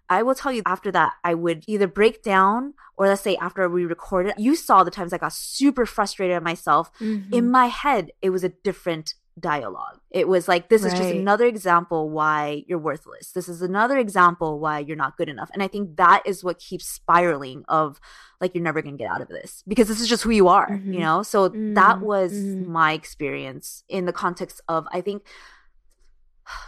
I 0.08 0.22
will 0.22 0.34
tell 0.34 0.52
you 0.52 0.62
after 0.66 0.92
that, 0.92 1.14
I 1.24 1.34
would 1.34 1.64
either 1.66 1.86
break 1.86 2.22
down 2.22 2.74
or 2.96 3.06
let's 3.06 3.22
say 3.22 3.36
after 3.36 3.66
we 3.68 3.86
recorded, 3.86 4.34
you 4.36 4.56
saw 4.56 4.84
the 4.84 4.90
times 4.90 5.12
I 5.12 5.18
got 5.18 5.32
super 5.32 5.86
frustrated 5.86 6.36
at 6.36 6.42
myself. 6.42 6.90
Mm-hmm. 6.98 7.32
In 7.32 7.50
my 7.50 7.66
head, 7.66 8.10
it 8.20 8.30
was 8.30 8.44
a 8.44 8.50
different 8.50 9.14
dialogue. 9.40 9.98
It 10.10 10.28
was 10.28 10.46
like, 10.46 10.68
this 10.68 10.82
right. 10.82 10.92
is 10.92 10.98
just 10.98 11.14
another 11.14 11.46
example 11.46 12.10
why 12.10 12.64
you're 12.66 12.78
worthless. 12.78 13.32
This 13.32 13.48
is 13.48 13.62
another 13.62 13.96
example 13.96 14.60
why 14.60 14.80
you're 14.80 14.96
not 14.96 15.16
good 15.16 15.28
enough. 15.28 15.50
And 15.54 15.62
I 15.62 15.68
think 15.68 15.96
that 15.96 16.22
is 16.26 16.44
what 16.44 16.58
keeps 16.58 16.86
spiraling 16.86 17.64
of 17.68 17.98
like, 18.40 18.54
you're 18.54 18.62
never 18.62 18.82
going 18.82 18.98
to 18.98 19.02
get 19.02 19.10
out 19.10 19.22
of 19.22 19.28
this 19.28 19.64
because 19.66 19.88
this 19.88 20.00
is 20.00 20.08
just 20.08 20.22
who 20.22 20.30
you 20.30 20.48
are, 20.48 20.70
mm-hmm. 20.70 20.92
you 20.92 21.00
know? 21.00 21.22
So 21.22 21.48
mm-hmm. 21.48 21.74
that 21.74 22.00
was 22.00 22.32
mm-hmm. 22.32 22.70
my 22.70 22.92
experience 22.92 23.84
in 23.88 24.04
the 24.04 24.12
context 24.12 24.60
of, 24.68 24.86
I 24.92 25.00
think 25.00 25.22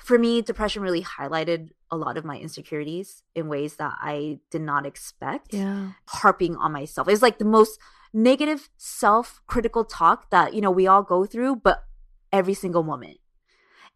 for 0.03 0.19
me, 0.19 0.41
depression 0.41 0.83
really 0.83 1.03
highlighted 1.03 1.71
a 1.91 1.97
lot 1.97 2.17
of 2.17 2.25
my 2.25 2.39
insecurities 2.39 3.23
in 3.35 3.49
ways 3.49 3.77
that 3.77 3.93
I 4.01 4.39
did 4.51 4.63
not 4.63 4.87
expect. 4.87 5.53
Yeah. 5.53 5.91
Harping 6.07 6.57
on 6.57 6.73
myself. 6.73 7.09
It's 7.09 7.23
like 7.23 7.39
the 7.39 7.45
most 7.45 7.79
negative 8.13 8.71
self-critical 8.77 9.85
talk 9.85 10.31
that, 10.31 10.55
you 10.55 10.61
know, 10.61 10.71
we 10.71 10.87
all 10.87 11.03
go 11.03 11.27
through, 11.27 11.57
but 11.57 11.85
every 12.35 12.55
single 12.55 12.83
moment. 12.83 13.19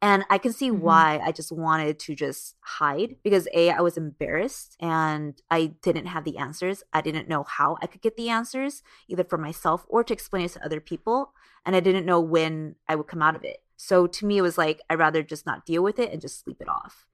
And 0.01 0.25
I 0.31 0.39
can 0.39 0.53
see 0.53 0.71
mm-hmm. 0.71 0.81
why 0.81 1.21
I 1.25 1.33
just 1.33 1.51
wanted 1.51 1.99
to 1.99 2.15
just 2.15 2.55
hide 2.61 3.17
because 3.25 3.49
A, 3.53 3.71
I 3.71 3.81
was 3.81 3.97
embarrassed 3.97 4.77
and 4.79 5.41
I 5.51 5.75
didn't 5.83 6.07
have 6.07 6.25
the 6.25 6.39
answers. 6.39 6.85
I 6.93 7.01
didn't 7.01 7.29
know 7.29 7.43
how 7.43 7.77
I 7.83 7.89
could 7.89 8.01
get 8.01 8.17
the 8.17 8.29
answers, 8.29 8.83
either 9.09 9.25
for 9.25 9.39
myself 9.39 9.85
or 9.89 10.05
to 10.05 10.15
explain 10.15 10.45
it 10.45 10.53
to 10.53 10.65
other 10.65 10.81
people. 10.81 11.33
And 11.67 11.75
I 11.75 11.81
didn't 11.81 12.07
know 12.07 12.21
when 12.21 12.77
I 12.89 12.95
would 12.95 13.09
come 13.09 13.23
out 13.23 13.35
of 13.35 13.43
it. 13.43 13.59
So 13.77 14.07
to 14.07 14.27
me, 14.27 14.39
it 14.39 14.43
was 14.43 14.57
like, 14.57 14.81
I'd 14.89 15.01
rather 15.01 15.23
just 15.23 15.47
not 15.47 15.67
deal 15.67 15.83
with 15.83 15.99
it 15.99 16.13
and 16.13 16.21
just 16.21 16.45
sleep 16.45 16.59
it 16.61 16.69
off. 16.69 17.07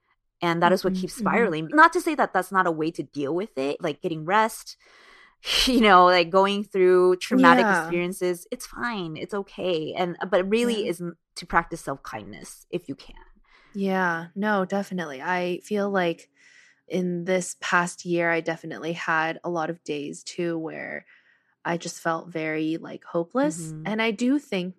And 0.43 0.63
that 0.63 0.73
is 0.73 0.85
what 0.85 0.93
mm-hmm. 0.93 1.01
keeps 1.01 1.15
mm-hmm. 1.15 1.27
spiraling. 1.27 1.65
Mm-hmm. 1.67 1.77
Not 1.77 1.93
to 1.95 2.03
say 2.03 2.15
that 2.17 2.35
that's 2.35 2.53
not 2.53 2.67
a 2.67 2.71
way 2.71 2.91
to 2.91 3.03
deal 3.03 3.35
with 3.35 3.57
it, 3.57 3.83
like 3.83 4.03
getting 4.03 4.27
rest, 4.27 4.77
you 5.67 5.81
know 5.81 6.07
like 6.07 6.31
going 6.31 6.65
through 6.65 7.17
traumatic 7.17 7.65
yeah. 7.65 7.83
experiences 7.83 8.47
it's 8.51 8.67
fine 8.67 9.17
it's 9.17 9.35
okay 9.35 9.93
and 9.97 10.17
but 10.31 10.41
it 10.41 10.47
really 10.49 10.85
yeah. 10.85 10.91
is 10.91 11.03
to 11.35 11.47
practice 11.47 11.81
self-kindness 11.81 12.67
if 12.71 12.89
you 12.89 12.95
can 12.95 13.15
yeah 13.75 14.27
no 14.35 14.65
definitely 14.65 15.21
i 15.21 15.59
feel 15.63 15.91
like 15.91 16.31
in 16.89 17.25
this 17.25 17.57
past 17.61 18.05
year 18.05 18.31
i 18.31 18.41
definitely 18.41 18.93
had 18.93 19.39
a 19.45 19.51
lot 19.51 19.71
of 19.71 19.83
days 19.85 20.23
too 20.23 20.57
where 20.59 21.05
i 21.65 21.77
just 21.77 22.01
felt 22.01 22.29
very 22.29 22.79
like 22.79 23.05
hopeless 23.05 23.61
mm-hmm. 23.61 23.83
and 23.87 24.01
i 24.01 24.11
do 24.11 24.39
think 24.39 24.75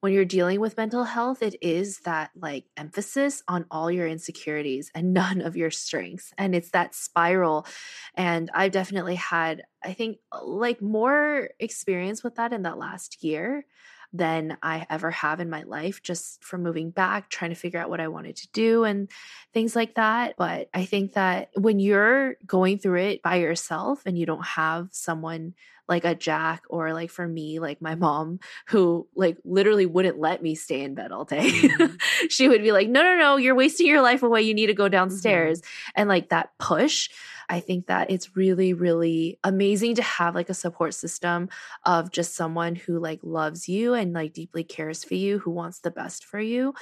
when 0.00 0.12
you're 0.12 0.24
dealing 0.24 0.60
with 0.60 0.76
mental 0.76 1.04
health, 1.04 1.42
it 1.42 1.56
is 1.60 1.98
that 2.00 2.30
like 2.34 2.64
emphasis 2.76 3.42
on 3.46 3.66
all 3.70 3.90
your 3.90 4.08
insecurities 4.08 4.90
and 4.94 5.12
none 5.20 5.40
of 5.40 5.56
your 5.56 5.70
strengths. 5.70 6.32
And 6.38 6.54
it's 6.54 6.70
that 6.70 6.94
spiral. 6.94 7.66
And 8.14 8.50
I've 8.54 8.72
definitely 8.72 9.16
had, 9.16 9.62
I 9.84 9.92
think, 9.92 10.18
like 10.42 10.80
more 10.80 11.50
experience 11.58 12.24
with 12.24 12.36
that 12.36 12.52
in 12.52 12.62
that 12.62 12.78
last 12.78 13.22
year 13.22 13.64
than 14.12 14.58
I 14.62 14.86
ever 14.90 15.10
have 15.12 15.38
in 15.38 15.48
my 15.48 15.62
life, 15.62 16.02
just 16.02 16.42
from 16.42 16.64
moving 16.64 16.90
back, 16.90 17.28
trying 17.28 17.50
to 17.50 17.56
figure 17.56 17.78
out 17.78 17.90
what 17.90 18.00
I 18.00 18.08
wanted 18.08 18.36
to 18.36 18.48
do 18.52 18.82
and 18.84 19.08
things 19.54 19.76
like 19.76 19.94
that. 19.94 20.34
But 20.36 20.68
I 20.74 20.84
think 20.84 21.12
that 21.12 21.50
when 21.54 21.78
you're 21.78 22.34
going 22.44 22.78
through 22.78 23.02
it 23.02 23.22
by 23.22 23.36
yourself 23.36 24.02
and 24.06 24.18
you 24.18 24.26
don't 24.26 24.44
have 24.44 24.88
someone 24.90 25.54
like 25.90 26.04
a 26.04 26.14
Jack 26.14 26.62
or 26.70 26.94
like 26.94 27.10
for 27.10 27.26
me, 27.26 27.58
like 27.58 27.82
my 27.82 27.96
mom 27.96 28.38
who 28.68 29.08
like 29.16 29.36
literally 29.44 29.86
wouldn't 29.86 30.18
let 30.18 30.42
me 30.42 30.54
stay 30.54 30.82
in 30.82 30.94
bed 30.94 31.10
all 31.10 31.24
day. 31.24 31.50
Mm-hmm. 31.50 31.96
she 32.28 32.48
would 32.48 32.62
be 32.62 32.72
like, 32.72 32.88
no, 32.88 33.02
no, 33.02 33.18
no, 33.18 33.36
you're 33.36 33.56
wasting 33.56 33.88
your 33.88 34.00
life 34.00 34.22
away. 34.22 34.42
You 34.42 34.54
need 34.54 34.68
to 34.68 34.74
go 34.74 34.88
downstairs. 34.88 35.60
Mm-hmm. 35.60 35.90
And 35.96 36.08
like 36.08 36.28
that 36.30 36.56
push, 36.58 37.10
I 37.48 37.58
think 37.58 37.88
that 37.88 38.12
it's 38.12 38.36
really, 38.36 38.72
really 38.72 39.40
amazing 39.42 39.96
to 39.96 40.02
have 40.02 40.36
like 40.36 40.48
a 40.48 40.54
support 40.54 40.94
system 40.94 41.48
of 41.84 42.12
just 42.12 42.36
someone 42.36 42.76
who 42.76 43.00
like 43.00 43.18
loves 43.24 43.68
you 43.68 43.94
and 43.94 44.12
like 44.12 44.32
deeply 44.32 44.62
cares 44.62 45.02
for 45.02 45.14
you, 45.14 45.40
who 45.40 45.50
wants 45.50 45.80
the 45.80 45.90
best 45.90 46.24
for 46.24 46.38
you, 46.38 46.74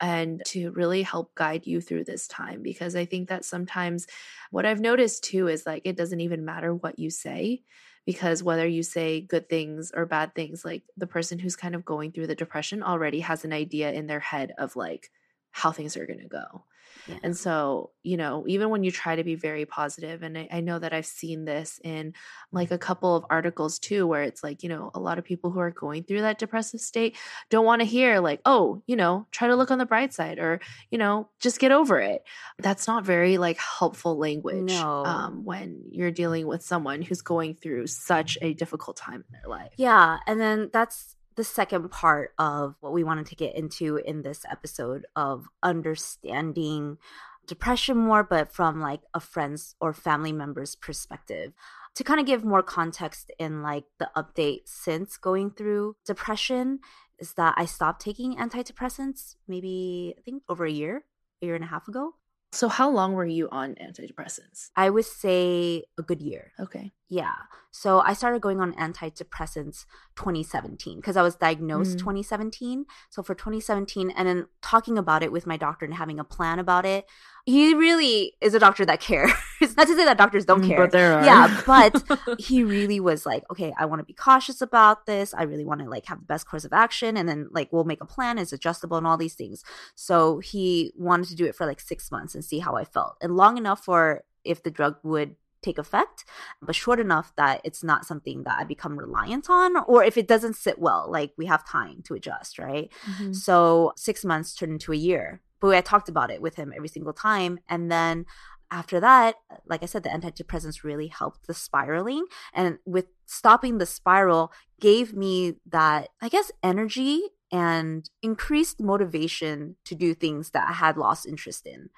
and 0.00 0.42
to 0.46 0.72
really 0.72 1.04
help 1.04 1.36
guide 1.36 1.68
you 1.68 1.80
through 1.80 2.02
this 2.02 2.26
time. 2.26 2.64
Because 2.64 2.96
I 2.96 3.04
think 3.04 3.28
that 3.28 3.44
sometimes 3.44 4.08
what 4.50 4.66
I've 4.66 4.80
noticed 4.80 5.22
too 5.22 5.46
is 5.46 5.64
like 5.64 5.82
it 5.84 5.96
doesn't 5.96 6.20
even 6.20 6.44
matter 6.44 6.74
what 6.74 6.98
you 6.98 7.10
say 7.10 7.62
because 8.06 8.42
whether 8.42 8.66
you 8.66 8.82
say 8.82 9.20
good 9.20 9.48
things 9.48 9.92
or 9.94 10.06
bad 10.06 10.34
things 10.34 10.64
like 10.64 10.82
the 10.96 11.06
person 11.06 11.38
who's 11.38 11.56
kind 11.56 11.74
of 11.74 11.84
going 11.84 12.12
through 12.12 12.28
the 12.28 12.34
depression 12.34 12.82
already 12.82 13.20
has 13.20 13.44
an 13.44 13.52
idea 13.52 13.92
in 13.92 14.06
their 14.06 14.20
head 14.20 14.52
of 14.56 14.76
like 14.76 15.10
how 15.50 15.72
things 15.72 15.96
are 15.96 16.06
going 16.06 16.20
to 16.20 16.28
go 16.28 16.64
Yeah. 17.06 17.18
And 17.22 17.36
so, 17.36 17.90
you 18.02 18.16
know, 18.16 18.44
even 18.46 18.70
when 18.70 18.84
you 18.84 18.90
try 18.90 19.16
to 19.16 19.24
be 19.24 19.34
very 19.34 19.64
positive, 19.64 20.22
and 20.22 20.36
I, 20.36 20.48
I, 20.50 20.60
know 20.60 20.78
that 20.78 20.92
I've 20.92 21.06
seen 21.06 21.44
this 21.44 21.80
in 21.82 22.14
like 22.52 22.70
a 22.70 22.78
couple 22.78 23.16
of 23.16 23.24
articles 23.30 23.78
too, 23.78 24.06
where 24.06 24.22
it's 24.22 24.42
like, 24.42 24.62
you 24.62 24.68
know, 24.68 24.90
a 24.94 25.00
lot 25.00 25.18
of 25.18 25.24
people 25.24 25.50
who 25.50 25.60
are 25.60 25.70
going 25.70 26.04
through 26.04 26.22
that 26.22 26.38
depressive 26.38 26.80
state 26.80 27.16
don't 27.50 27.64
want 27.64 27.80
to 27.80 27.86
hear, 27.86 28.20
like, 28.20 28.40
oh, 28.44 28.82
you 28.86 28.96
know, 28.96 29.26
try 29.30 29.48
to 29.48 29.56
look 29.56 29.70
on 29.70 29.78
the 29.78 29.86
bright 29.86 30.12
side 30.12 30.38
or, 30.38 30.60
you 30.90 30.98
know, 30.98 31.28
just 31.40 31.60
get 31.60 31.72
over 31.72 32.00
it. 32.00 32.24
That's 32.58 32.86
not 32.86 33.04
very 33.04 33.38
like 33.38 33.58
helpful 33.58 34.18
language 34.18 34.72
no. 34.72 35.04
um, 35.04 35.44
when 35.44 35.84
you're 35.90 36.10
dealing 36.10 36.46
with 36.46 36.62
someone 36.62 37.02
who's 37.02 37.22
going 37.22 37.54
through 37.54 37.86
such 37.86 38.38
a 38.42 38.54
difficult 38.54 38.96
time 38.96 39.24
in 39.28 39.32
their 39.32 39.48
life. 39.48 39.72
Yeah. 39.76 40.18
And 40.26 40.40
then 40.40 40.70
that's 40.72 41.16
the 41.36 41.44
second 41.44 41.90
part 41.90 42.32
of 42.38 42.76
what 42.80 42.92
we 42.92 43.04
wanted 43.04 43.26
to 43.26 43.36
get 43.36 43.54
into 43.54 43.96
in 43.96 44.22
this 44.22 44.44
episode 44.50 45.06
of 45.14 45.48
understanding 45.62 46.98
depression 47.46 47.96
more, 47.96 48.24
but 48.24 48.52
from 48.52 48.80
like 48.80 49.02
a 49.14 49.20
friend's 49.20 49.74
or 49.80 49.92
family 49.92 50.32
member's 50.32 50.74
perspective. 50.74 51.52
To 51.94 52.04
kind 52.04 52.20
of 52.20 52.26
give 52.26 52.44
more 52.44 52.62
context 52.62 53.30
in 53.38 53.62
like 53.62 53.84
the 53.98 54.10
update 54.16 54.62
since 54.66 55.16
going 55.16 55.50
through 55.50 55.96
depression, 56.04 56.80
is 57.18 57.34
that 57.34 57.54
I 57.56 57.64
stopped 57.64 58.02
taking 58.02 58.36
antidepressants 58.36 59.36
maybe 59.48 60.14
I 60.18 60.20
think 60.20 60.42
over 60.48 60.66
a 60.66 60.70
year, 60.70 61.04
a 61.42 61.46
year 61.46 61.54
and 61.54 61.64
a 61.64 61.68
half 61.68 61.88
ago. 61.88 62.14
So, 62.52 62.68
how 62.68 62.88
long 62.90 63.12
were 63.12 63.26
you 63.26 63.48
on 63.50 63.74
antidepressants? 63.74 64.70
I 64.76 64.88
would 64.88 65.04
say 65.04 65.84
a 65.98 66.02
good 66.02 66.22
year. 66.22 66.52
Okay. 66.60 66.92
Yeah. 67.08 67.34
So, 67.70 68.00
I 68.00 68.14
started 68.14 68.40
going 68.40 68.60
on 68.60 68.72
antidepressants 68.74 69.84
2017 70.14 70.96
because 70.96 71.16
I 71.16 71.22
was 71.22 71.36
diagnosed 71.36 71.96
mm. 71.96 72.00
2017. 72.00 72.86
So, 73.10 73.22
for 73.22 73.34
2017, 73.34 74.10
and 74.10 74.28
then 74.28 74.46
talking 74.62 74.96
about 74.96 75.22
it 75.22 75.32
with 75.32 75.46
my 75.46 75.56
doctor 75.56 75.84
and 75.84 75.94
having 75.94 76.20
a 76.20 76.24
plan 76.24 76.58
about 76.58 76.86
it, 76.86 77.06
he 77.46 77.74
really 77.74 78.34
is 78.40 78.54
a 78.54 78.58
doctor 78.58 78.84
that 78.84 79.00
cares. 79.00 79.30
Not 79.60 79.86
to 79.86 79.94
say 79.94 80.04
that 80.04 80.18
doctors 80.18 80.44
don't 80.44 80.62
mm, 80.62 80.68
care. 80.68 80.78
But 80.78 80.90
there 80.90 81.12
are. 81.12 81.24
Yeah, 81.24 81.62
but 81.64 82.02
he 82.40 82.64
really 82.64 82.98
was 82.98 83.24
like, 83.24 83.44
okay, 83.52 83.72
I 83.78 83.86
want 83.86 84.00
to 84.00 84.04
be 84.04 84.12
cautious 84.12 84.60
about 84.60 85.06
this. 85.06 85.32
I 85.32 85.44
really 85.44 85.64
want 85.64 85.80
to 85.80 85.88
like 85.88 86.06
have 86.06 86.18
the 86.18 86.26
best 86.26 86.48
course 86.48 86.64
of 86.64 86.72
action 86.72 87.16
and 87.16 87.28
then 87.28 87.48
like 87.52 87.72
we'll 87.72 87.84
make 87.84 88.02
a 88.02 88.06
plan, 88.06 88.38
it's 88.38 88.52
adjustable 88.52 88.96
and 88.96 89.06
all 89.06 89.16
these 89.16 89.34
things. 89.34 89.62
So 89.94 90.40
he 90.40 90.92
wanted 90.96 91.28
to 91.28 91.36
do 91.36 91.46
it 91.46 91.54
for 91.54 91.66
like 91.66 91.78
six 91.78 92.10
months 92.10 92.34
and 92.34 92.44
see 92.44 92.58
how 92.58 92.74
I 92.74 92.84
felt. 92.84 93.16
And 93.20 93.36
long 93.36 93.56
enough 93.56 93.84
for 93.84 94.24
if 94.44 94.64
the 94.64 94.70
drug 94.70 94.96
would 95.04 95.36
take 95.62 95.78
effect, 95.78 96.24
but 96.60 96.74
short 96.74 96.98
enough 96.98 97.32
that 97.36 97.60
it's 97.64 97.84
not 97.84 98.04
something 98.04 98.42
that 98.42 98.58
I 98.58 98.64
become 98.64 98.98
reliant 98.98 99.48
on, 99.48 99.76
or 99.86 100.02
if 100.02 100.16
it 100.16 100.28
doesn't 100.28 100.54
sit 100.54 100.78
well, 100.78 101.06
like 101.08 101.32
we 101.36 101.46
have 101.46 101.66
time 101.66 102.02
to 102.06 102.14
adjust, 102.14 102.58
right? 102.58 102.92
Mm-hmm. 103.04 103.32
So 103.32 103.92
six 103.96 104.24
months 104.24 104.54
turned 104.54 104.72
into 104.72 104.92
a 104.92 104.96
year 104.96 105.42
but 105.60 105.74
I 105.74 105.80
talked 105.80 106.08
about 106.08 106.30
it 106.30 106.42
with 106.42 106.56
him 106.56 106.72
every 106.74 106.88
single 106.88 107.12
time. 107.12 107.58
And 107.68 107.90
then 107.90 108.26
after 108.70 108.98
that, 109.00 109.36
like 109.66 109.82
I 109.82 109.86
said, 109.86 110.02
the 110.02 110.08
antidepressants 110.08 110.82
really 110.82 111.08
helped 111.08 111.46
the 111.46 111.54
spiraling. 111.54 112.26
And 112.52 112.78
with 112.84 113.06
stopping 113.24 113.78
the 113.78 113.86
spiral, 113.86 114.52
gave 114.80 115.14
me 115.14 115.54
that, 115.66 116.08
I 116.20 116.28
guess, 116.28 116.50
energy 116.62 117.22
and 117.52 118.10
increased 118.22 118.80
motivation 118.80 119.76
to 119.84 119.94
do 119.94 120.14
things 120.14 120.50
that 120.50 120.68
I 120.68 120.72
had 120.72 120.96
lost 120.96 121.26
interest 121.26 121.66
in. 121.66 121.90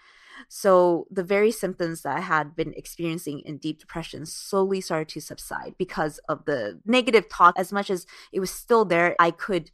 So 0.49 1.07
the 1.11 1.25
very 1.25 1.51
symptoms 1.51 2.03
that 2.03 2.17
I 2.17 2.21
had 2.21 2.55
been 2.55 2.73
experiencing 2.75 3.41
in 3.41 3.59
deep 3.59 3.81
depression 3.81 4.25
slowly 4.27 4.81
started 4.81 5.09
to 5.09 5.21
subside 5.21 5.75
because 5.79 6.21
of 6.29 6.45
the 6.45 6.81
negative 6.85 7.29
talk. 7.29 7.55
As 7.59 7.73
much 7.73 7.91
as 7.91 8.07
it 8.33 8.41
was 8.41 8.51
still 8.51 8.85
there, 8.85 9.17
I 9.19 9.31
could 9.31 9.71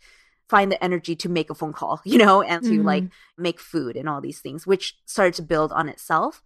find 0.49 0.71
the 0.71 0.83
energy 0.83 1.17
to 1.17 1.29
make 1.29 1.51
a 1.51 1.55
phone 1.55 1.73
call, 1.73 2.01
you 2.05 2.19
know, 2.19 2.43
and 2.43 2.63
to 2.63 2.71
mm-hmm. 2.71 2.87
like 2.87 3.05
make 3.39 3.61
food 3.61 3.97
and 3.97 4.09
all 4.09 4.21
these 4.21 4.41
things, 4.41 4.67
which 4.67 4.97
started 5.07 5.35
to 5.35 5.43
build 5.43 5.73
on 5.73 5.89
itself. 5.89 6.43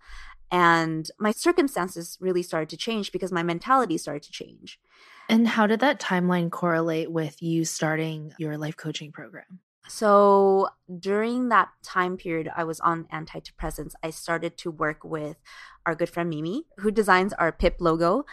And 0.51 1.11
my 1.19 1.33
circumstances 1.33 2.17
really 2.21 2.43
started 2.43 2.71
to 2.71 2.77
change 2.77 3.13
because 3.13 3.31
my 3.31 3.43
mentality 3.43 3.99
started 3.99 4.23
to 4.23 4.33
change. 4.33 4.79
And 5.29 5.47
how 5.47 5.67
did 5.67 5.81
that 5.81 6.01
timeline 6.01 6.51
correlate 6.51 7.11
with 7.13 7.43
you 7.43 7.67
starting 7.67 8.33
your 8.39 8.57
life 8.57 8.77
coaching 8.77 9.13
program? 9.13 9.61
So 9.87 10.69
during 10.99 11.49
that 11.49 11.69
time 11.83 12.17
period, 12.17 12.51
I 12.55 12.65
was 12.65 12.81
on 12.81 13.05
antidepressants. 13.13 13.93
I 14.03 14.11
started 14.11 14.59
to 14.59 14.71
work 14.71 15.03
with 15.03 15.37
our 15.87 15.95
good 15.95 16.11
friend 16.11 16.29
Mimi, 16.29 16.65
who 16.79 16.91
designs 16.91 17.33
our 17.33 17.53
PIP 17.53 17.81
logo. 17.81 18.25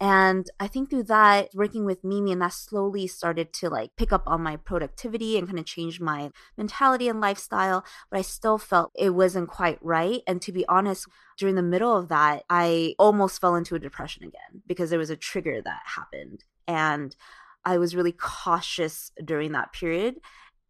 And 0.00 0.50
I 0.58 0.66
think 0.66 0.90
through 0.90 1.04
that, 1.04 1.50
working 1.54 1.84
with 1.84 2.02
Mimi, 2.02 2.32
and 2.32 2.42
that 2.42 2.52
slowly 2.52 3.06
started 3.06 3.52
to 3.54 3.70
like 3.70 3.94
pick 3.96 4.12
up 4.12 4.24
on 4.26 4.42
my 4.42 4.56
productivity 4.56 5.38
and 5.38 5.46
kind 5.46 5.60
of 5.60 5.66
change 5.66 6.00
my 6.00 6.32
mentality 6.56 7.08
and 7.08 7.20
lifestyle. 7.20 7.84
But 8.10 8.18
I 8.18 8.22
still 8.22 8.58
felt 8.58 8.90
it 8.96 9.10
wasn't 9.10 9.48
quite 9.48 9.78
right. 9.80 10.22
And 10.26 10.42
to 10.42 10.52
be 10.52 10.66
honest, 10.66 11.06
during 11.38 11.54
the 11.54 11.62
middle 11.62 11.96
of 11.96 12.08
that, 12.08 12.42
I 12.50 12.96
almost 12.98 13.40
fell 13.40 13.54
into 13.54 13.76
a 13.76 13.80
depression 13.80 14.24
again 14.24 14.62
because 14.66 14.90
there 14.90 14.98
was 14.98 15.10
a 15.10 15.16
trigger 15.16 15.62
that 15.62 15.82
happened. 15.84 16.42
And 16.66 17.14
I 17.64 17.78
was 17.78 17.94
really 17.94 18.12
cautious 18.12 19.12
during 19.24 19.52
that 19.52 19.72
period 19.72 20.16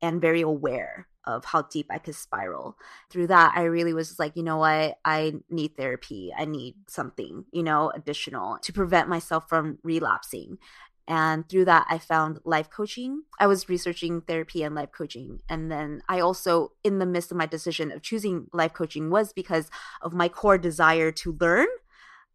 and 0.02 0.20
very 0.20 0.40
aware 0.40 1.08
of 1.26 1.44
how 1.46 1.62
deep 1.62 1.86
I 1.90 1.98
could 1.98 2.14
spiral. 2.14 2.76
Through 3.10 3.28
that, 3.28 3.54
I 3.56 3.62
really 3.62 3.94
was 3.94 4.18
like, 4.18 4.36
you 4.36 4.42
know 4.42 4.58
what? 4.58 4.98
I 5.04 5.34
need 5.48 5.76
therapy. 5.76 6.32
I 6.36 6.44
need 6.44 6.74
something, 6.86 7.46
you 7.50 7.62
know, 7.62 7.90
additional 7.94 8.58
to 8.62 8.72
prevent 8.72 9.08
myself 9.08 9.48
from 9.48 9.78
relapsing. 9.82 10.58
And 11.06 11.46
through 11.48 11.66
that, 11.66 11.86
I 11.90 11.98
found 11.98 12.40
life 12.44 12.70
coaching. 12.70 13.24
I 13.38 13.46
was 13.46 13.68
researching 13.68 14.22
therapy 14.22 14.62
and 14.62 14.74
life 14.74 14.90
coaching. 14.90 15.40
And 15.48 15.70
then 15.70 16.02
I 16.08 16.20
also, 16.20 16.72
in 16.82 16.98
the 16.98 17.06
midst 17.06 17.30
of 17.30 17.36
my 17.36 17.46
decision 17.46 17.92
of 17.92 18.02
choosing 18.02 18.46
life 18.52 18.72
coaching, 18.72 19.10
was 19.10 19.32
because 19.32 19.70
of 20.00 20.14
my 20.14 20.28
core 20.28 20.56
desire 20.56 21.12
to 21.12 21.36
learn 21.40 21.66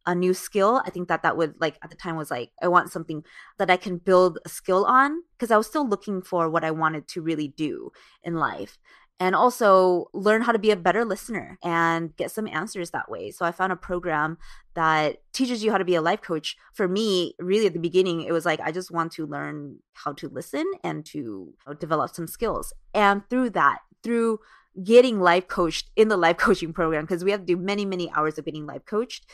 a 0.05 0.15
new 0.15 0.33
skill 0.33 0.81
i 0.85 0.89
think 0.89 1.07
that 1.07 1.23
that 1.23 1.37
would 1.37 1.53
like 1.59 1.77
at 1.83 1.89
the 1.89 1.95
time 1.95 2.15
was 2.15 2.31
like 2.31 2.51
i 2.61 2.67
want 2.67 2.91
something 2.91 3.23
that 3.57 3.69
i 3.69 3.77
can 3.77 3.97
build 3.97 4.39
a 4.45 4.49
skill 4.49 4.85
on 4.85 5.21
because 5.37 5.51
i 5.51 5.57
was 5.57 5.67
still 5.67 5.87
looking 5.87 6.21
for 6.21 6.49
what 6.49 6.63
i 6.63 6.71
wanted 6.71 7.07
to 7.07 7.21
really 7.21 7.47
do 7.47 7.91
in 8.23 8.35
life 8.35 8.77
and 9.19 9.35
also 9.35 10.09
learn 10.13 10.41
how 10.41 10.51
to 10.51 10.59
be 10.59 10.71
a 10.71 10.77
better 10.77 11.03
listener 11.03 11.57
and 11.61 12.15
get 12.15 12.31
some 12.31 12.47
answers 12.47 12.91
that 12.91 13.11
way. 13.11 13.31
So 13.31 13.45
I 13.45 13.51
found 13.51 13.73
a 13.73 13.75
program 13.75 14.37
that 14.75 15.17
teaches 15.33 15.63
you 15.63 15.71
how 15.71 15.77
to 15.77 15.85
be 15.85 15.95
a 15.95 16.01
life 16.01 16.21
coach. 16.21 16.55
For 16.73 16.87
me, 16.87 17.33
really 17.37 17.67
at 17.67 17.73
the 17.73 17.79
beginning, 17.79 18.21
it 18.21 18.31
was 18.31 18.45
like 18.45 18.61
I 18.61 18.71
just 18.71 18.91
want 18.91 19.11
to 19.13 19.25
learn 19.25 19.79
how 19.93 20.13
to 20.13 20.29
listen 20.29 20.65
and 20.83 21.05
to 21.07 21.53
develop 21.79 22.15
some 22.15 22.27
skills. 22.27 22.73
And 22.93 23.29
through 23.29 23.51
that, 23.51 23.79
through 24.03 24.39
getting 24.81 25.19
life 25.19 25.49
coached 25.49 25.89
in 25.97 26.07
the 26.07 26.15
life 26.15 26.37
coaching 26.45 26.71
program, 26.71 27.03
because 27.03 27.23
we 27.23 27.31
have 27.31 27.41
to 27.41 27.45
do 27.45 27.57
many, 27.57 27.83
many 27.83 28.09
hours 28.11 28.37
of 28.37 28.45
getting 28.45 28.65
life 28.65 28.85
coached, 28.85 29.29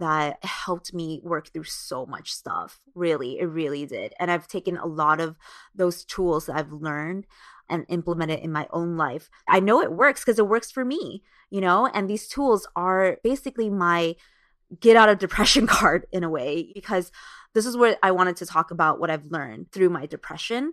that 0.00 0.44
helped 0.44 0.92
me 0.92 1.20
work 1.22 1.52
through 1.52 1.64
so 1.64 2.04
much 2.04 2.32
stuff. 2.32 2.80
Really, 2.94 3.38
it 3.38 3.44
really 3.44 3.86
did. 3.86 4.12
And 4.18 4.30
I've 4.30 4.48
taken 4.48 4.76
a 4.76 4.86
lot 4.86 5.20
of 5.20 5.36
those 5.74 6.04
tools 6.04 6.46
that 6.46 6.56
I've 6.56 6.72
learned 6.72 7.26
and 7.68 7.86
implemented 7.88 8.40
in 8.40 8.50
my 8.52 8.66
own 8.72 8.96
life. 8.96 9.30
I 9.48 9.60
know 9.60 9.80
it 9.80 9.92
works 9.92 10.22
because 10.22 10.38
it 10.38 10.48
works 10.48 10.70
for 10.70 10.84
me, 10.84 11.22
you 11.50 11.60
know, 11.60 11.86
and 11.86 12.10
these 12.10 12.26
tools 12.26 12.66
are 12.74 13.18
basically 13.22 13.70
my 13.70 14.16
get 14.80 14.96
out 14.96 15.08
of 15.08 15.18
depression 15.18 15.66
card 15.68 16.06
in 16.12 16.24
a 16.24 16.30
way 16.30 16.72
because 16.74 17.12
this 17.54 17.66
is 17.66 17.76
where 17.76 17.96
I 18.02 18.10
wanted 18.10 18.36
to 18.36 18.46
talk 18.46 18.70
about 18.70 19.00
what 19.00 19.10
I've 19.10 19.26
learned 19.26 19.72
through 19.72 19.90
my 19.90 20.06
depression 20.06 20.72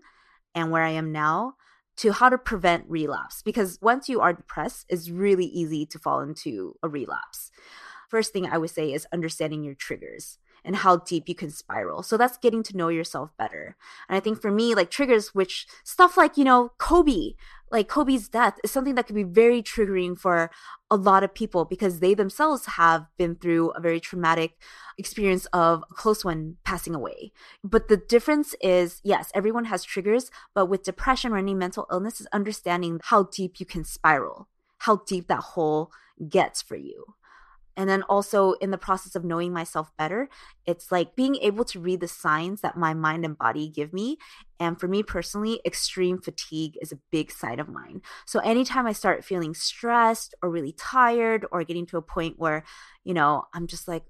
and 0.56 0.72
where 0.72 0.84
I 0.84 0.90
am 0.90 1.12
now 1.12 1.56
to 1.98 2.12
how 2.12 2.30
to 2.30 2.38
prevent 2.38 2.86
relapse 2.88 3.42
because 3.42 3.80
once 3.82 4.08
you 4.08 4.22
are 4.22 4.34
depressed 4.34 4.86
it's 4.88 5.10
really 5.10 5.46
easy 5.46 5.86
to 5.88 5.98
fall 5.98 6.22
into 6.22 6.76
a 6.84 6.88
relapse 6.88 7.52
first 8.08 8.34
thing 8.34 8.46
I 8.46 8.58
would 8.58 8.70
say 8.70 8.94
is 8.94 9.08
understanding 9.12 9.64
your 9.64 9.76
triggers 9.76 10.38
and 10.64 10.76
how 10.76 10.98
deep 10.98 11.30
you 11.30 11.36
can 11.36 11.50
spiral. 11.50 12.04
So 12.04 12.18
that's 12.18 12.38
getting 12.38 12.64
to 12.64 12.78
know 12.78 12.90
yourself 12.90 13.32
better. 13.38 13.76
And 14.10 14.18
I 14.18 14.20
think 14.20 14.42
for 14.42 14.52
me, 14.52 14.76
like 14.76 14.92
triggers, 14.92 15.34
which 15.34 15.66
stuff 15.84 16.18
like, 16.18 16.38
you 16.38 16.44
know, 16.44 16.74
Kobe, 16.78 17.36
like 17.72 17.88
Kobe's 17.88 18.28
death 18.28 18.58
is 18.64 18.72
something 18.72 18.96
that 18.96 19.08
could 19.08 19.16
be 19.16 19.24
very 19.24 19.62
triggering 19.62 20.18
for 20.18 20.50
a 20.90 20.96
lot 20.96 21.24
of 21.24 21.34
people 21.34 21.66
because 21.66 22.00
they 22.00 22.14
themselves 22.14 22.66
have 22.66 23.06
been 23.18 23.36
through 23.36 23.72
a 23.72 23.80
very 23.80 24.00
traumatic 24.00 24.58
experience 24.98 25.46
of 25.48 25.84
a 25.90 25.94
close 25.94 26.26
one 26.26 26.58
passing 26.64 26.96
away. 26.96 27.32
But 27.64 27.88
the 27.88 27.98
difference 27.98 28.56
is, 28.62 29.02
yes, 29.04 29.32
everyone 29.34 29.66
has 29.66 29.84
triggers, 29.84 30.32
but 30.54 30.68
with 30.68 30.84
depression 30.84 31.32
or 31.32 31.38
any 31.38 31.54
mental 31.54 31.88
illness 31.92 32.20
is 32.20 32.28
understanding 32.34 33.00
how 33.04 33.24
deep 33.24 33.60
you 33.60 33.66
can 33.66 33.84
spiral, 33.84 34.48
how 34.80 34.98
deep 35.08 35.28
that 35.28 35.40
hole 35.40 35.92
gets 36.30 36.62
for 36.62 36.76
you. 36.76 37.16
And 37.78 37.88
then 37.88 38.02
also 38.04 38.54
in 38.54 38.72
the 38.72 38.78
process 38.78 39.16
of 39.16 39.24
knowing 39.24 39.54
myself 39.54 39.92
better, 39.98 40.30
it's 40.66 40.92
like 40.92 41.16
being 41.16 41.36
able 41.38 41.64
to 41.66 41.80
read 41.80 42.00
the 42.00 42.08
signs 42.08 42.62
that 42.62 42.76
my 42.76 42.96
mind 42.96 43.24
and 43.24 43.38
body 43.38 43.70
give 43.70 43.94
me. 43.94 44.18
And 44.60 44.80
for 44.80 44.88
me 44.88 45.04
personally, 45.04 45.62
extreme 45.64 46.20
fatigue 46.20 46.78
is 46.82 46.92
a 46.92 47.00
big 47.12 47.32
sign 47.32 47.60
of 47.60 47.70
mine. 47.70 48.02
So 48.26 48.40
anytime 48.40 48.88
I 48.88 48.94
start 48.94 49.24
feeling 49.24 49.54
stressed 49.54 50.34
or 50.42 50.50
really 50.50 50.74
tired 50.74 51.46
or 51.52 51.64
getting 51.64 51.86
to 51.88 51.98
a 51.98 52.02
point 52.02 52.40
where, 52.40 52.64
you 53.04 53.14
know, 53.14 53.44
I'm 53.54 53.68
just 53.68 53.88
like 53.88 54.06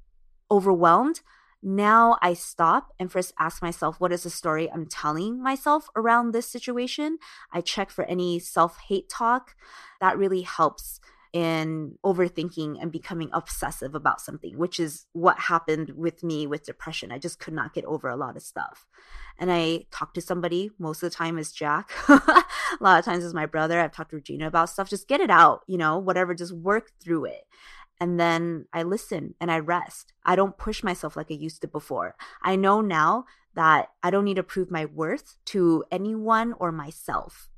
overwhelmed, 0.49 1.19
now 1.61 2.17
I 2.21 2.33
stop 2.35 2.93
and 2.99 3.11
first 3.11 3.33
ask 3.37 3.61
myself, 3.61 3.99
what 3.99 4.13
is 4.13 4.23
the 4.23 4.29
story 4.29 4.71
I'm 4.71 4.85
telling 4.85 5.41
myself 5.41 5.89
around 5.95 6.31
this 6.31 6.47
situation? 6.47 7.17
I 7.51 7.61
check 7.61 7.89
for 7.89 8.05
any 8.05 8.39
self 8.39 8.77
hate 8.87 9.09
talk. 9.09 9.55
That 9.99 10.17
really 10.17 10.43
helps 10.43 11.01
in 11.33 11.97
overthinking 12.05 12.81
and 12.81 12.91
becoming 12.91 13.29
obsessive 13.33 13.93
about 13.95 14.21
something, 14.21 14.57
which 14.57 14.79
is 14.79 15.05
what 15.13 15.39
happened 15.39 15.91
with 15.95 16.23
me 16.23 16.47
with 16.47 16.65
depression. 16.65 17.11
I 17.11 17.19
just 17.19 17.39
could 17.39 17.53
not 17.53 17.73
get 17.73 17.85
over 17.85 18.07
a 18.07 18.15
lot 18.15 18.35
of 18.35 18.43
stuff. 18.43 18.85
And 19.37 19.51
I 19.51 19.85
talked 19.91 20.15
to 20.15 20.21
somebody, 20.21 20.71
most 20.79 21.03
of 21.03 21.11
the 21.11 21.15
time 21.15 21.37
is 21.37 21.51
Jack. 21.51 21.91
a 22.07 22.43
lot 22.79 22.99
of 22.99 23.05
times 23.05 23.23
is 23.23 23.33
my 23.33 23.45
brother. 23.45 23.79
I've 23.79 23.91
talked 23.91 24.11
to 24.11 24.15
Regina 24.15 24.47
about 24.47 24.69
stuff. 24.69 24.89
Just 24.89 25.07
get 25.07 25.21
it 25.21 25.29
out, 25.29 25.61
you 25.67 25.77
know, 25.77 25.97
whatever, 25.97 26.33
just 26.33 26.53
work 26.53 26.91
through 27.03 27.25
it. 27.25 27.43
And 27.99 28.19
then 28.19 28.65
I 28.73 28.83
listen 28.83 29.35
and 29.41 29.51
I 29.51 29.59
rest. 29.59 30.13
I 30.25 30.35
don't 30.35 30.57
push 30.57 30.83
myself 30.83 31.15
like 31.15 31.27
I 31.31 31.35
used 31.35 31.61
to 31.61 31.67
before. 31.67 32.15
I 32.41 32.55
know 32.55 32.81
now 32.81 33.25
that 33.55 33.89
I 34.03 34.11
don't 34.11 34.25
need 34.25 34.35
to 34.35 34.43
prove 34.43 34.69
my 34.69 34.85
worth 34.85 35.35
to 35.45 35.83
anyone 35.91 36.53
or 36.59 36.71
myself 36.71 37.49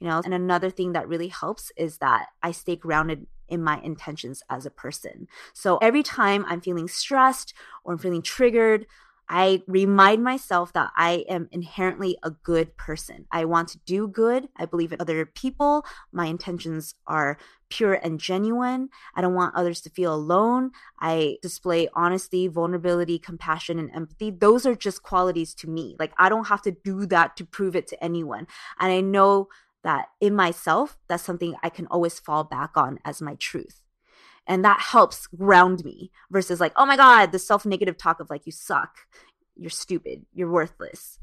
you 0.00 0.08
know 0.08 0.20
and 0.24 0.34
another 0.34 0.70
thing 0.70 0.92
that 0.92 1.08
really 1.08 1.28
helps 1.28 1.72
is 1.76 1.98
that 1.98 2.26
i 2.42 2.50
stay 2.50 2.76
grounded 2.76 3.26
in 3.48 3.62
my 3.62 3.80
intentions 3.80 4.42
as 4.50 4.66
a 4.66 4.70
person 4.70 5.26
so 5.52 5.78
every 5.78 6.02
time 6.02 6.44
i'm 6.48 6.60
feeling 6.60 6.88
stressed 6.88 7.54
or 7.84 7.92
i'm 7.92 7.98
feeling 7.98 8.22
triggered 8.22 8.86
I 9.28 9.62
remind 9.66 10.24
myself 10.24 10.72
that 10.72 10.90
I 10.96 11.26
am 11.28 11.48
inherently 11.52 12.16
a 12.22 12.30
good 12.30 12.76
person. 12.76 13.26
I 13.30 13.44
want 13.44 13.68
to 13.68 13.78
do 13.84 14.08
good. 14.08 14.48
I 14.56 14.64
believe 14.64 14.92
in 14.92 15.00
other 15.00 15.26
people. 15.26 15.84
My 16.12 16.26
intentions 16.26 16.94
are 17.06 17.36
pure 17.68 17.94
and 17.94 18.18
genuine. 18.18 18.88
I 19.14 19.20
don't 19.20 19.34
want 19.34 19.54
others 19.54 19.82
to 19.82 19.90
feel 19.90 20.14
alone. 20.14 20.70
I 20.98 21.36
display 21.42 21.88
honesty, 21.94 22.48
vulnerability, 22.48 23.18
compassion, 23.18 23.78
and 23.78 23.94
empathy. 23.94 24.30
Those 24.30 24.64
are 24.64 24.74
just 24.74 25.02
qualities 25.02 25.52
to 25.56 25.68
me. 25.68 25.94
Like, 25.98 26.12
I 26.16 26.30
don't 26.30 26.46
have 26.46 26.62
to 26.62 26.70
do 26.70 27.04
that 27.06 27.36
to 27.36 27.44
prove 27.44 27.76
it 27.76 27.86
to 27.88 28.02
anyone. 28.02 28.46
And 28.80 28.90
I 28.90 29.02
know 29.02 29.48
that 29.88 30.10
in 30.20 30.36
myself, 30.36 30.98
that's 31.08 31.22
something 31.22 31.54
I 31.62 31.70
can 31.70 31.86
always 31.86 32.20
fall 32.20 32.44
back 32.44 32.76
on 32.76 32.98
as 33.06 33.22
my 33.22 33.36
truth. 33.36 33.80
And 34.46 34.62
that 34.62 34.80
helps 34.80 35.26
ground 35.26 35.82
me 35.82 36.10
versus 36.30 36.60
like, 36.60 36.72
oh 36.76 36.84
my 36.84 36.96
God, 36.96 37.32
the 37.32 37.38
self 37.38 37.64
negative 37.64 37.96
talk 37.96 38.20
of 38.20 38.28
like, 38.28 38.44
you 38.44 38.52
suck, 38.52 38.98
you're 39.56 39.70
stupid, 39.70 40.26
you're 40.34 40.50
worthless. 40.50 41.18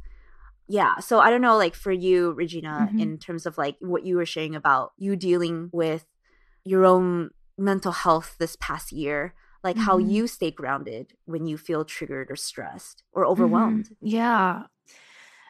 Yeah. 0.68 0.98
So 0.98 1.20
I 1.20 1.30
don't 1.30 1.42
know, 1.42 1.58
like 1.58 1.76
for 1.76 1.92
you, 1.92 2.32
Regina, 2.32 2.88
mm-hmm. 2.90 3.00
in 3.00 3.18
terms 3.20 3.46
of 3.46 3.56
like 3.60 3.76
what 3.82 4.04
you 4.04 4.16
were 4.16 4.26
sharing 4.26 4.56
about 4.56 4.94
you 4.98 5.16
dealing 5.16 5.70
with 5.72 6.06
your 6.64 6.86
own 6.86 7.30
mental 7.60 7.92
health 7.92 8.36
this 8.40 8.58
past 8.60 8.92
year, 8.92 9.36
like 9.64 9.76
mm-hmm. 9.76 9.86
how 9.86 10.00
you 10.00 10.26
stay 10.26 10.50
grounded 10.50 11.14
when 11.26 11.46
you 11.46 11.56
feel 11.60 11.86
triggered 11.86 12.32
or 12.32 12.36
stressed 12.36 13.04
or 13.12 13.22
mm-hmm. 13.24 13.32
overwhelmed. 13.32 13.86
Mm-hmm. 13.86 14.08
Yeah. 14.08 14.64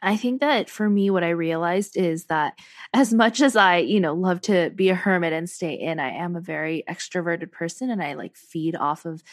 I 0.06 0.18
think 0.18 0.39
that 0.41 0.70
for 0.70 0.88
me, 0.88 1.10
what 1.10 1.24
I 1.24 1.30
realized 1.30 1.98
is 1.98 2.26
that 2.26 2.60
as 2.94 3.12
much 3.12 3.41
as 3.41 3.56
I, 3.56 3.78
you 3.78 4.00
know, 4.00 4.13
love 4.13 4.39
to 4.41 4.70
be 4.70 4.89
a 4.89 4.96
hermit 4.96 5.34
and 5.34 5.50
stay 5.50 5.74
in, 5.74 6.00
I 6.00 6.12
am 6.12 6.36
a 6.36 6.41
very 6.41 6.84
extroverted 6.88 7.52
person 7.52 7.89
and 7.89 8.04
I 8.04 8.13
like 8.13 8.38
feed 8.38 8.76
off 8.76 9.06
of 9.06 9.24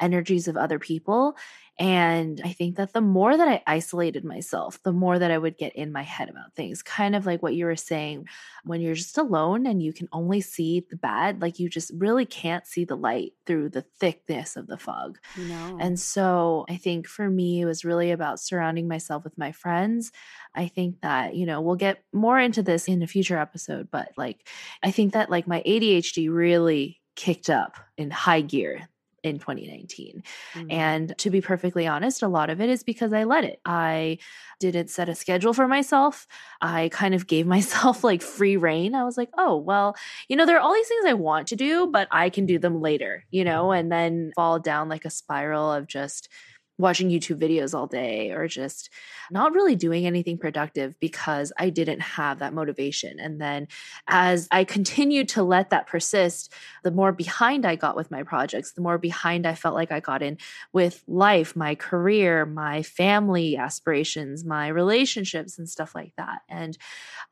energies 0.00 0.48
of 0.48 0.56
other 0.56 0.78
people. 0.78 1.36
And 1.82 2.40
I 2.44 2.52
think 2.52 2.76
that 2.76 2.92
the 2.92 3.00
more 3.00 3.36
that 3.36 3.48
I 3.48 3.60
isolated 3.66 4.24
myself, 4.24 4.80
the 4.84 4.92
more 4.92 5.18
that 5.18 5.32
I 5.32 5.36
would 5.36 5.58
get 5.58 5.74
in 5.74 5.90
my 5.90 6.02
head 6.02 6.28
about 6.28 6.54
things. 6.54 6.80
Kind 6.80 7.16
of 7.16 7.26
like 7.26 7.42
what 7.42 7.56
you 7.56 7.64
were 7.64 7.74
saying, 7.74 8.28
when 8.62 8.80
you're 8.80 8.94
just 8.94 9.18
alone 9.18 9.66
and 9.66 9.82
you 9.82 9.92
can 9.92 10.08
only 10.12 10.42
see 10.42 10.86
the 10.88 10.96
bad, 10.96 11.42
like 11.42 11.58
you 11.58 11.68
just 11.68 11.90
really 11.92 12.24
can't 12.24 12.68
see 12.68 12.84
the 12.84 12.94
light 12.94 13.32
through 13.46 13.70
the 13.70 13.84
thickness 13.98 14.54
of 14.54 14.68
the 14.68 14.78
fog. 14.78 15.18
No. 15.36 15.78
And 15.80 15.98
so 15.98 16.66
I 16.68 16.76
think 16.76 17.08
for 17.08 17.28
me, 17.28 17.62
it 17.62 17.66
was 17.66 17.84
really 17.84 18.12
about 18.12 18.38
surrounding 18.38 18.86
myself 18.86 19.24
with 19.24 19.36
my 19.36 19.50
friends. 19.50 20.12
I 20.54 20.68
think 20.68 21.00
that, 21.00 21.34
you 21.34 21.46
know, 21.46 21.60
we'll 21.62 21.74
get 21.74 22.04
more 22.12 22.38
into 22.38 22.62
this 22.62 22.86
in 22.86 23.02
a 23.02 23.08
future 23.08 23.38
episode, 23.38 23.88
but 23.90 24.12
like, 24.16 24.48
I 24.84 24.92
think 24.92 25.14
that 25.14 25.30
like 25.30 25.48
my 25.48 25.64
ADHD 25.66 26.32
really 26.32 27.00
kicked 27.16 27.50
up 27.50 27.76
in 27.96 28.12
high 28.12 28.40
gear 28.40 28.88
in 29.22 29.38
2019. 29.38 30.22
Mm-hmm. 30.54 30.70
And 30.70 31.14
to 31.18 31.30
be 31.30 31.40
perfectly 31.40 31.86
honest, 31.86 32.22
a 32.22 32.28
lot 32.28 32.50
of 32.50 32.60
it 32.60 32.68
is 32.68 32.82
because 32.82 33.12
I 33.12 33.24
let 33.24 33.44
it. 33.44 33.60
I 33.64 34.18
didn't 34.60 34.90
set 34.90 35.08
a 35.08 35.14
schedule 35.14 35.52
for 35.52 35.68
myself. 35.68 36.26
I 36.60 36.88
kind 36.92 37.14
of 37.14 37.26
gave 37.26 37.46
myself 37.56 38.04
like 38.04 38.22
free 38.22 38.56
rein. 38.56 38.94
I 38.94 39.04
was 39.04 39.16
like, 39.16 39.30
oh, 39.38 39.56
well, 39.56 39.96
you 40.28 40.36
know, 40.36 40.46
there 40.46 40.56
are 40.56 40.60
all 40.60 40.74
these 40.74 40.88
things 40.88 41.04
I 41.06 41.14
want 41.14 41.48
to 41.48 41.56
do, 41.56 41.86
but 41.86 42.08
I 42.10 42.30
can 42.30 42.46
do 42.46 42.58
them 42.58 42.80
later, 42.80 43.24
you 43.30 43.44
know, 43.44 43.72
and 43.72 43.90
then 43.90 44.32
fall 44.34 44.58
down 44.58 44.88
like 44.88 45.04
a 45.04 45.10
spiral 45.10 45.72
of 45.72 45.86
just, 45.86 46.28
watching 46.78 47.10
YouTube 47.10 47.40
videos 47.40 47.74
all 47.74 47.86
day 47.86 48.30
or 48.30 48.48
just 48.48 48.90
not 49.30 49.52
really 49.52 49.76
doing 49.76 50.06
anything 50.06 50.38
productive 50.38 50.98
because 51.00 51.52
I 51.58 51.70
didn't 51.70 52.00
have 52.00 52.38
that 52.40 52.54
motivation. 52.54 53.20
And 53.20 53.40
then 53.40 53.68
as 54.08 54.48
I 54.50 54.64
continued 54.64 55.28
to 55.30 55.42
let 55.42 55.70
that 55.70 55.86
persist, 55.86 56.52
the 56.82 56.90
more 56.90 57.12
behind 57.12 57.66
I 57.66 57.76
got 57.76 57.96
with 57.96 58.10
my 58.10 58.22
projects, 58.22 58.72
the 58.72 58.80
more 58.80 58.98
behind 58.98 59.46
I 59.46 59.54
felt 59.54 59.74
like 59.74 59.92
I 59.92 60.00
got 60.00 60.22
in 60.22 60.38
with 60.72 61.02
life, 61.06 61.54
my 61.54 61.74
career, 61.74 62.44
my 62.46 62.82
family 62.82 63.56
aspirations, 63.56 64.44
my 64.44 64.68
relationships, 64.68 65.58
and 65.58 65.68
stuff 65.68 65.94
like 65.94 66.14
that. 66.16 66.40
And 66.48 66.76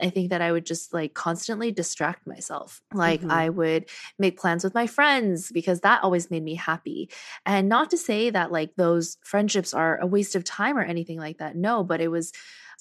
I 0.00 0.10
think 0.10 0.30
that 0.30 0.42
I 0.42 0.52
would 0.52 0.66
just 0.66 0.92
like 0.92 1.14
constantly 1.14 1.72
distract 1.72 2.26
myself. 2.26 2.80
Like 2.92 3.20
mm-hmm. 3.20 3.30
I 3.30 3.48
would 3.48 3.86
make 4.18 4.38
plans 4.38 4.64
with 4.64 4.74
my 4.74 4.86
friends 4.86 5.50
because 5.52 5.80
that 5.80 6.02
always 6.02 6.30
made 6.30 6.42
me 6.42 6.54
happy. 6.54 7.10
And 7.44 7.68
not 7.68 7.90
to 7.90 7.98
say 7.98 8.30
that 8.30 8.52
like 8.52 8.74
those 8.76 9.16
friendships 9.30 9.72
are 9.72 9.98
a 10.00 10.06
waste 10.06 10.34
of 10.34 10.44
time 10.44 10.76
or 10.76 10.82
anything 10.82 11.18
like 11.18 11.38
that. 11.38 11.56
No, 11.56 11.84
but 11.84 12.00
it 12.00 12.08
was 12.08 12.32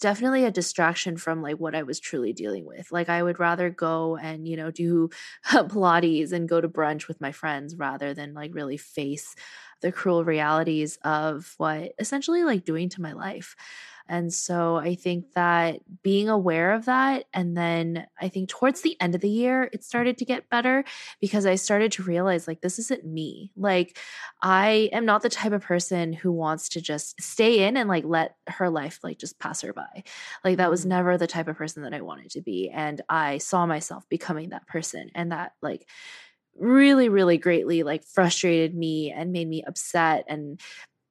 definitely 0.01 0.45
a 0.45 0.51
distraction 0.51 1.17
from 1.17 1.41
like 1.41 1.57
what 1.57 1.75
I 1.75 1.83
was 1.83 1.99
truly 1.99 2.33
dealing 2.33 2.65
with. 2.65 2.91
Like 2.91 3.09
I 3.09 3.21
would 3.21 3.39
rather 3.39 3.69
go 3.69 4.17
and, 4.17 4.47
you 4.47 4.57
know, 4.57 4.71
do 4.71 5.09
Pilates 5.45 6.31
and 6.31 6.49
go 6.49 6.59
to 6.61 6.69
brunch 6.69 7.07
with 7.07 7.21
my 7.21 7.31
friends 7.31 7.75
rather 7.75 8.13
than 8.13 8.33
like 8.33 8.55
really 8.55 8.77
face 8.77 9.35
the 9.81 9.91
cruel 9.91 10.23
realities 10.23 10.97
of 11.03 11.53
what 11.57 11.93
essentially 11.99 12.43
like 12.43 12.65
doing 12.65 12.89
to 12.89 13.01
my 13.01 13.13
life. 13.13 13.55
And 14.09 14.33
so 14.33 14.75
I 14.77 14.95
think 14.95 15.33
that 15.33 15.81
being 16.01 16.27
aware 16.27 16.73
of 16.73 16.85
that, 16.85 17.25
and 17.31 17.55
then 17.55 18.07
I 18.19 18.27
think 18.27 18.49
towards 18.49 18.81
the 18.81 18.99
end 18.99 19.13
of 19.13 19.21
the 19.21 19.29
year, 19.29 19.69
it 19.71 19.83
started 19.83 20.17
to 20.17 20.25
get 20.25 20.49
better 20.49 20.83
because 21.21 21.45
I 21.45 21.55
started 21.55 21.91
to 21.93 22.03
realize 22.03 22.47
like, 22.47 22.61
this 22.61 22.79
isn't 22.79 23.05
me. 23.05 23.51
Like, 23.55 23.97
I 24.41 24.89
am 24.91 25.05
not 25.05 25.21
the 25.21 25.29
type 25.29 25.51
of 25.51 25.61
person 25.61 26.11
who 26.11 26.31
wants 26.31 26.69
to 26.69 26.81
just 26.81 27.21
stay 27.21 27.67
in 27.67 27.77
and 27.77 27.87
like 27.87 28.03
let 28.03 28.35
her 28.47 28.69
life 28.69 28.99
like 29.03 29.19
just 29.19 29.39
pass 29.39 29.61
her 29.61 29.73
by. 29.73 30.03
Like, 30.43 30.57
that 30.57 30.71
was 30.71 30.81
mm-hmm. 30.81 30.89
never 30.89 31.17
the 31.17 31.27
type 31.27 31.47
of 31.47 31.57
person 31.57 31.83
that 31.83 31.93
I 31.93 32.01
wanted 32.01 32.31
to 32.31 32.41
be. 32.41 32.71
And 32.73 33.01
I 33.07 33.37
saw 33.37 33.67
myself 33.67 34.09
becoming 34.09 34.49
that 34.49 34.67
person. 34.67 35.11
And 35.13 35.31
that, 35.31 35.53
like, 35.61 35.87
really 36.59 37.07
really 37.07 37.37
greatly 37.37 37.83
like 37.83 38.03
frustrated 38.03 38.75
me 38.75 39.11
and 39.11 39.31
made 39.31 39.47
me 39.47 39.63
upset 39.65 40.25
and 40.27 40.59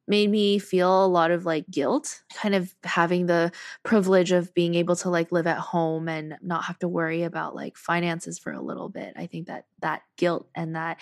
made 0.08 0.30
me 0.30 0.58
feel 0.58 1.04
a 1.04 1.06
lot 1.06 1.30
of 1.30 1.44
like 1.44 1.68
guilt 1.70 2.22
kind 2.34 2.54
of 2.54 2.74
having 2.84 3.26
the 3.26 3.52
privilege 3.82 4.32
of 4.32 4.52
being 4.54 4.74
able 4.74 4.96
to 4.96 5.10
like 5.10 5.30
live 5.30 5.46
at 5.46 5.58
home 5.58 6.08
and 6.08 6.36
not 6.42 6.64
have 6.64 6.78
to 6.78 6.88
worry 6.88 7.22
about 7.22 7.54
like 7.54 7.76
finances 7.76 8.38
for 8.38 8.52
a 8.52 8.62
little 8.62 8.88
bit 8.88 9.12
i 9.16 9.26
think 9.26 9.46
that 9.46 9.66
that 9.80 10.02
guilt 10.16 10.48
and 10.54 10.74
that 10.74 10.98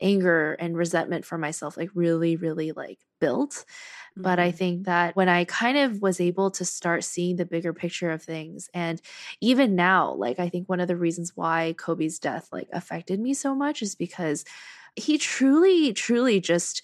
anger 0.00 0.52
and 0.54 0.76
resentment 0.76 1.24
for 1.24 1.38
myself 1.38 1.76
like 1.76 1.90
really 1.94 2.36
really 2.36 2.72
like 2.72 2.98
built 3.20 3.64
but 4.16 4.38
i 4.38 4.48
mm-hmm. 4.48 4.56
think 4.56 4.86
that 4.86 5.16
when 5.16 5.28
i 5.28 5.44
kind 5.44 5.76
of 5.76 6.00
was 6.00 6.20
able 6.20 6.50
to 6.50 6.64
start 6.64 7.02
seeing 7.02 7.36
the 7.36 7.44
bigger 7.44 7.72
picture 7.72 8.10
of 8.10 8.22
things 8.22 8.70
and 8.72 9.02
even 9.40 9.74
now 9.74 10.12
like 10.12 10.38
i 10.38 10.48
think 10.48 10.68
one 10.68 10.80
of 10.80 10.88
the 10.88 10.96
reasons 10.96 11.32
why 11.34 11.74
kobe's 11.76 12.18
death 12.18 12.48
like 12.52 12.68
affected 12.72 13.18
me 13.18 13.34
so 13.34 13.54
much 13.54 13.82
is 13.82 13.96
because 13.96 14.44
he 14.94 15.18
truly 15.18 15.92
truly 15.92 16.40
just 16.40 16.82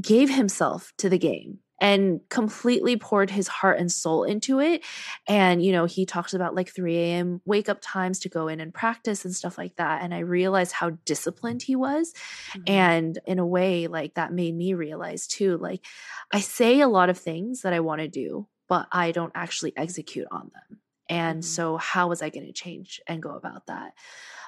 gave 0.00 0.30
himself 0.30 0.92
to 0.98 1.08
the 1.08 1.18
game 1.18 1.58
and 1.80 2.20
completely 2.30 2.96
poured 2.96 3.30
his 3.30 3.48
heart 3.48 3.78
and 3.78 3.90
soul 3.90 4.24
into 4.24 4.60
it. 4.60 4.82
And, 5.26 5.62
you 5.62 5.72
know, 5.72 5.86
he 5.86 6.06
talks 6.06 6.32
about 6.32 6.54
like 6.54 6.68
3 6.68 6.96
a.m. 6.96 7.40
wake 7.44 7.68
up 7.68 7.78
times 7.82 8.20
to 8.20 8.28
go 8.28 8.48
in 8.48 8.60
and 8.60 8.72
practice 8.72 9.24
and 9.24 9.34
stuff 9.34 9.58
like 9.58 9.76
that. 9.76 10.02
And 10.02 10.14
I 10.14 10.20
realized 10.20 10.72
how 10.72 10.90
disciplined 11.04 11.62
he 11.62 11.74
was. 11.74 12.12
Mm-hmm. 12.52 12.62
And 12.68 13.18
in 13.26 13.38
a 13.38 13.46
way, 13.46 13.88
like 13.88 14.14
that 14.14 14.32
made 14.32 14.54
me 14.54 14.74
realize 14.74 15.26
too, 15.26 15.58
like 15.58 15.84
I 16.32 16.40
say 16.40 16.80
a 16.80 16.88
lot 16.88 17.10
of 17.10 17.18
things 17.18 17.62
that 17.62 17.72
I 17.72 17.80
want 17.80 18.00
to 18.00 18.08
do, 18.08 18.46
but 18.68 18.86
I 18.92 19.10
don't 19.10 19.32
actually 19.34 19.76
execute 19.76 20.28
on 20.30 20.50
them. 20.54 20.80
And 21.08 21.40
mm-hmm. 21.40 21.46
so, 21.46 21.76
how 21.76 22.08
was 22.08 22.22
I 22.22 22.30
going 22.30 22.46
to 22.46 22.52
change 22.52 23.00
and 23.06 23.22
go 23.22 23.32
about 23.32 23.66
that? 23.66 23.92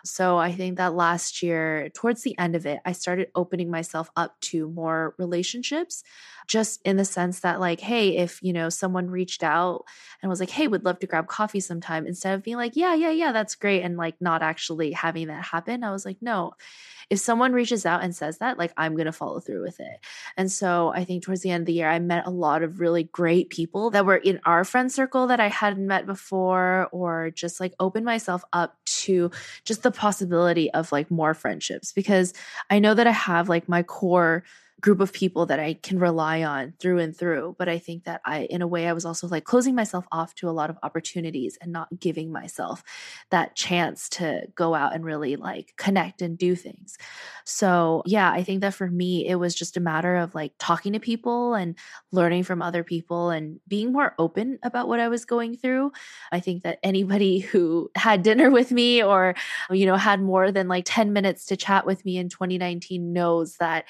So 0.05 0.39
I 0.39 0.53
think 0.53 0.77
that 0.77 0.95
last 0.95 1.43
year, 1.43 1.91
towards 1.95 2.23
the 2.23 2.39
end 2.39 2.55
of 2.57 2.67
it, 2.67 2.81
I 2.85 2.93
started 2.93 3.29
opening 3.35 3.71
myself 3.71 4.11
up 4.17 4.39
to 4.43 4.69
more 4.71 5.15
relationships, 5.19 6.03
just 6.47 6.81
in 6.85 6.97
the 6.97 7.05
sense 7.05 7.41
that, 7.41 7.61
like, 7.61 7.81
hey, 7.81 8.17
if, 8.17 8.43
you 8.43 8.53
know, 8.53 8.69
someone 8.69 9.11
reached 9.11 9.43
out 9.43 9.85
and 10.23 10.31
was 10.31 10.41
like, 10.41 10.51
hey, 10.51 10.69
would 10.69 10.85
love 10.85 10.99
to 11.01 11.07
grab 11.07 11.27
coffee 11.27 11.61
sometime, 11.61 12.07
instead 12.07 12.35
of 12.35 12.43
being 12.43 12.57
like, 12.57 12.77
yeah, 12.77 12.95
yeah, 12.95 13.11
yeah, 13.11 13.33
that's 13.33 13.55
great. 13.55 13.83
And 13.83 13.97
like 13.97 14.15
not 14.21 14.43
actually 14.43 14.93
having 14.93 15.29
that 15.29 15.45
happen, 15.45 15.85
I 15.85 15.91
was 15.91 16.05
like, 16.05 16.19
no, 16.21 16.53
if 17.09 17.21
someone 17.21 17.53
reaches 17.53 17.87
out 17.87 18.03
and 18.03 18.15
says 18.15 18.39
that, 18.39 18.59
like 18.59 18.73
I'm 18.77 18.95
going 18.95 19.07
to 19.07 19.13
follow 19.13 19.39
through 19.39 19.63
with 19.63 19.79
it. 19.79 20.05
And 20.37 20.51
so 20.51 20.93
I 20.93 21.05
think 21.05 21.23
towards 21.23 21.41
the 21.41 21.51
end 21.51 21.63
of 21.63 21.67
the 21.67 21.73
year, 21.73 21.89
I 21.89 22.01
met 22.01 22.27
a 22.27 22.31
lot 22.31 22.65
of 22.65 22.81
really 22.81 23.05
great 23.05 23.49
people 23.49 23.91
that 23.91 24.05
were 24.05 24.17
in 24.17 24.41
our 24.45 24.65
friend 24.65 24.91
circle 24.91 25.29
that 25.29 25.39
I 25.39 25.49
hadn't 25.49 25.87
met 25.87 26.05
before 26.05 26.89
or 26.91 27.31
just 27.31 27.61
like 27.61 27.75
opened 27.79 28.05
myself 28.05 28.43
up 28.53 28.77
to 28.85 29.31
just 29.65 29.85
the 29.85 29.93
possibility 29.97 30.71
of 30.73 30.93
like 30.93 31.11
more 31.11 31.35
friendships 31.35 31.93
because 31.93 32.33
I 32.71 32.79
know 32.79 32.95
that 32.95 33.07
I 33.07 33.13
have 33.13 33.49
like 33.49 33.69
my 33.69 33.83
core 33.83 34.45
group 34.81 35.01
of 35.01 35.13
people 35.13 35.47
that 35.47 35.59
I 35.59 35.75
can 35.75 35.99
rely 35.99 36.43
on 36.43 36.75
through 36.79 36.99
and 36.99 37.17
through. 37.17 37.57
But 37.59 37.69
I 37.69 37.79
think 37.79 38.05
that 38.05 38.21
I, 38.27 38.41
in 38.45 38.61
a 38.61 38.67
way, 38.67 38.87
I 38.87 38.93
was 38.93 39.07
also 39.07 39.27
like 39.27 39.45
closing 39.45 39.75
myself 39.75 40.07
off 40.13 40.35
to 40.37 40.49
a 40.49 40.53
lot 40.53 40.69
of 40.69 40.79
opportunities 40.83 41.57
and 41.63 41.73
not 41.73 41.99
giving 41.99 42.31
myself 42.31 42.85
that 43.31 43.57
chance 43.57 44.09
to 44.11 44.43
go 44.55 44.75
out 44.75 44.95
and 44.95 45.05
really 45.05 45.37
like 45.37 45.73
connect 45.79 46.21
and 46.21 46.37
do 46.37 46.55
things. 46.55 46.99
So, 47.45 48.03
yeah, 48.05 48.31
I 48.31 48.43
think 48.43 48.61
that 48.61 48.75
for 48.75 48.89
me, 48.89 49.27
it 49.27 49.37
was 49.37 49.55
just 49.55 49.79
a 49.79 49.81
matter 49.81 50.17
of 50.17 50.35
like 50.35 50.53
talking 50.59 50.93
to 50.93 51.01
people 51.01 51.55
and 51.55 51.75
learning 52.13 52.45
from 52.45 52.61
other 52.61 52.85
people 52.85 53.31
and 53.31 53.61
being 53.67 53.93
more 53.93 54.15
open 54.19 54.59
about 54.63 54.89
what 54.89 55.01
I 55.01 55.09
was 55.09 55.25
going 55.25 55.57
through. 55.57 55.93
I 56.33 56.41
think 56.41 56.65
that 56.65 56.81
anybody 56.83 57.39
who 57.57 57.91
had 57.95 58.23
dinner 58.23 58.51
with 58.51 58.73
me 58.73 59.03
or, 59.03 59.35
you 59.71 59.87
know, 59.87 59.97
had 59.97 60.21
more 60.21 60.53
than 60.53 60.69
like 60.69 60.85
10 60.87 61.15
minutes 61.15 61.47
to 61.47 61.57
chat 61.57 61.87
with 61.87 62.05
me 62.05 62.19
in 62.19 62.29
2019 62.29 63.13
knows 63.13 63.57
that 63.57 63.87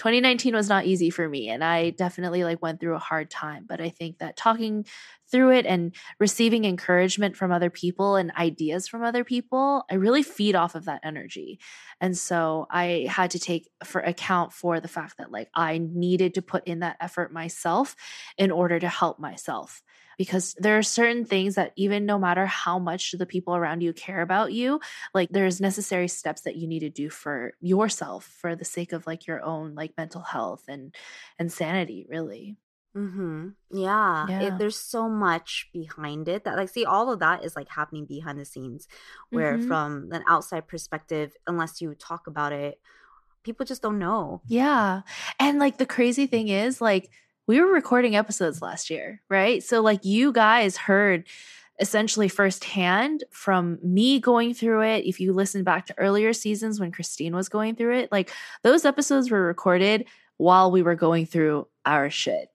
2019 0.00 0.54
was 0.54 0.70
not 0.70 0.86
easy 0.86 1.10
for 1.10 1.28
me 1.28 1.50
and 1.50 1.62
I 1.62 1.90
definitely 1.90 2.42
like 2.42 2.62
went 2.62 2.80
through 2.80 2.94
a 2.94 2.98
hard 2.98 3.30
time, 3.30 3.66
but 3.68 3.82
I 3.82 3.90
think 3.90 4.16
that 4.16 4.34
talking 4.34 4.86
through 5.30 5.50
it 5.50 5.66
and 5.66 5.94
receiving 6.18 6.64
encouragement 6.64 7.36
from 7.36 7.52
other 7.52 7.68
people 7.68 8.16
and 8.16 8.32
ideas 8.34 8.88
from 8.88 9.04
other 9.04 9.24
people, 9.24 9.84
I 9.90 9.96
really 9.96 10.22
feed 10.22 10.54
off 10.54 10.74
of 10.74 10.86
that 10.86 11.02
energy. 11.04 11.60
And 12.00 12.16
so 12.16 12.66
I 12.70 13.08
had 13.10 13.32
to 13.32 13.38
take 13.38 13.68
for 13.84 14.00
account 14.00 14.54
for 14.54 14.80
the 14.80 14.88
fact 14.88 15.18
that 15.18 15.30
like 15.30 15.50
I 15.54 15.76
needed 15.76 16.32
to 16.32 16.40
put 16.40 16.66
in 16.66 16.78
that 16.78 16.96
effort 16.98 17.30
myself 17.30 17.94
in 18.38 18.50
order 18.50 18.80
to 18.80 18.88
help 18.88 19.18
myself 19.18 19.82
because 20.20 20.54
there 20.58 20.76
are 20.76 20.82
certain 20.82 21.24
things 21.24 21.54
that 21.54 21.72
even 21.76 22.04
no 22.04 22.18
matter 22.18 22.44
how 22.44 22.78
much 22.78 23.12
the 23.12 23.24
people 23.24 23.56
around 23.56 23.80
you 23.80 23.90
care 23.94 24.20
about 24.20 24.52
you 24.52 24.78
like 25.14 25.30
there's 25.30 25.62
necessary 25.62 26.08
steps 26.08 26.42
that 26.42 26.56
you 26.56 26.68
need 26.68 26.80
to 26.80 26.90
do 26.90 27.08
for 27.08 27.54
yourself 27.62 28.26
for 28.38 28.54
the 28.54 28.64
sake 28.66 28.92
of 28.92 29.06
like 29.06 29.26
your 29.26 29.42
own 29.42 29.74
like 29.74 29.96
mental 29.96 30.20
health 30.20 30.64
and 30.68 30.94
and 31.38 31.50
sanity 31.50 32.04
really 32.06 32.58
mm-hmm 32.94 33.48
yeah, 33.70 34.26
yeah. 34.28 34.42
It, 34.42 34.58
there's 34.58 34.76
so 34.76 35.08
much 35.08 35.70
behind 35.72 36.28
it 36.28 36.44
that 36.44 36.58
like 36.58 36.68
see 36.68 36.84
all 36.84 37.10
of 37.10 37.20
that 37.20 37.42
is 37.42 37.56
like 37.56 37.70
happening 37.70 38.04
behind 38.04 38.38
the 38.38 38.44
scenes 38.44 38.88
where 39.30 39.56
mm-hmm. 39.56 39.68
from 39.68 40.10
an 40.12 40.22
outside 40.28 40.68
perspective 40.68 41.32
unless 41.46 41.80
you 41.80 41.94
talk 41.94 42.26
about 42.26 42.52
it 42.52 42.78
people 43.42 43.64
just 43.64 43.80
don't 43.80 43.98
know 43.98 44.42
yeah 44.46 45.00
and 45.38 45.58
like 45.58 45.78
the 45.78 45.86
crazy 45.86 46.26
thing 46.26 46.48
is 46.48 46.82
like 46.82 47.08
we 47.50 47.60
were 47.60 47.66
recording 47.66 48.14
episodes 48.14 48.62
last 48.62 48.90
year, 48.90 49.20
right? 49.28 49.60
So, 49.60 49.80
like, 49.80 50.04
you 50.04 50.30
guys 50.30 50.76
heard 50.76 51.26
essentially 51.80 52.28
firsthand 52.28 53.24
from 53.32 53.76
me 53.82 54.20
going 54.20 54.54
through 54.54 54.82
it. 54.82 55.04
If 55.04 55.18
you 55.18 55.32
listen 55.32 55.64
back 55.64 55.86
to 55.86 55.98
earlier 55.98 56.32
seasons 56.32 56.78
when 56.78 56.92
Christine 56.92 57.34
was 57.34 57.48
going 57.48 57.74
through 57.74 57.98
it, 57.98 58.12
like, 58.12 58.30
those 58.62 58.84
episodes 58.84 59.32
were 59.32 59.42
recorded 59.42 60.06
while 60.36 60.70
we 60.70 60.82
were 60.82 60.94
going 60.94 61.26
through 61.26 61.66
our 61.84 62.08
shit. 62.08 62.50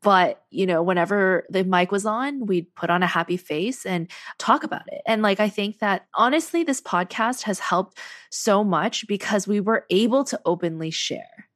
But, 0.00 0.44
you 0.52 0.64
know, 0.64 0.80
whenever 0.80 1.44
the 1.50 1.64
mic 1.64 1.90
was 1.90 2.06
on, 2.06 2.46
we'd 2.46 2.72
put 2.76 2.88
on 2.88 3.02
a 3.02 3.08
happy 3.08 3.36
face 3.36 3.84
and 3.84 4.08
talk 4.38 4.62
about 4.62 4.86
it. 4.92 5.02
And 5.06 5.22
like, 5.22 5.40
I 5.40 5.48
think 5.48 5.80
that 5.80 6.06
honestly, 6.14 6.62
this 6.62 6.80
podcast 6.80 7.42
has 7.42 7.58
helped 7.58 7.98
so 8.30 8.62
much 8.62 9.08
because 9.08 9.48
we 9.48 9.58
were 9.58 9.86
able 9.90 10.22
to 10.22 10.40
openly 10.44 10.92
share 10.92 11.48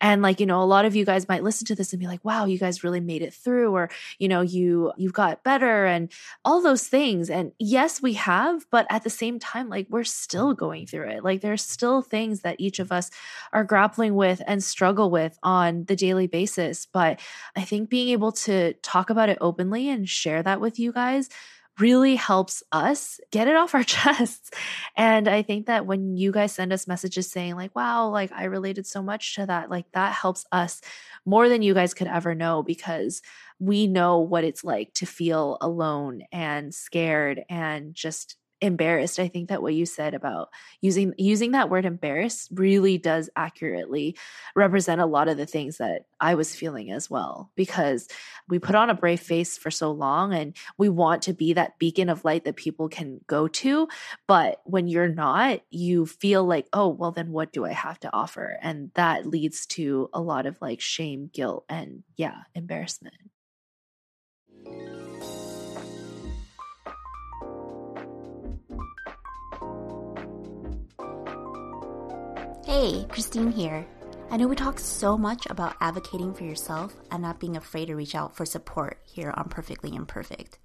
and 0.00 0.22
like 0.22 0.40
you 0.40 0.46
know 0.46 0.62
a 0.62 0.64
lot 0.64 0.84
of 0.84 0.94
you 0.94 1.04
guys 1.04 1.28
might 1.28 1.42
listen 1.42 1.66
to 1.66 1.74
this 1.74 1.92
and 1.92 2.00
be 2.00 2.06
like 2.06 2.24
wow 2.24 2.44
you 2.44 2.58
guys 2.58 2.84
really 2.84 3.00
made 3.00 3.22
it 3.22 3.32
through 3.32 3.74
or 3.74 3.90
you 4.18 4.28
know 4.28 4.40
you 4.40 4.92
you've 4.96 5.12
got 5.12 5.42
better 5.44 5.86
and 5.86 6.12
all 6.44 6.62
those 6.62 6.86
things. 6.86 7.30
And 7.30 7.52
yes 7.58 8.02
we 8.02 8.14
have 8.14 8.66
but 8.70 8.86
at 8.90 9.04
the 9.04 9.10
same 9.10 9.38
time 9.38 9.68
like 9.68 9.86
we're 9.90 10.04
still 10.04 10.54
going 10.54 10.86
through 10.86 11.08
it. 11.08 11.24
Like 11.24 11.40
there's 11.40 11.62
still 11.62 12.02
things 12.02 12.40
that 12.40 12.56
each 12.58 12.78
of 12.78 12.92
us 12.92 13.10
are 13.52 13.64
grappling 13.64 14.14
with 14.14 14.42
and 14.46 14.62
struggle 14.62 15.10
with 15.10 15.38
on 15.42 15.84
the 15.84 15.96
daily 15.96 16.26
basis. 16.26 16.86
But 16.86 17.20
i 17.56 17.62
think 17.62 17.90
being 17.90 18.08
able 18.08 18.32
to 18.32 18.72
talk 18.74 19.10
about 19.10 19.28
it 19.28 19.38
openly 19.40 19.88
and 19.88 20.08
share 20.08 20.42
that 20.42 20.60
with 20.60 20.78
you 20.78 20.92
guys 20.92 21.28
really 21.78 22.16
helps 22.16 22.62
us 22.72 23.20
get 23.30 23.48
it 23.48 23.56
off 23.56 23.74
our 23.74 23.82
chests. 23.84 24.50
And 24.96 25.28
I 25.28 25.42
think 25.42 25.66
that 25.66 25.86
when 25.86 26.16
you 26.16 26.32
guys 26.32 26.52
send 26.52 26.72
us 26.72 26.86
messages 26.86 27.30
saying, 27.30 27.56
like, 27.56 27.74
wow, 27.74 28.08
like 28.08 28.32
I 28.32 28.44
related 28.44 28.86
so 28.86 29.02
much 29.02 29.34
to 29.36 29.46
that, 29.46 29.70
like 29.70 29.86
that 29.92 30.12
helps 30.12 30.44
us 30.52 30.80
more 31.24 31.48
than 31.48 31.62
you 31.62 31.74
guys 31.74 31.94
could 31.94 32.08
ever 32.08 32.34
know 32.34 32.62
because 32.62 33.22
we 33.58 33.86
know 33.86 34.18
what 34.20 34.44
it's 34.44 34.64
like 34.64 34.92
to 34.94 35.06
feel 35.06 35.58
alone 35.60 36.22
and 36.32 36.74
scared 36.74 37.42
and 37.48 37.94
just 37.94 38.36
embarrassed 38.60 39.18
i 39.18 39.28
think 39.28 39.48
that 39.48 39.62
what 39.62 39.74
you 39.74 39.86
said 39.86 40.14
about 40.14 40.48
using 40.80 41.12
using 41.18 41.52
that 41.52 41.70
word 41.70 41.84
embarrassed 41.84 42.48
really 42.52 42.98
does 42.98 43.28
accurately 43.36 44.16
represent 44.54 45.00
a 45.00 45.06
lot 45.06 45.28
of 45.28 45.36
the 45.36 45.46
things 45.46 45.78
that 45.78 46.06
i 46.20 46.34
was 46.34 46.54
feeling 46.54 46.90
as 46.90 47.10
well 47.10 47.50
because 47.54 48.08
we 48.48 48.58
put 48.58 48.74
on 48.74 48.90
a 48.90 48.94
brave 48.94 49.20
face 49.20 49.58
for 49.58 49.70
so 49.70 49.90
long 49.90 50.32
and 50.32 50.56
we 50.78 50.88
want 50.88 51.22
to 51.22 51.32
be 51.32 51.52
that 51.52 51.78
beacon 51.78 52.08
of 52.08 52.24
light 52.24 52.44
that 52.44 52.56
people 52.56 52.88
can 52.88 53.20
go 53.26 53.46
to 53.46 53.86
but 54.26 54.60
when 54.64 54.88
you're 54.88 55.08
not 55.08 55.60
you 55.70 56.06
feel 56.06 56.44
like 56.44 56.66
oh 56.72 56.88
well 56.88 57.12
then 57.12 57.30
what 57.30 57.52
do 57.52 57.64
i 57.64 57.72
have 57.72 58.00
to 58.00 58.10
offer? 58.16 58.58
And 58.62 58.90
that 58.94 59.26
leads 59.26 59.66
to 59.66 60.08
a 60.12 60.20
lot 60.20 60.46
of 60.46 60.60
like 60.60 60.80
shame 60.80 61.30
guilt 61.32 61.64
and 61.68 62.02
yeah 62.16 62.42
embarrassment 62.54 63.14
Hey, 72.66 73.06
Christine 73.08 73.52
here. 73.52 73.86
I 74.28 74.36
know 74.36 74.48
we 74.48 74.56
talk 74.56 74.80
so 74.80 75.16
much 75.16 75.46
about 75.46 75.76
advocating 75.80 76.34
for 76.34 76.42
yourself 76.42 76.96
and 77.12 77.22
not 77.22 77.38
being 77.38 77.56
afraid 77.56 77.86
to 77.86 77.94
reach 77.94 78.16
out 78.16 78.34
for 78.34 78.44
support 78.44 78.98
here 79.04 79.32
on 79.36 79.48
Perfectly 79.48 79.94
Imperfect. 79.94 80.58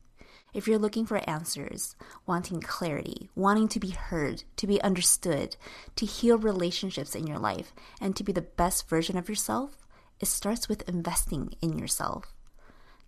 If 0.51 0.67
you're 0.67 0.79
looking 0.79 1.05
for 1.05 1.21
answers, 1.29 1.95
wanting 2.25 2.59
clarity, 2.59 3.29
wanting 3.35 3.67
to 3.67 3.79
be 3.79 3.91
heard, 3.91 4.45
to 4.55 4.65
be 4.65 4.81
understood, 4.81 5.57
to 5.95 6.07
heal 6.07 6.39
relationships 6.39 7.13
in 7.13 7.27
your 7.27 7.37
life, 7.37 7.71
and 8.01 8.15
to 8.15 8.23
be 8.23 8.31
the 8.31 8.41
best 8.41 8.89
version 8.89 9.15
of 9.15 9.29
yourself, 9.29 9.77
it 10.19 10.25
starts 10.25 10.67
with 10.67 10.89
investing 10.89 11.53
in 11.61 11.77
yourself. 11.77 12.33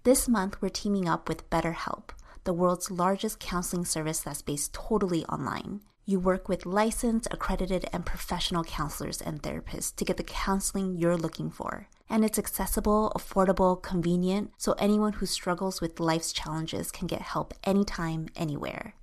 This 0.03 0.29
month, 0.29 0.61
we're 0.61 0.69
teaming 0.69 1.09
up 1.09 1.27
with 1.27 1.49
BetterHelp, 1.49 2.09
the 2.43 2.53
world's 2.53 2.91
largest 2.91 3.39
counseling 3.39 3.85
service 3.85 4.19
that's 4.19 4.43
based 4.43 4.71
totally 4.71 5.25
online. 5.25 5.81
You 6.05 6.19
work 6.19 6.49
with 6.49 6.65
licensed, 6.65 7.29
accredited, 7.31 7.85
and 7.93 8.05
professional 8.05 8.65
counselors 8.65 9.21
and 9.21 9.41
therapists 9.41 9.95
to 9.95 10.03
get 10.03 10.17
the 10.17 10.23
counseling 10.23 10.97
you're 10.97 11.15
looking 11.15 11.49
for. 11.49 11.87
And 12.09 12.25
it's 12.25 12.37
accessible, 12.37 13.13
affordable, 13.15 13.81
convenient, 13.81 14.51
so 14.57 14.73
anyone 14.73 15.13
who 15.13 15.25
struggles 15.25 15.79
with 15.79 16.01
life's 16.01 16.33
challenges 16.33 16.91
can 16.91 17.07
get 17.07 17.21
help 17.21 17.53
anytime, 17.63 18.27
anywhere. 18.35 18.95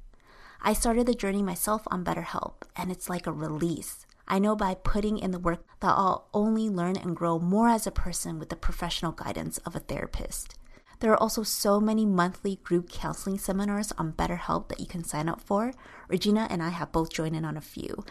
I 0.61 0.74
started 0.74 1.07
the 1.07 1.14
journey 1.14 1.42
myself 1.42 1.82
on 1.86 2.05
BetterHelp, 2.05 2.64
and 2.76 2.92
it's 2.92 3.09
like 3.09 3.26
a 3.26 3.32
release. 3.32 4.05
I 4.28 4.38
know 4.38 4.55
by 4.55 4.74
putting 4.74 5.16
in 5.16 5.30
the 5.30 5.38
work 5.38 5.64
that 5.80 5.94
I'll 5.96 6.28
only 6.34 6.68
learn 6.68 6.96
and 6.96 7.16
grow 7.16 7.38
more 7.38 7.68
as 7.68 7.86
a 7.86 7.90
person 7.90 8.38
with 8.38 8.51
the 8.51 8.57
professional 8.57 9.12
guidance 9.12 9.57
of 9.59 9.74
a 9.74 9.80
therapist. 9.80 10.55
There 11.01 11.11
are 11.12 11.20
also 11.20 11.42
so 11.42 11.80
many 11.80 12.05
monthly 12.05 12.57
group 12.57 12.90
counseling 12.90 13.38
seminars 13.38 13.90
on 13.96 14.12
BetterHelp 14.12 14.68
that 14.68 14.80
you 14.80 14.86
can 14.86 15.03
sign 15.03 15.28
up 15.28 15.40
for. 15.40 15.72
Regina 16.09 16.46
and 16.51 16.62
I 16.62 16.68
have 16.68 16.92
both 16.92 17.11
joined 17.11 17.34
in 17.34 17.44
on 17.44 17.57
a 17.57 17.62
few, 17.62 18.05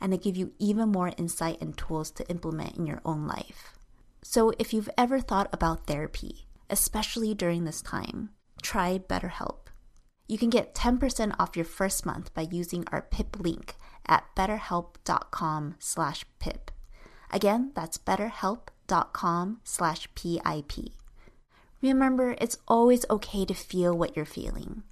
and 0.00 0.12
they 0.12 0.18
give 0.18 0.36
you 0.36 0.52
even 0.60 0.90
more 0.90 1.12
insight 1.16 1.60
and 1.60 1.76
tools 1.76 2.12
to 2.12 2.28
implement 2.28 2.76
in 2.76 2.86
your 2.86 3.00
own 3.04 3.26
life. 3.26 3.76
So 4.22 4.52
if 4.58 4.72
you've 4.72 4.90
ever 4.96 5.20
thought 5.20 5.48
about 5.52 5.86
therapy, 5.86 6.46
especially 6.70 7.34
during 7.34 7.64
this 7.64 7.82
time, 7.82 8.30
try 8.62 8.98
BetterHelp. 8.98 9.66
You 10.28 10.38
can 10.38 10.50
get 10.50 10.74
10% 10.74 11.34
off 11.38 11.56
your 11.56 11.64
first 11.64 12.06
month 12.06 12.32
by 12.32 12.42
using 12.42 12.84
our 12.92 13.02
PIP 13.02 13.40
link 13.40 13.74
at 14.06 14.24
betterhelp.com 14.36 15.76
slash 15.78 16.24
PIP. 16.38 16.70
Again, 17.32 17.72
that's 17.74 17.98
betterhelp.com 17.98 19.60
slash 19.64 20.08
PIP. 20.14 20.72
Remember, 21.86 22.34
it's 22.40 22.58
always 22.66 23.04
okay 23.08 23.44
to 23.44 23.54
feel 23.54 23.96
what 23.96 24.16
you're 24.16 24.24
feeling. 24.24 24.82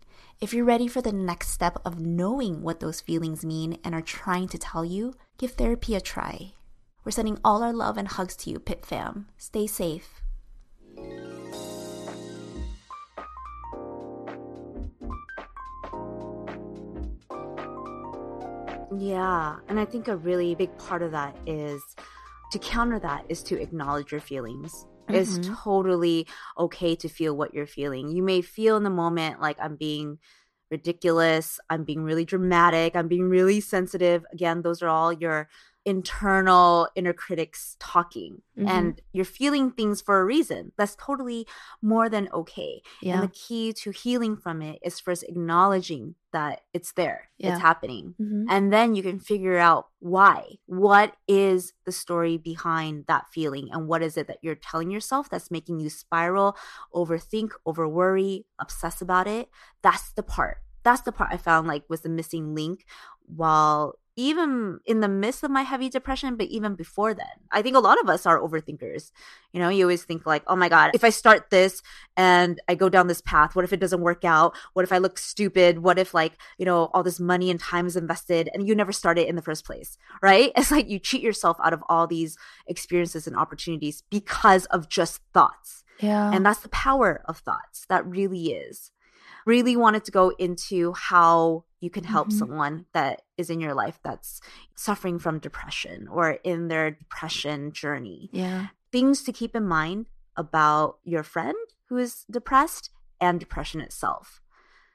If 0.41 0.55
you're 0.55 0.65
ready 0.65 0.87
for 0.87 1.03
the 1.03 1.11
next 1.11 1.49
step 1.49 1.77
of 1.85 1.99
knowing 1.99 2.63
what 2.63 2.79
those 2.79 3.01
feelings 3.01 3.45
mean 3.45 3.79
and 3.83 3.97
are 3.97 4.01
trying 4.01 4.47
to 4.49 4.59
tell 4.59 4.85
you, 4.85 5.15
give 5.37 5.53
therapy 5.53 5.97
a 5.97 6.01
try. 6.01 6.53
We're 7.05 7.11
sending 7.11 7.41
all 7.45 7.65
our 7.65 7.73
love 7.73 7.97
and 7.97 8.07
hugs 8.07 8.37
to 8.37 8.51
you, 8.51 8.61
Pip 8.61 8.87
fam. 8.87 9.27
Stay 9.37 9.67
safe. 9.67 10.23
Yeah, 18.97 19.57
and 19.67 19.81
I 19.81 19.85
think 19.85 20.07
a 20.07 20.17
really 20.17 20.55
big 20.55 20.79
part 20.79 21.03
of 21.03 21.11
that 21.11 21.37
is 21.45 21.83
to 22.53 22.61
counter 22.61 23.01
that 23.01 23.25
is 23.29 23.43
to 23.43 23.61
acknowledge 23.61 24.13
your 24.13 24.21
feelings 24.21 24.87
mm-hmm. 25.07 25.15
it's 25.15 25.41
totally 25.63 26.27
okay 26.59 26.97
to 26.97 27.09
feel 27.09 27.37
what 27.37 27.55
you're 27.55 27.67
feeling. 27.67 28.09
You 28.09 28.23
may 28.23 28.43
feel 28.43 28.77
in 28.77 28.85
the 28.85 28.91
moment 28.91 29.41
like 29.41 29.57
I'm 29.61 29.77
being 29.77 30.19
ridiculous. 30.71 31.61
I'm 31.71 31.85
being 31.85 32.03
really 32.03 32.25
dramatic. 32.25 32.97
I'm 32.97 33.09
being 33.09 33.29
really 33.29 33.61
sensitive. 33.61 34.25
Again, 34.33 34.63
those 34.63 34.83
are 34.83 34.89
all 34.89 35.13
your 35.13 35.49
internal 35.85 36.89
inner 36.95 37.13
critics 37.13 37.77
talking 37.79 38.41
mm-hmm. 38.59 38.69
and 38.69 39.03
you're 39.13 39.25
feeling 39.25 39.71
things 39.71 40.01
for 40.01 40.21
a 40.21 40.25
reason 40.25 40.73
that's 40.79 40.97
totally 40.99 41.47
more 41.83 42.09
than 42.09 42.29
okay 42.33 42.81
yeah. 43.03 43.15
and 43.15 43.23
the 43.23 43.29
key 43.29 43.73
to 43.73 43.91
healing 43.91 44.35
from 44.37 44.63
it 44.63 44.79
is 44.83 44.99
first 44.99 45.23
acknowledging 45.25 46.15
that 46.33 46.63
it's 46.73 46.93
there 46.93 47.29
yeah. 47.37 47.53
it's 47.53 47.61
happening 47.61 48.15
mm-hmm. 48.21 48.45
and 48.49 48.73
then 48.73 48.95
you 48.95 49.03
can 49.03 49.21
figure 49.21 49.59
out 49.59 49.89
why 50.01 50.55
what 50.67 51.15
is 51.29 51.75
the 51.85 51.93
story 51.93 52.39
behind 52.39 53.05
that 53.07 53.27
feeling 53.31 53.69
and 53.71 53.87
what 53.87 54.03
is 54.03 54.17
it 54.17 54.27
that 54.27 54.39
you're 54.41 54.55
telling 54.55 54.91
yourself 54.91 55.29
that's 55.29 55.51
making 55.51 55.81
you 55.81 55.91
spiral 55.91 56.57
overthink 56.95 57.51
over 57.67 57.87
worry 57.87 58.47
obsess 58.59 59.03
about 59.03 59.27
it 59.27 59.51
that's 59.83 60.13
the 60.13 60.23
part 60.23 60.59
that's 60.83 61.03
the 61.03 61.13
part 61.13 61.31
i 61.31 61.37
found 61.37 61.69
like 61.69 61.85
was 61.89 62.01
the 62.01 62.09
missing 62.09 62.55
link 62.55 62.87
while 63.27 63.95
even 64.17 64.79
in 64.87 65.01
the 65.01 65.09
midst 65.09 65.43
of 65.43 65.51
my 65.51 65.63
heavy 65.63 65.89
depression, 65.89 66.37
but 66.37 66.47
even 66.47 66.75
before 66.75 67.15
then. 67.15 67.27
I 67.51 67.63
think 67.63 67.77
a 67.77 67.81
lot 67.81 68.01
of 68.01 68.09
us 68.09 68.27
are 68.27 68.41
overthinkers. 68.41 69.11
You 69.53 69.61
know, 69.61 69.69
you 69.69 69.85
always 69.85 70.05
think 70.05 70.25
like, 70.25 70.45
oh 70.47 70.55
my 70.55 70.69
God, 70.69 70.93
if 70.95 71.03
I 71.03 71.11
start 71.11 71.51
this 71.51 71.83
and 72.17 72.61
I 72.69 72.77
go 72.77 72.89
down 72.89 73.09
this 73.09 73.21
path, 73.21 73.57
what 73.57 73.65
if 73.65 73.73
it 73.73 73.81
doesn't 73.81 74.01
work 74.01 74.25
out? 74.25 74.55
What 74.73 74.85
if 74.85 74.93
I 74.93 74.99
look 74.99 75.19
stupid? 75.19 75.81
What 75.81 75.99
if 75.99 76.15
like, 76.15 76.35
you 76.59 76.65
know, 76.65 76.91
all 76.95 77.03
this 77.03 77.19
money 77.19 77.51
and 77.51 77.59
time 77.59 77.87
is 77.87 77.97
invested 77.97 78.49
and 78.55 78.69
you 78.69 78.75
never 78.75 78.93
start 78.93 79.19
it 79.19 79.29
in 79.29 79.37
the 79.37 79.43
first 79.43 79.65
place, 79.65 79.99
right? 80.23 80.53
It's 80.65 80.71
like 80.71 80.89
you 80.89 80.99
cheat 80.99 81.21
yourself 81.21 81.59
out 81.63 81.75
of 81.75 81.83
all 81.91 82.07
these 82.07 82.39
experiences 82.67 83.27
and 83.27 83.37
opportunities 83.37 84.03
because 84.09 84.65
of 84.67 84.89
just 84.89 85.21
thoughts. 85.35 85.85
Yeah. 86.01 86.31
And 86.33 86.47
that's 86.47 86.61
the 86.61 86.71
power 86.71 87.23
of 87.27 87.39
thoughts. 87.39 87.85
That 87.89 88.07
really 88.07 88.53
is 88.53 88.93
really 89.47 89.77
wanted 89.77 90.05
to 90.05 90.11
go 90.11 90.31
into 90.39 90.93
how 90.95 91.65
you 91.85 91.91
can 91.91 92.05
help 92.05 92.29
mm-hmm. 92.29 92.39
someone 92.39 92.87
that 92.95 93.23
is 93.37 93.51
in 93.51 93.61
your 93.61 93.75
life 93.75 94.01
that's 94.03 94.41
suffering 94.75 95.19
from 95.19 95.39
depression 95.39 96.09
or 96.09 96.39
in 96.43 96.69
their 96.69 96.91
depression 96.91 97.73
journey. 97.73 98.31
Yeah. 98.33 98.69
Things 98.91 99.23
to 99.25 99.33
keep 99.33 99.55
in 99.55 99.67
mind 99.67 100.07
about 100.35 100.97
your 101.05 101.23
friend 101.23 101.55
who 101.91 101.99
is 101.99 102.25
depressed 102.31 102.89
and 103.21 103.39
depression 103.39 103.83
itself. 103.83 104.41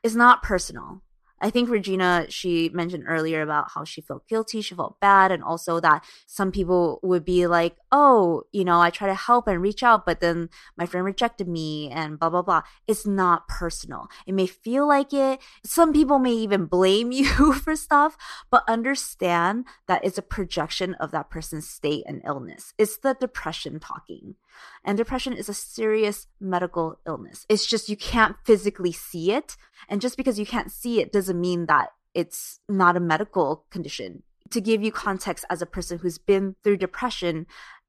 is 0.01 0.15
not 0.15 0.41
personal. 0.41 1.03
I 1.41 1.49
think 1.49 1.69
Regina, 1.69 2.25
she 2.29 2.69
mentioned 2.69 3.05
earlier 3.07 3.41
about 3.41 3.71
how 3.73 3.83
she 3.83 4.01
felt 4.01 4.27
guilty, 4.27 4.61
she 4.61 4.75
felt 4.75 4.99
bad, 4.99 5.31
and 5.31 5.43
also 5.43 5.79
that 5.79 6.03
some 6.25 6.51
people 6.51 6.99
would 7.03 7.25
be 7.25 7.47
like, 7.47 7.77
oh, 7.91 8.43
you 8.51 8.63
know, 8.63 8.79
I 8.81 8.89
try 8.89 9.07
to 9.07 9.15
help 9.15 9.47
and 9.47 9.61
reach 9.61 9.83
out, 9.83 10.05
but 10.05 10.19
then 10.19 10.49
my 10.77 10.85
friend 10.85 11.05
rejected 11.05 11.47
me 11.47 11.89
and 11.89 12.19
blah, 12.19 12.29
blah, 12.29 12.41
blah. 12.41 12.61
It's 12.87 13.05
not 13.05 13.47
personal. 13.47 14.07
It 14.27 14.33
may 14.33 14.47
feel 14.47 14.87
like 14.87 15.13
it. 15.13 15.39
Some 15.63 15.93
people 15.93 16.19
may 16.19 16.33
even 16.33 16.65
blame 16.65 17.11
you 17.19 17.53
for 17.53 17.75
stuff, 17.75 18.17
but 18.51 18.63
understand 18.67 19.65
that 19.87 20.03
it's 20.03 20.17
a 20.17 20.23
projection 20.23 20.93
of 20.95 21.11
that 21.11 21.29
person's 21.29 21.67
state 21.67 22.03
and 22.05 22.21
illness. 22.25 22.73
It's 22.77 22.97
the 22.97 23.15
depression 23.19 23.79
talking. 23.79 24.35
And 24.83 24.97
depression 24.97 25.33
is 25.33 25.49
a 25.49 25.53
serious 25.53 26.27
medical 26.39 26.99
illness. 27.05 27.45
It's 27.49 27.65
just 27.65 27.89
you 27.89 27.97
can't 27.97 28.35
physically 28.45 28.91
see 28.91 29.31
it. 29.31 29.57
And 29.87 30.01
just 30.01 30.17
because 30.17 30.39
you 30.39 30.45
can't 30.45 30.71
see 30.71 30.99
it 30.99 31.11
doesn't 31.11 31.39
mean 31.39 31.65
that 31.67 31.89
it's 32.13 32.59
not 32.67 32.97
a 32.97 33.01
medical 33.01 33.65
condition. 33.69 34.23
To 34.51 34.61
give 34.61 34.83
you 34.83 34.91
context 34.91 35.45
as 35.49 35.61
a 35.61 35.67
person 35.67 35.99
who's 35.99 36.17
been 36.17 36.55
through 36.63 36.77
depression, 36.77 37.45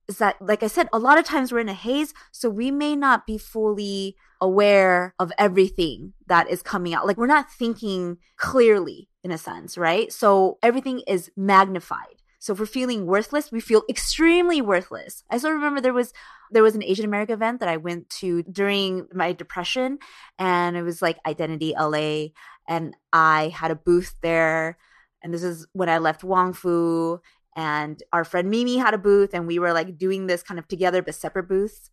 is 0.08 0.18
that, 0.18 0.36
like 0.42 0.62
I 0.62 0.66
said, 0.66 0.88
a 0.92 0.98
lot 0.98 1.18
of 1.18 1.24
times 1.24 1.52
we're 1.52 1.60
in 1.60 1.68
a 1.68 1.74
haze, 1.74 2.12
so 2.32 2.50
we 2.50 2.70
may 2.70 2.96
not 2.96 3.26
be 3.26 3.38
fully 3.38 4.16
aware 4.40 5.14
of 5.18 5.32
everything 5.38 6.14
that 6.26 6.50
is 6.50 6.62
coming 6.62 6.92
out. 6.92 7.06
Like 7.06 7.16
we're 7.16 7.26
not 7.26 7.50
thinking 7.50 8.18
clearly 8.36 9.08
in 9.22 9.30
a 9.30 9.38
sense, 9.38 9.78
right? 9.78 10.12
So 10.12 10.58
everything 10.62 11.02
is 11.06 11.30
magnified. 11.36 12.19
So 12.40 12.54
if 12.54 12.58
we're 12.58 12.66
feeling 12.66 13.06
worthless, 13.06 13.52
we 13.52 13.60
feel 13.60 13.82
extremely 13.88 14.62
worthless. 14.62 15.22
I 15.30 15.36
still 15.36 15.52
remember 15.52 15.80
there 15.80 15.92
was 15.92 16.12
there 16.50 16.62
was 16.62 16.74
an 16.74 16.82
Asian 16.82 17.04
American 17.04 17.34
event 17.34 17.60
that 17.60 17.68
I 17.68 17.76
went 17.76 18.08
to 18.20 18.42
during 18.42 19.06
my 19.12 19.32
depression, 19.32 19.98
and 20.38 20.76
it 20.76 20.82
was 20.82 21.02
like 21.02 21.18
Identity 21.26 21.74
LA, 21.78 22.28
and 22.66 22.96
I 23.12 23.48
had 23.54 23.70
a 23.70 23.76
booth 23.76 24.16
there. 24.22 24.78
And 25.22 25.34
this 25.34 25.42
is 25.42 25.66
when 25.74 25.90
I 25.90 25.98
left 25.98 26.24
Wong 26.24 26.54
Fu, 26.54 27.20
and 27.54 28.02
our 28.10 28.24
friend 28.24 28.48
Mimi 28.48 28.78
had 28.78 28.94
a 28.94 28.98
booth, 28.98 29.34
and 29.34 29.46
we 29.46 29.58
were 29.58 29.74
like 29.74 29.98
doing 29.98 30.26
this 30.26 30.42
kind 30.42 30.58
of 30.58 30.66
together 30.66 31.02
but 31.02 31.14
separate 31.14 31.46
booths 31.46 31.90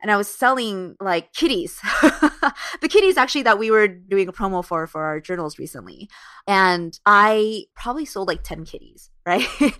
and 0.00 0.10
I 0.10 0.16
was 0.16 0.28
selling 0.28 0.96
like 1.00 1.32
kitties. 1.32 1.80
the 2.80 2.88
kitties 2.88 3.16
actually 3.16 3.42
that 3.42 3.58
we 3.58 3.70
were 3.70 3.88
doing 3.88 4.28
a 4.28 4.32
promo 4.32 4.64
for 4.64 4.86
for 4.86 5.04
our 5.04 5.20
journals 5.20 5.58
recently. 5.58 6.08
And 6.46 6.98
I 7.06 7.64
probably 7.74 8.04
sold 8.04 8.28
like 8.28 8.42
10 8.42 8.64
kitties, 8.64 9.10
right? 9.26 9.46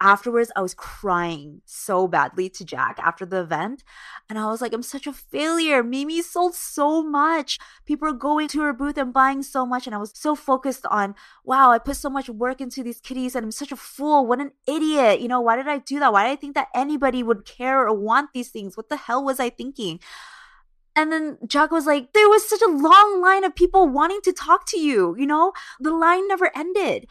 Afterwards, 0.00 0.50
I 0.56 0.60
was 0.60 0.74
crying 0.74 1.62
so 1.64 2.08
badly 2.08 2.50
to 2.50 2.64
Jack 2.64 2.98
after 2.98 3.24
the 3.24 3.40
event. 3.40 3.84
And 4.28 4.38
I 4.38 4.46
was 4.46 4.60
like, 4.60 4.72
I'm 4.72 4.82
such 4.82 5.06
a 5.06 5.12
failure. 5.12 5.82
Mimi 5.84 6.20
sold 6.20 6.54
so 6.56 7.02
much. 7.02 7.58
People 7.86 8.08
are 8.08 8.12
going 8.12 8.48
to 8.48 8.60
her 8.62 8.72
booth 8.72 8.98
and 8.98 9.12
buying 9.12 9.42
so 9.42 9.64
much. 9.64 9.86
And 9.86 9.94
I 9.94 9.98
was 9.98 10.12
so 10.14 10.34
focused 10.34 10.84
on, 10.90 11.14
wow, 11.44 11.70
I 11.70 11.78
put 11.78 11.96
so 11.96 12.10
much 12.10 12.28
work 12.28 12.60
into 12.60 12.82
these 12.82 13.00
kitties 13.00 13.36
and 13.36 13.44
I'm 13.44 13.52
such 13.52 13.72
a 13.72 13.76
fool. 13.76 14.26
What 14.26 14.40
an 14.40 14.50
idiot. 14.66 15.20
You 15.20 15.28
know, 15.28 15.40
why 15.40 15.56
did 15.56 15.68
I 15.68 15.78
do 15.78 16.00
that? 16.00 16.12
Why 16.12 16.24
did 16.24 16.32
I 16.32 16.36
think 16.36 16.54
that 16.56 16.68
anybody 16.74 17.22
would 17.22 17.44
care 17.44 17.86
or 17.86 17.94
want 17.94 18.30
these 18.34 18.48
things? 18.48 18.76
What 18.76 18.88
the 18.88 18.96
hell 18.96 19.24
was 19.24 19.38
I 19.38 19.50
thinking? 19.50 20.00
And 20.96 21.12
then 21.12 21.38
Jack 21.46 21.70
was 21.70 21.86
like, 21.86 22.12
there 22.12 22.28
was 22.28 22.48
such 22.48 22.60
a 22.60 22.70
long 22.70 23.22
line 23.22 23.44
of 23.44 23.54
people 23.54 23.88
wanting 23.88 24.20
to 24.22 24.32
talk 24.32 24.66
to 24.70 24.80
you. 24.80 25.14
You 25.16 25.26
know, 25.26 25.52
the 25.78 25.92
line 25.92 26.26
never 26.26 26.50
ended. 26.56 27.06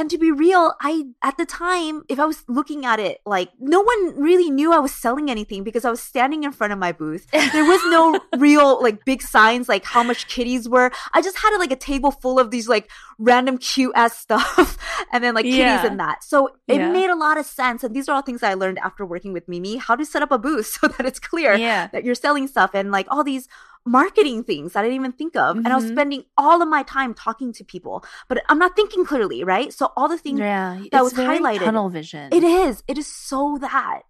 And 0.00 0.08
to 0.08 0.16
be 0.16 0.32
real, 0.32 0.72
I, 0.80 1.08
at 1.20 1.36
the 1.36 1.44
time, 1.44 2.04
if 2.08 2.18
I 2.18 2.24
was 2.24 2.42
looking 2.48 2.86
at 2.86 2.98
it, 2.98 3.20
like 3.26 3.50
no 3.60 3.82
one 3.82 4.18
really 4.18 4.50
knew 4.50 4.72
I 4.72 4.78
was 4.78 4.94
selling 4.94 5.30
anything 5.30 5.62
because 5.62 5.84
I 5.84 5.90
was 5.90 6.00
standing 6.00 6.42
in 6.42 6.52
front 6.52 6.72
of 6.72 6.78
my 6.78 6.90
booth. 6.90 7.30
There 7.30 7.66
was 7.66 7.82
no 7.84 8.18
real, 8.38 8.82
like, 8.82 9.04
big 9.04 9.20
signs, 9.20 9.68
like 9.68 9.84
how 9.84 10.02
much 10.02 10.26
kitties 10.26 10.66
were. 10.66 10.90
I 11.12 11.20
just 11.20 11.36
had 11.36 11.54
like 11.58 11.70
a 11.70 11.76
table 11.76 12.12
full 12.12 12.38
of 12.38 12.50
these, 12.50 12.66
like, 12.66 12.88
random 13.20 13.58
cute 13.58 13.92
ass 13.94 14.16
stuff 14.16 14.78
and 15.12 15.22
then 15.22 15.34
like 15.34 15.44
kitties 15.44 15.58
yeah. 15.58 15.86
and 15.86 16.00
that. 16.00 16.24
So 16.24 16.48
it 16.66 16.76
yeah. 16.76 16.90
made 16.90 17.10
a 17.10 17.14
lot 17.14 17.36
of 17.36 17.44
sense. 17.44 17.84
And 17.84 17.94
these 17.94 18.08
are 18.08 18.14
all 18.14 18.22
things 18.22 18.42
I 18.42 18.54
learned 18.54 18.78
after 18.78 19.04
working 19.04 19.34
with 19.34 19.46
Mimi 19.46 19.76
how 19.76 19.94
to 19.94 20.06
set 20.06 20.22
up 20.22 20.32
a 20.32 20.38
booth 20.38 20.66
so 20.80 20.88
that 20.88 21.06
it's 21.06 21.20
clear 21.20 21.54
yeah. 21.54 21.88
that 21.88 22.02
you're 22.02 22.14
selling 22.14 22.48
stuff 22.48 22.70
and 22.74 22.90
like 22.90 23.06
all 23.10 23.22
these 23.22 23.46
marketing 23.86 24.44
things 24.44 24.72
that 24.72 24.80
I 24.80 24.82
didn't 24.84 24.96
even 24.96 25.12
think 25.12 25.36
of. 25.36 25.56
Mm-hmm. 25.56 25.66
And 25.66 25.72
I 25.72 25.76
was 25.76 25.84
mm-hmm. 25.84 25.94
spending 25.94 26.24
all 26.36 26.62
of 26.62 26.68
my 26.68 26.82
time 26.82 27.14
talking 27.14 27.52
to 27.54 27.64
people, 27.64 28.04
but 28.28 28.42
I'm 28.48 28.58
not 28.58 28.76
thinking 28.76 29.04
clearly, 29.04 29.44
right? 29.44 29.72
So 29.72 29.92
all 29.96 30.08
the 30.08 30.18
things 30.18 30.40
yeah, 30.40 30.80
that 30.92 31.02
was 31.02 31.14
highlighted. 31.14 31.64
Tunnel 31.64 31.88
vision. 31.88 32.32
It 32.32 32.44
is. 32.44 32.82
It 32.86 32.98
is 32.98 33.06
so 33.06 33.58
that. 33.60 34.02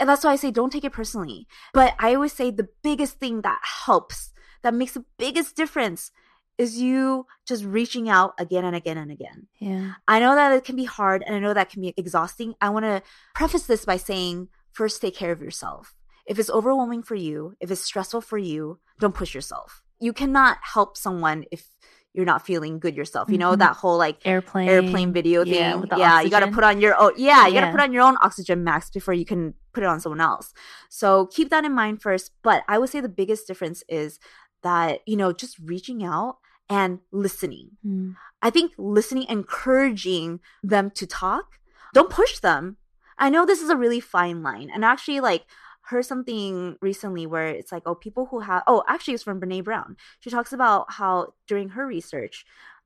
And 0.00 0.08
that's 0.08 0.24
why 0.24 0.32
I 0.32 0.36
say 0.36 0.50
don't 0.50 0.70
take 0.70 0.84
it 0.84 0.92
personally. 0.92 1.46
But 1.72 1.94
I 1.98 2.14
always 2.14 2.32
say 2.32 2.50
the 2.50 2.68
biggest 2.82 3.20
thing 3.20 3.42
that 3.42 3.60
helps, 3.86 4.32
that 4.62 4.74
makes 4.74 4.92
the 4.92 5.04
biggest 5.18 5.54
difference 5.54 6.10
is 6.56 6.80
you 6.80 7.26
just 7.46 7.64
reaching 7.64 8.08
out 8.08 8.34
again 8.38 8.64
and 8.64 8.76
again 8.76 8.96
and 8.96 9.10
again. 9.10 9.48
Yeah. 9.58 9.94
I 10.06 10.20
know 10.20 10.34
that 10.34 10.52
it 10.52 10.64
can 10.64 10.76
be 10.76 10.84
hard 10.84 11.22
and 11.26 11.34
I 11.34 11.38
know 11.40 11.52
that 11.52 11.70
can 11.70 11.82
be 11.82 11.94
exhausting. 11.96 12.54
I 12.60 12.70
want 12.70 12.84
to 12.84 13.02
preface 13.34 13.66
this 13.66 13.84
by 13.84 13.96
saying 13.96 14.48
first 14.72 15.00
take 15.00 15.16
care 15.16 15.32
of 15.32 15.42
yourself. 15.42 15.94
If 16.26 16.38
it's 16.38 16.50
overwhelming 16.50 17.02
for 17.02 17.14
you, 17.14 17.54
if 17.60 17.70
it's 17.70 17.82
stressful 17.82 18.22
for 18.22 18.38
you, 18.38 18.78
don't 18.98 19.14
push 19.14 19.34
yourself. 19.34 19.82
You 20.00 20.12
cannot 20.12 20.58
help 20.62 20.96
someone 20.96 21.44
if 21.50 21.66
you're 22.14 22.24
not 22.24 22.46
feeling 22.46 22.78
good 22.78 22.96
yourself. 22.96 23.28
You 23.28 23.38
know 23.38 23.50
mm-hmm. 23.50 23.58
that 23.58 23.76
whole 23.76 23.98
like 23.98 24.18
airplane 24.24 24.68
airplane 24.68 25.12
video 25.12 25.44
thing. 25.44 25.52
Yeah, 25.54 25.82
yeah 25.96 26.20
you 26.20 26.30
got 26.30 26.40
to 26.40 26.50
put 26.50 26.64
on 26.64 26.80
your 26.80 26.96
own. 26.96 27.12
yeah, 27.16 27.48
you 27.48 27.54
yeah. 27.54 27.60
got 27.60 27.66
to 27.66 27.72
put 27.72 27.80
on 27.80 27.92
your 27.92 28.02
own 28.02 28.16
oxygen 28.22 28.62
mask 28.62 28.92
before 28.92 29.14
you 29.14 29.24
can 29.24 29.54
put 29.72 29.82
it 29.82 29.86
on 29.86 30.00
someone 30.00 30.20
else. 30.20 30.54
So 30.88 31.26
keep 31.26 31.50
that 31.50 31.64
in 31.64 31.74
mind 31.74 32.00
first. 32.00 32.30
But 32.42 32.62
I 32.68 32.78
would 32.78 32.88
say 32.88 33.00
the 33.00 33.08
biggest 33.08 33.46
difference 33.46 33.82
is 33.88 34.20
that 34.62 35.00
you 35.06 35.16
know 35.16 35.32
just 35.32 35.58
reaching 35.58 36.04
out 36.04 36.38
and 36.70 37.00
listening. 37.10 37.70
Mm. 37.84 38.14
I 38.40 38.50
think 38.50 38.72
listening, 38.78 39.26
encouraging 39.28 40.40
them 40.62 40.90
to 40.92 41.06
talk. 41.06 41.58
Don't 41.92 42.10
push 42.10 42.38
them. 42.38 42.76
I 43.18 43.30
know 43.30 43.44
this 43.44 43.60
is 43.60 43.70
a 43.70 43.76
really 43.76 44.00
fine 44.00 44.42
line, 44.42 44.70
and 44.72 44.84
actually 44.84 45.20
like 45.20 45.46
heard 45.86 46.04
something 46.04 46.76
recently 46.80 47.26
where 47.26 47.48
it's 47.48 47.72
like, 47.72 47.82
oh, 47.86 47.94
people 47.94 48.26
who 48.26 48.40
have, 48.40 48.62
oh, 48.66 48.82
actually, 48.88 49.14
it's 49.14 49.22
from 49.22 49.40
Brene 49.40 49.64
Brown. 49.64 49.96
She 50.20 50.30
talks 50.30 50.52
about 50.52 50.92
how 50.92 51.34
during 51.46 51.70
her 51.70 51.86
research, 51.86 52.44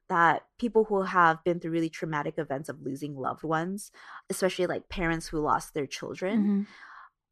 that 0.08 0.44
people 0.58 0.84
who 0.84 1.02
have 1.02 1.42
been 1.44 1.60
through 1.60 1.70
really 1.70 1.90
traumatic 1.90 2.38
events 2.38 2.68
of 2.68 2.82
losing 2.82 3.14
loved 3.14 3.42
ones, 3.42 3.92
especially 4.30 4.66
like 4.66 4.88
parents 4.88 5.28
who 5.28 5.38
lost 5.38 5.74
their 5.74 5.86
children, 5.86 6.38
mm-hmm. 6.38 6.62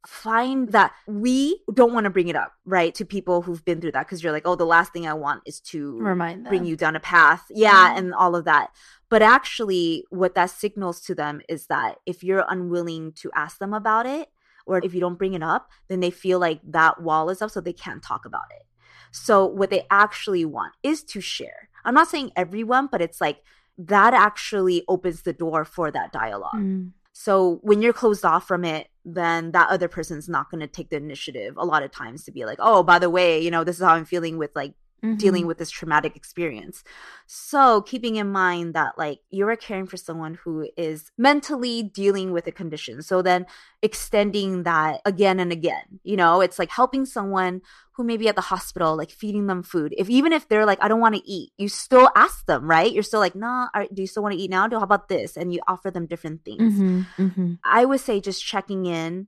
find 0.05 0.71
that 0.71 0.93
we 1.07 1.59
don't 1.73 1.93
want 1.93 2.03
to 2.03 2.11
bring 2.11 2.27
it 2.27 2.35
up, 2.35 2.53
right, 2.65 2.93
to 2.95 3.03
people 3.03 3.41
who've 3.41 3.65
been 3.65 3.81
through 3.81 3.93
that 3.93 4.05
because 4.05 4.23
you're 4.23 4.31
like, 4.31 4.45
oh, 4.47 4.55
the 4.55 4.65
last 4.65 4.93
thing 4.93 5.07
I 5.07 5.13
want 5.13 5.41
is 5.45 5.59
to 5.61 5.97
remind 5.97 6.45
them. 6.45 6.49
bring 6.49 6.65
you 6.65 6.77
down 6.77 6.95
a 6.95 6.99
path. 6.99 7.45
Yeah, 7.49 7.89
mm-hmm. 7.89 7.97
and 7.97 8.13
all 8.13 8.35
of 8.35 8.45
that. 8.45 8.69
But 9.09 9.21
actually, 9.21 10.05
what 10.09 10.35
that 10.35 10.51
signals 10.51 11.01
to 11.01 11.15
them 11.15 11.41
is 11.49 11.65
that 11.67 11.97
if 12.05 12.23
you're 12.23 12.45
unwilling 12.47 13.11
to 13.13 13.31
ask 13.33 13.57
them 13.57 13.73
about 13.73 14.05
it, 14.05 14.29
or 14.67 14.79
if 14.83 14.93
you 14.93 14.99
don't 14.99 15.17
bring 15.17 15.33
it 15.33 15.43
up, 15.43 15.69
then 15.87 15.99
they 15.99 16.11
feel 16.11 16.39
like 16.39 16.59
that 16.63 17.01
wall 17.01 17.29
is 17.29 17.41
up 17.41 17.51
so 17.51 17.61
they 17.61 17.73
can't 17.73 18.03
talk 18.03 18.25
about 18.25 18.45
it. 18.51 18.65
So 19.11 19.45
what 19.45 19.69
they 19.69 19.85
actually 19.89 20.45
want 20.45 20.73
is 20.83 21.03
to 21.05 21.21
share. 21.21 21.69
I'm 21.85 21.93
not 21.93 22.09
saying 22.09 22.31
everyone, 22.35 22.87
but 22.91 23.01
it's 23.01 23.21
like 23.21 23.41
that 23.77 24.13
actually 24.13 24.83
opens 24.87 25.21
the 25.21 25.33
door 25.33 25.63
for 25.63 25.91
that 25.91 26.11
dialogue. 26.11 26.55
Mm. 26.55 26.91
So 27.13 27.59
when 27.63 27.81
you're 27.81 27.93
closed 27.93 28.25
off 28.25 28.47
from 28.47 28.63
it, 28.63 28.89
then 29.03 29.51
that 29.53 29.69
other 29.69 29.87
person's 29.87 30.29
not 30.29 30.51
going 30.51 30.61
to 30.61 30.67
take 30.67 30.89
the 30.89 30.97
initiative 30.97 31.55
a 31.57 31.65
lot 31.65 31.81
of 31.81 31.91
times 31.91 32.23
to 32.25 32.31
be 32.31 32.45
like, 32.45 32.59
oh, 32.61 32.83
by 32.83 32.99
the 32.99 33.09
way, 33.09 33.39
you 33.39 33.49
know, 33.49 33.63
this 33.63 33.77
is 33.77 33.83
how 33.83 33.95
I'm 33.95 34.05
feeling 34.05 34.37
with 34.37 34.51
like 34.55 34.73
Mhm. 35.03 35.17
dealing 35.19 35.45
with 35.47 35.57
this 35.57 35.69
traumatic 35.69 36.15
experience. 36.15 36.83
So, 37.27 37.81
keeping 37.81 38.15
in 38.15 38.31
mind 38.31 38.73
that 38.73 38.97
like 38.97 39.19
you 39.29 39.47
are 39.47 39.55
caring 39.55 39.85
for 39.85 39.97
someone 39.97 40.35
who 40.43 40.69
is 40.77 41.11
mentally 41.17 41.83
dealing 41.83 42.31
with 42.31 42.47
a 42.47 42.51
condition. 42.51 43.01
So 43.01 43.21
then 43.21 43.45
extending 43.81 44.63
that 44.63 45.01
again 45.05 45.39
and 45.39 45.51
again. 45.51 45.99
You 46.03 46.17
know, 46.17 46.41
it's 46.41 46.57
like 46.59 46.69
helping 46.71 47.05
someone 47.05 47.61
who 47.93 48.03
may 48.03 48.17
be 48.17 48.27
at 48.27 48.35
the 48.35 48.41
hospital, 48.41 48.95
like 48.95 49.09
feeding 49.11 49.47
them 49.47 49.63
food. 49.63 49.93
If 49.97 50.09
even 50.09 50.31
if 50.33 50.47
they're 50.47 50.65
like, 50.65 50.79
I 50.81 50.87
don't 50.87 50.99
want 50.99 51.15
to 51.15 51.27
eat, 51.29 51.51
you 51.57 51.67
still 51.69 52.09
ask 52.15 52.45
them, 52.45 52.69
right? 52.69 52.91
You're 52.91 53.03
still 53.03 53.19
like, 53.19 53.35
nah, 53.35 53.67
are, 53.73 53.85
do 53.91 54.01
you 54.01 54.07
still 54.07 54.23
want 54.23 54.33
to 54.33 54.39
eat 54.41 54.49
now? 54.49 54.67
Do 54.67 54.77
how 54.77 54.83
about 54.83 55.09
this? 55.09 55.35
And 55.37 55.53
you 55.53 55.61
offer 55.67 55.89
them 55.89 56.05
different 56.05 56.43
things. 56.45 56.73
Mhm. 56.73 57.05
Mhm. 57.17 57.57
I 57.63 57.85
would 57.85 57.99
say 57.99 58.19
just 58.19 58.43
checking 58.45 58.85
in 58.85 59.27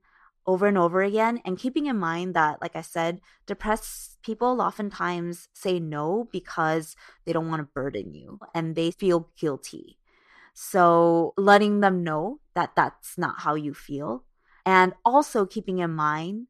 over 0.50 0.66
and 0.66 0.80
over 0.80 1.04
again 1.04 1.40
and 1.46 1.60
keeping 1.60 1.86
in 1.86 1.96
mind 1.96 2.34
that, 2.34 2.60
like 2.60 2.76
I 2.76 2.82
said, 2.82 3.22
depressed 3.46 4.18
people 4.24 4.62
oftentimes 4.62 5.48
say 5.54 5.80
no 5.80 6.28
because 6.32 6.96
they 7.24 7.34
don't 7.34 7.50
want 7.50 7.60
to 7.60 7.70
burden 7.76 8.16
you 8.16 8.40
and 8.56 8.76
they 8.76 8.90
feel 8.90 9.30
guilty. 9.40 10.00
So 10.56 11.36
letting 11.38 11.82
them 11.82 12.04
know 12.04 12.40
that 12.56 12.72
that's 12.76 13.16
not 13.16 13.42
how 13.42 13.54
you 13.54 13.76
feel. 13.76 14.24
And 14.66 14.94
also 15.06 15.46
keeping 15.46 15.78
in 15.78 15.92
mind 15.92 16.48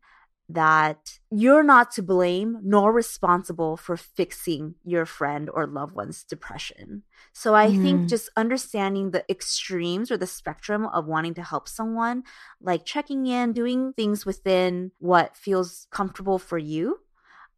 that 0.52 1.20
you're 1.30 1.62
not 1.64 1.92
to 1.92 2.02
blame 2.02 2.58
nor 2.64 2.92
responsible 2.92 3.78
for 3.78 3.96
fixing 3.96 4.74
your 4.84 5.06
friend 5.06 5.48
or 5.54 5.68
loved 5.68 5.94
one's 5.96 6.24
depression. 6.24 7.04
So 7.34 7.54
I 7.54 7.72
think 7.72 8.02
Mhm. 8.02 8.08
just 8.08 8.30
understanding 8.36 9.12
the 9.12 9.24
extremes 9.30 10.10
or 10.10 10.18
the 10.18 10.26
spectrum 10.26 10.88
of 10.88 11.06
wanting 11.06 11.36
to 11.36 11.44
help 11.44 11.68
someone, 11.70 12.24
like 12.60 12.84
checking 12.84 13.28
in, 13.28 13.54
doing 13.54 13.94
things 13.94 14.26
within 14.26 14.92
what 14.98 15.38
feels 15.38 15.86
comfortable 15.92 16.40
for 16.40 16.58
you, 16.58 17.00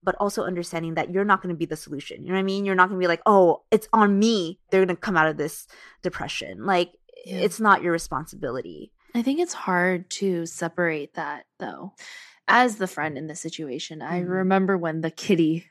but 0.04 0.16
also 0.16 0.44
understanding 0.44 0.96
that 0.96 1.12
you're 1.12 1.24
not 1.24 1.42
going 1.42 1.54
to 1.56 1.58
be 1.60 1.66
the 1.66 1.78
solution. 1.78 2.22
You 2.24 2.30
know 2.30 2.34
what 2.34 2.39
I 2.39 2.44
mean? 2.44 2.66
You're 2.66 2.76
not 2.76 2.89
going 2.89 3.00
to 3.00 3.04
be 3.04 3.08
like, 3.08 3.22
"Oh, 3.26 3.64
it's 3.72 3.88
on 3.94 4.20
me. 4.20 4.60
They're 4.70 4.84
going 4.86 4.96
to 4.96 5.00
come 5.00 5.16
out 5.16 5.28
of 5.28 5.38
this 5.38 5.66
depression." 6.02 6.66
Like 6.66 6.92
Yeah. 7.26 7.38
it's 7.42 7.60
not 7.60 7.84
your 7.84 7.94
responsibility. 7.94 8.92
I 9.14 9.22
think 9.22 9.39
it's 9.39 9.54
hard 9.54 10.10
to 10.12 10.46
separate 10.46 11.14
that 11.14 11.46
though. 11.60 11.94
As 12.54 12.76
the 12.76 12.88
friend 12.88 13.18
in 13.18 13.28
the 13.28 13.36
situation, 13.36 14.02
I 14.02 14.20
Mhm. 14.20 14.30
remember 14.30 14.78
when 14.78 15.02
the 15.02 15.12
kitty 15.12 15.68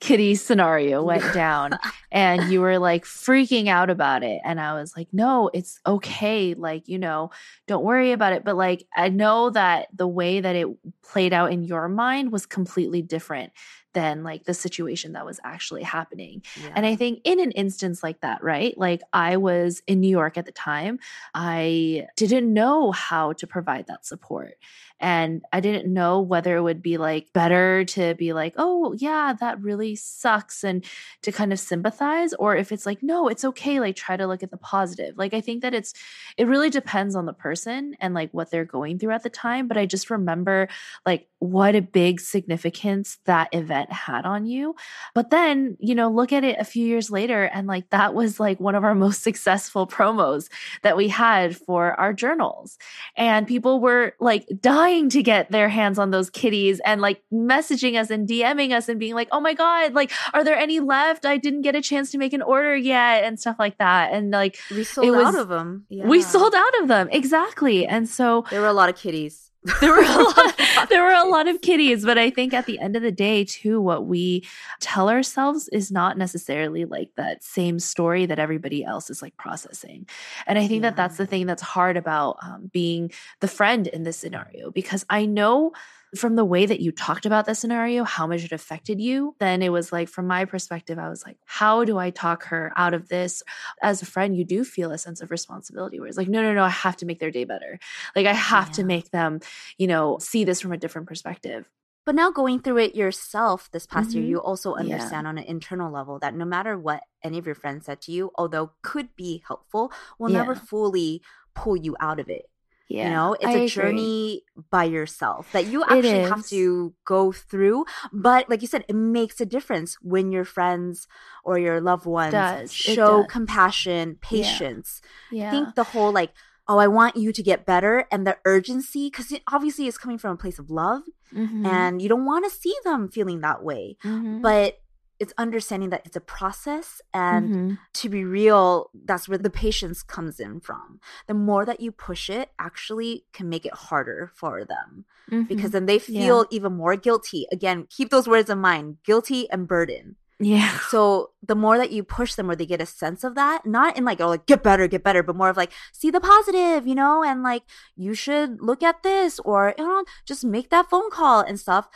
kitty 0.00 0.34
scenario 0.36 1.02
went 1.04 1.32
down 1.32 1.78
and 2.12 2.46
you 2.46 2.60
were 2.60 2.78
like 2.78 3.04
freaking 3.04 3.68
out 3.68 3.90
about 3.90 4.22
it 4.22 4.40
and 4.44 4.60
I 4.60 4.74
was 4.74 4.96
like, 4.96 5.08
"No, 5.12 5.50
it's 5.54 5.80
okay. 5.86 6.54
Like, 6.54 6.88
you 6.88 6.98
know, 6.98 7.30
don't 7.66 7.84
worry 7.84 8.12
about 8.12 8.32
it." 8.32 8.44
But 8.44 8.56
like 8.56 8.86
I 8.96 9.08
know 9.08 9.50
that 9.50 9.88
the 9.94 10.06
way 10.08 10.40
that 10.40 10.56
it 10.56 10.68
played 11.02 11.32
out 11.32 11.52
in 11.52 11.64
your 11.64 11.88
mind 11.88 12.32
was 12.32 12.46
completely 12.46 13.02
different 13.02 13.52
than 13.96 14.22
like 14.22 14.44
the 14.44 14.52
situation 14.52 15.14
that 15.14 15.24
was 15.24 15.40
actually 15.42 15.82
happening. 15.82 16.42
And 16.74 16.84
I 16.84 16.96
think 16.96 17.22
in 17.24 17.40
an 17.40 17.50
instance 17.52 18.02
like 18.02 18.20
that, 18.20 18.44
right? 18.44 18.76
Like 18.76 19.00
I 19.10 19.38
was 19.38 19.82
in 19.86 20.00
New 20.00 20.10
York 20.10 20.36
at 20.36 20.44
the 20.44 20.52
time. 20.52 20.98
I 21.32 22.06
didn't 22.14 22.52
know 22.52 22.92
how 22.92 23.32
to 23.32 23.46
provide 23.46 23.86
that 23.86 24.04
support. 24.04 24.58
And 24.98 25.42
I 25.52 25.60
didn't 25.60 25.92
know 25.92 26.20
whether 26.20 26.56
it 26.56 26.62
would 26.62 26.82
be 26.82 26.96
like 26.96 27.32
better 27.34 27.84
to 27.84 28.14
be 28.14 28.32
like, 28.32 28.54
oh, 28.56 28.94
yeah, 28.96 29.34
that 29.40 29.60
really 29.60 29.94
sucks. 29.94 30.64
And 30.64 30.84
to 31.22 31.32
kind 31.32 31.52
of 31.52 31.58
sympathize, 31.58 32.32
or 32.34 32.56
if 32.56 32.72
it's 32.72 32.86
like, 32.86 33.02
no, 33.02 33.28
it's 33.28 33.44
okay. 33.44 33.78
Like 33.78 33.96
try 33.96 34.16
to 34.16 34.26
look 34.26 34.42
at 34.42 34.50
the 34.50 34.56
positive. 34.56 35.18
Like 35.18 35.34
I 35.34 35.42
think 35.42 35.62
that 35.62 35.74
it's, 35.74 35.92
it 36.38 36.46
really 36.46 36.70
depends 36.70 37.14
on 37.14 37.26
the 37.26 37.34
person 37.34 37.94
and 38.00 38.14
like 38.14 38.30
what 38.32 38.50
they're 38.50 38.64
going 38.64 38.98
through 38.98 39.12
at 39.12 39.22
the 39.22 39.30
time. 39.30 39.68
But 39.68 39.76
I 39.76 39.84
just 39.84 40.08
remember 40.08 40.68
like 41.04 41.28
what 41.38 41.74
a 41.74 41.82
big 41.82 42.20
significance 42.20 43.18
that 43.26 43.48
event 43.52 43.85
had 43.90 44.24
on 44.24 44.46
you. 44.46 44.74
But 45.14 45.30
then, 45.30 45.76
you 45.80 45.94
know, 45.94 46.10
look 46.10 46.32
at 46.32 46.44
it 46.44 46.58
a 46.58 46.64
few 46.64 46.86
years 46.86 47.10
later 47.10 47.44
and 47.44 47.66
like 47.66 47.90
that 47.90 48.14
was 48.14 48.38
like 48.40 48.60
one 48.60 48.74
of 48.74 48.84
our 48.84 48.94
most 49.06 49.22
successful 49.22 49.86
promos 49.86 50.48
that 50.82 50.96
we 50.96 51.08
had 51.08 51.56
for 51.56 51.98
our 51.98 52.12
journals. 52.12 52.78
And 53.16 53.46
people 53.46 53.80
were 53.80 54.14
like 54.20 54.46
dying 54.60 55.08
to 55.10 55.22
get 55.22 55.50
their 55.50 55.68
hands 55.68 55.98
on 55.98 56.10
those 56.10 56.30
kitties 56.30 56.80
and 56.84 57.00
like 57.00 57.22
messaging 57.32 57.98
us 58.00 58.10
and 58.10 58.28
DMing 58.28 58.72
us 58.72 58.88
and 58.88 58.98
being 59.00 59.14
like, 59.14 59.28
oh 59.32 59.40
my 59.40 59.54
God, 59.54 59.94
like, 59.94 60.10
are 60.34 60.44
there 60.44 60.56
any 60.56 60.80
left? 60.80 61.24
I 61.26 61.36
didn't 61.36 61.62
get 61.62 61.74
a 61.74 61.82
chance 61.82 62.10
to 62.12 62.18
make 62.18 62.32
an 62.32 62.42
order 62.42 62.76
yet 62.76 63.24
and 63.24 63.38
stuff 63.38 63.56
like 63.58 63.78
that. 63.78 64.12
And 64.12 64.30
like, 64.30 64.58
we 64.70 64.84
sold 64.84 65.08
was- 65.08 65.26
out 65.26 65.34
of 65.36 65.48
them. 65.48 65.86
we 65.90 66.22
sold 66.22 66.54
out 66.54 66.80
of 66.82 66.88
them. 66.88 67.08
Exactly. 67.12 67.86
And 67.86 68.08
so 68.08 68.44
There 68.50 68.60
were 68.60 68.66
a 68.66 68.72
lot 68.72 68.88
of 68.88 68.96
kitties. 68.96 69.45
There 69.80 69.92
were 69.92 70.02
a 70.02 70.22
lot 70.22 70.88
there 70.88 71.02
were 71.02 71.10
a 71.10 71.28
lot 71.28 71.48
of 71.48 71.60
kitties 71.60 72.04
but 72.04 72.18
i 72.18 72.30
think 72.30 72.54
at 72.54 72.66
the 72.66 72.78
end 72.78 72.96
of 72.96 73.02
the 73.02 73.12
day 73.12 73.44
too 73.44 73.80
what 73.80 74.06
we 74.06 74.46
tell 74.80 75.08
ourselves 75.08 75.68
is 75.68 75.90
not 75.90 76.16
necessarily 76.16 76.84
like 76.84 77.10
that 77.16 77.42
same 77.42 77.78
story 77.78 78.26
that 78.26 78.38
everybody 78.38 78.84
else 78.84 79.10
is 79.10 79.22
like 79.22 79.36
processing. 79.36 80.06
And 80.46 80.58
i 80.58 80.66
think 80.66 80.82
that 80.82 80.96
that's 80.96 81.16
the 81.16 81.26
thing 81.26 81.46
that's 81.46 81.62
hard 81.62 81.96
about 81.96 82.38
um, 82.42 82.70
being 82.72 83.10
the 83.40 83.48
friend 83.48 83.86
in 83.86 84.04
this 84.04 84.16
scenario 84.16 84.70
because 84.70 85.04
i 85.10 85.26
know 85.26 85.72
from 86.14 86.36
the 86.36 86.44
way 86.44 86.66
that 86.66 86.80
you 86.80 86.92
talked 86.92 87.26
about 87.26 87.46
the 87.46 87.54
scenario 87.54 88.04
how 88.04 88.26
much 88.26 88.44
it 88.44 88.52
affected 88.52 89.00
you 89.00 89.34
then 89.40 89.60
it 89.60 89.70
was 89.70 89.92
like 89.92 90.08
from 90.08 90.26
my 90.26 90.44
perspective 90.44 90.98
i 90.98 91.08
was 91.08 91.24
like 91.26 91.36
how 91.44 91.84
do 91.84 91.98
i 91.98 92.10
talk 92.10 92.44
her 92.44 92.72
out 92.76 92.94
of 92.94 93.08
this 93.08 93.42
as 93.82 94.02
a 94.02 94.06
friend 94.06 94.36
you 94.36 94.44
do 94.44 94.62
feel 94.64 94.92
a 94.92 94.98
sense 94.98 95.20
of 95.20 95.30
responsibility 95.30 95.98
where 95.98 96.08
it's 96.08 96.16
like 96.16 96.28
no 96.28 96.40
no 96.42 96.54
no 96.54 96.62
i 96.62 96.68
have 96.68 96.96
to 96.96 97.06
make 97.06 97.18
their 97.18 97.30
day 97.32 97.44
better 97.44 97.78
like 98.14 98.26
i 98.26 98.32
have 98.32 98.70
to 98.70 98.84
make 98.84 99.10
them 99.10 99.40
you 99.78 99.86
know 99.86 100.16
see 100.20 100.44
this 100.44 100.60
from 100.60 100.72
a 100.72 100.76
different 100.78 101.08
perspective 101.08 101.68
But 102.06 102.14
now 102.14 102.30
going 102.30 102.60
through 102.60 102.78
it 102.86 102.94
yourself 102.94 103.68
this 103.72 103.84
past 103.84 104.14
year, 104.14 104.22
Mhm. 104.22 104.28
you 104.30 104.38
also 104.38 104.70
Yeah. 104.76 104.82
understand 104.82 105.26
on 105.26 105.38
an 105.38 105.44
internal 105.44 105.90
level 105.90 106.20
that 106.20 106.36
no 106.36 106.44
matter 106.44 106.78
what 106.78 107.02
any 107.24 107.36
of 107.38 107.46
your 107.46 107.56
friends 107.56 107.86
said 107.86 108.00
to 108.02 108.12
you, 108.12 108.30
although 108.36 108.70
could 108.82 109.08
be 109.16 109.42
helpful, 109.48 109.90
will 110.16 110.30
never 110.38 110.54
fully 110.54 111.20
pull 111.52 111.76
you 111.76 111.96
out 111.98 112.20
of 112.20 112.28
it. 112.30 112.46
Yeah 112.88 113.04
You 113.08 113.10
know, 113.14 113.28
it's 113.34 113.46
I 113.46 113.50
a 113.50 113.54
agree. 113.56 113.68
journey 113.68 114.42
by 114.70 114.84
yourself 114.84 115.50
that 115.52 115.66
you 115.66 115.82
actually 115.82 116.28
have 116.30 116.46
to 116.48 116.94
go 117.04 117.32
through. 117.32 117.84
But 118.12 118.48
like 118.48 118.62
you 118.62 118.68
said, 118.68 118.84
it 118.88 118.94
makes 118.94 119.40
a 119.40 119.46
difference 119.46 119.96
when 120.02 120.30
your 120.32 120.44
friends 120.44 121.06
or 121.44 121.58
your 121.58 121.80
loved 121.80 122.06
ones 122.06 122.32
does. 122.32 122.72
Show 122.72 123.24
compassion, 123.24 124.18
patience. 124.20 125.00
yeah 125.30 125.48
I 125.48 125.50
think 125.50 125.74
the 125.74 125.84
whole 125.92 126.12
like, 126.12 126.32
oh, 126.68 126.78
I 126.78 126.88
want 126.88 127.16
you 127.16 127.32
to 127.32 127.42
get 127.42 127.66
better 127.66 128.06
and 128.10 128.26
the 128.26 128.36
urgency, 128.44 129.04
because 129.10 129.30
it 129.30 129.42
obviously 129.52 129.86
is 129.86 129.98
coming 129.98 130.18
from 130.18 130.32
a 130.32 130.36
place 130.44 130.58
of 130.58 130.70
love 130.70 131.02
Mhm. 131.34 131.66
and 131.66 132.00
you 132.02 132.08
don't 132.08 132.24
want 132.24 132.44
to 132.44 132.50
see 132.62 132.74
them 132.84 133.08
feeling 133.08 133.40
that 133.42 133.62
way. 133.62 133.96
Mhm. 134.04 134.42
But 134.42 134.78
it's 135.18 135.32
understanding 135.38 135.90
that 135.90 136.02
it's 136.04 136.16
a 136.16 136.20
process 136.20 137.00
and 137.14 137.50
Mhm. 137.50 137.78
to 137.94 138.08
be 138.08 138.24
real, 138.24 138.90
that's 138.92 139.28
where 139.28 139.38
the 139.38 139.50
patience 139.50 140.02
comes 140.02 140.38
in 140.38 140.60
from. 140.60 141.00
The 141.26 141.34
more 141.34 141.64
that 141.64 141.80
you 141.80 141.90
push 141.92 142.28
it, 142.28 142.50
actually 142.58 143.24
can 143.32 143.48
make 143.48 143.64
it 143.64 143.72
harder 143.88 144.30
for 144.34 144.64
them 144.64 145.06
because 145.48 145.70
Mhm. 145.70 145.72
then 145.72 145.86
they 145.86 145.98
Yeah. 145.98 146.20
feel 146.20 146.46
even 146.50 146.76
more 146.76 146.96
guilty. 146.96 147.46
Again, 147.50 147.86
keep 147.88 148.10
those 148.10 148.28
words 148.28 148.50
in 148.50 148.58
mind 148.58 148.98
guilty 149.04 149.48
and 149.50 149.66
burden. 149.66 150.16
yeah 150.38 150.76
So 150.90 151.30
the 151.42 151.54
more 151.56 151.78
that 151.78 151.92
you 151.92 152.02
push 152.04 152.34
them 152.34 152.50
or 152.50 152.54
they 152.56 152.66
get 152.66 152.82
a 152.82 152.84
sense 152.86 153.24
of 153.24 153.34
that, 153.36 153.64
not 153.64 153.96
in 153.96 154.04
like, 154.04 154.20
oh, 154.20 154.28
like 154.28 154.44
get 154.44 154.62
better, 154.62 154.86
get 154.86 155.02
better, 155.02 155.22
but 155.22 155.34
more 155.34 155.48
of 155.48 155.56
like, 155.56 155.72
see 155.94 156.10
the 156.10 156.20
positive, 156.20 156.86
you 156.86 156.94
know, 156.94 157.24
and 157.24 157.42
like 157.42 157.62
you 157.96 158.12
should 158.12 158.60
look 158.60 158.82
at 158.82 159.02
this 159.02 159.38
or, 159.40 159.72
you 159.78 159.84
know, 159.86 160.04
just 160.26 160.44
make 160.44 160.68
that 160.68 160.90
phone 160.90 161.08
call 161.10 161.40
and 161.40 161.58
stuff. 161.58 161.88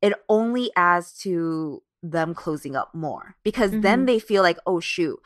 It 0.00 0.14
only 0.30 0.70
adds 0.74 1.12
to 1.24 1.82
them 2.02 2.34
closing 2.34 2.74
up 2.76 2.94
more 2.94 3.36
because 3.44 3.70
then 3.70 4.02
Mhm. 4.02 4.06
they 4.06 4.18
feel 4.18 4.42
like, 4.42 4.58
oh, 4.66 4.80
shoot. 4.80 5.18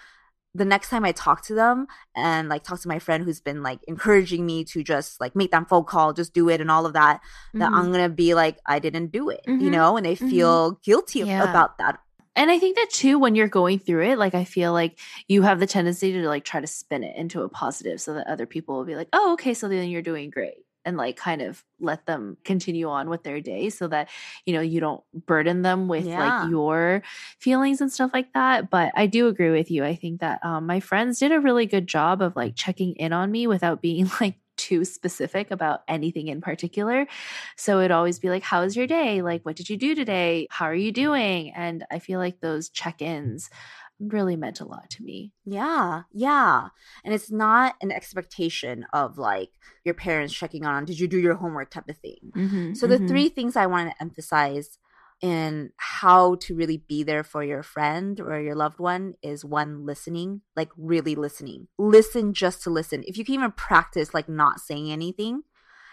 The 0.55 0.65
next 0.65 0.89
time 0.89 1.05
I 1.05 1.13
talk 1.13 1.43
to 1.47 1.55
them 1.55 1.87
and 2.15 2.49
like 2.49 2.65
talk 2.65 2.81
to 2.81 2.89
my 2.89 2.99
friend 2.99 3.25
who's 3.25 3.41
been 3.43 3.63
like 3.63 3.81
encouraging 3.87 4.47
me 4.47 4.65
to 4.65 4.83
just 4.83 5.21
like 5.21 5.37
make 5.37 5.51
that 5.51 5.69
phone 5.69 5.85
call, 5.85 6.15
just 6.15 6.33
do 6.33 6.49
it 6.49 6.61
and 6.63 6.71
all 6.71 6.87
of 6.87 6.95
that, 6.95 7.21
that 7.55 7.71
Mhm. 7.73 7.77
I'm 7.77 7.93
gonna 7.93 8.09
be 8.09 8.35
like, 8.35 8.59
I 8.67 8.79
didn't 8.79 9.09
do 9.13 9.29
it, 9.29 9.43
you 9.47 9.53
Mhm. 9.69 9.73
know, 9.73 9.97
and 9.99 10.07
they 10.07 10.17
Mhm. 10.17 10.31
feel 10.31 10.71
guilty 10.83 11.21
Yeah. 11.21 11.43
about 11.43 11.77
that. 11.79 11.99
And 12.35 12.51
I 12.51 12.59
think 12.59 12.77
that 12.77 12.91
too, 12.91 13.19
when 13.19 13.35
you're 13.35 13.49
going 13.49 13.79
through 13.79 14.05
it, 14.11 14.19
like 14.19 14.35
I 14.35 14.45
feel 14.45 14.73
like 14.73 14.99
you 15.29 15.43
have 15.43 15.59
the 15.61 15.67
tendency 15.67 16.13
to 16.13 16.29
like 16.29 16.45
try 16.45 16.61
to 16.61 16.67
spin 16.67 17.03
it 17.05 17.17
into 17.17 17.43
a 17.43 17.49
positive 17.49 18.01
so 18.01 18.13
that 18.15 18.27
other 18.27 18.45
people 18.47 18.77
will 18.77 18.85
be 18.85 18.95
like, 18.97 19.09
oh, 19.15 19.33
okay, 19.35 19.55
so 19.55 19.69
then 19.69 19.89
you're 19.89 20.03
doing 20.03 20.29
great. 20.31 20.66
And 20.87 20.97
like 20.97 21.17
kind 21.17 21.43
of 21.43 21.65
let 21.81 22.07
them 22.07 22.39
continue 22.45 22.89
on 22.89 23.11
with 23.11 23.25
their 23.25 23.41
day 23.43 23.69
so 23.71 23.89
that, 23.89 24.09
you 24.47 24.55
know, 24.55 24.63
you 24.63 24.81
don't 24.81 25.03
burden 25.27 25.63
them 25.63 25.89
with 25.89 26.09
Yeah. 26.09 26.17
like 26.17 26.41
your 26.41 27.03
feelings 27.41 27.81
and 27.81 27.93
stuff 27.93 28.13
like 28.15 28.33
that. 28.35 28.71
But 28.71 28.93
I 28.97 29.07
do 29.07 29.27
agree 29.29 29.51
with 29.51 29.71
you. 29.71 29.85
I 29.85 29.95
think 29.97 30.21
that 30.21 30.43
um, 30.45 30.67
my 30.67 30.81
friends 30.81 31.19
did 31.19 31.33
a 31.33 31.41
really 31.41 31.67
good 31.67 31.87
job 31.87 32.23
of 32.23 32.37
like 32.37 32.55
checking 32.57 32.95
in 32.95 33.13
on 33.13 33.31
me 33.31 33.47
without 33.47 33.83
being 33.83 34.09
like 34.21 34.37
too 34.57 34.87
specific 34.87 35.51
about 35.51 35.81
anything 35.87 36.29
in 36.29 36.41
particular. 36.41 37.07
So 37.57 37.79
it'd 37.81 37.91
always 37.91 38.19
be 38.19 38.31
like, 38.31 38.43
How 38.43 38.63
was 38.63 38.77
your 38.77 38.87
day? 38.87 39.23
Like, 39.23 39.43
what 39.45 39.57
did 39.57 39.69
you 39.69 39.77
do 39.77 39.95
today? 39.95 40.47
How 40.51 40.67
are 40.67 40.75
you 40.75 40.93
doing? 40.93 41.53
And 41.53 41.85
I 41.91 41.99
feel 41.99 42.19
like 42.19 42.41
those 42.41 42.69
check 42.71 43.03
ins 43.03 43.51
really 43.99 44.37
meant 44.37 44.61
a 44.61 44.67
lot 44.67 44.91
to 44.91 45.03
me. 45.03 45.33
Yeah, 45.45 46.03
yeah. 46.13 46.69
And 47.05 47.15
it's 47.15 47.31
not 47.31 47.75
an 47.81 47.91
expectation 47.91 48.87
of 48.93 49.19
like 49.19 49.51
your 49.85 49.95
parents 49.95 50.35
checking 50.35 50.65
on, 50.65 50.85
did 50.85 50.99
you 50.99 51.09
do 51.09 51.19
your 51.19 51.35
homework 51.35 51.71
type 51.71 51.89
of 51.89 51.97
thing. 51.99 52.33
Mm-hmm, 52.35 52.75
so, 52.75 52.87
the 52.87 52.97
mm-hmm. 52.97 53.07
three 53.09 53.29
things 53.29 53.57
I 53.57 53.67
want 53.67 53.91
to 53.91 54.03
emphasize 54.03 54.79
in 55.23 55.71
how 55.77 56.35
to 56.35 56.55
really 56.55 56.77
be 56.77 57.03
there 57.03 57.25
for 57.25 57.43
your 57.43 57.63
friend 57.63 58.21
or 58.21 58.39
your 58.39 58.55
loved 58.55 58.79
one 58.79 59.15
is 59.23 59.45
one 59.45 59.87
listening 59.87 60.43
like 60.55 60.69
really 60.77 61.15
listening 61.15 61.67
listen 61.79 62.35
just 62.35 62.63
to 62.63 62.69
listen 62.69 63.03
if 63.07 63.17
you 63.17 63.25
can 63.25 63.35
even 63.35 63.51
practice 63.51 64.13
like 64.13 64.29
not 64.29 64.61
saying 64.61 64.93
anything 64.93 65.43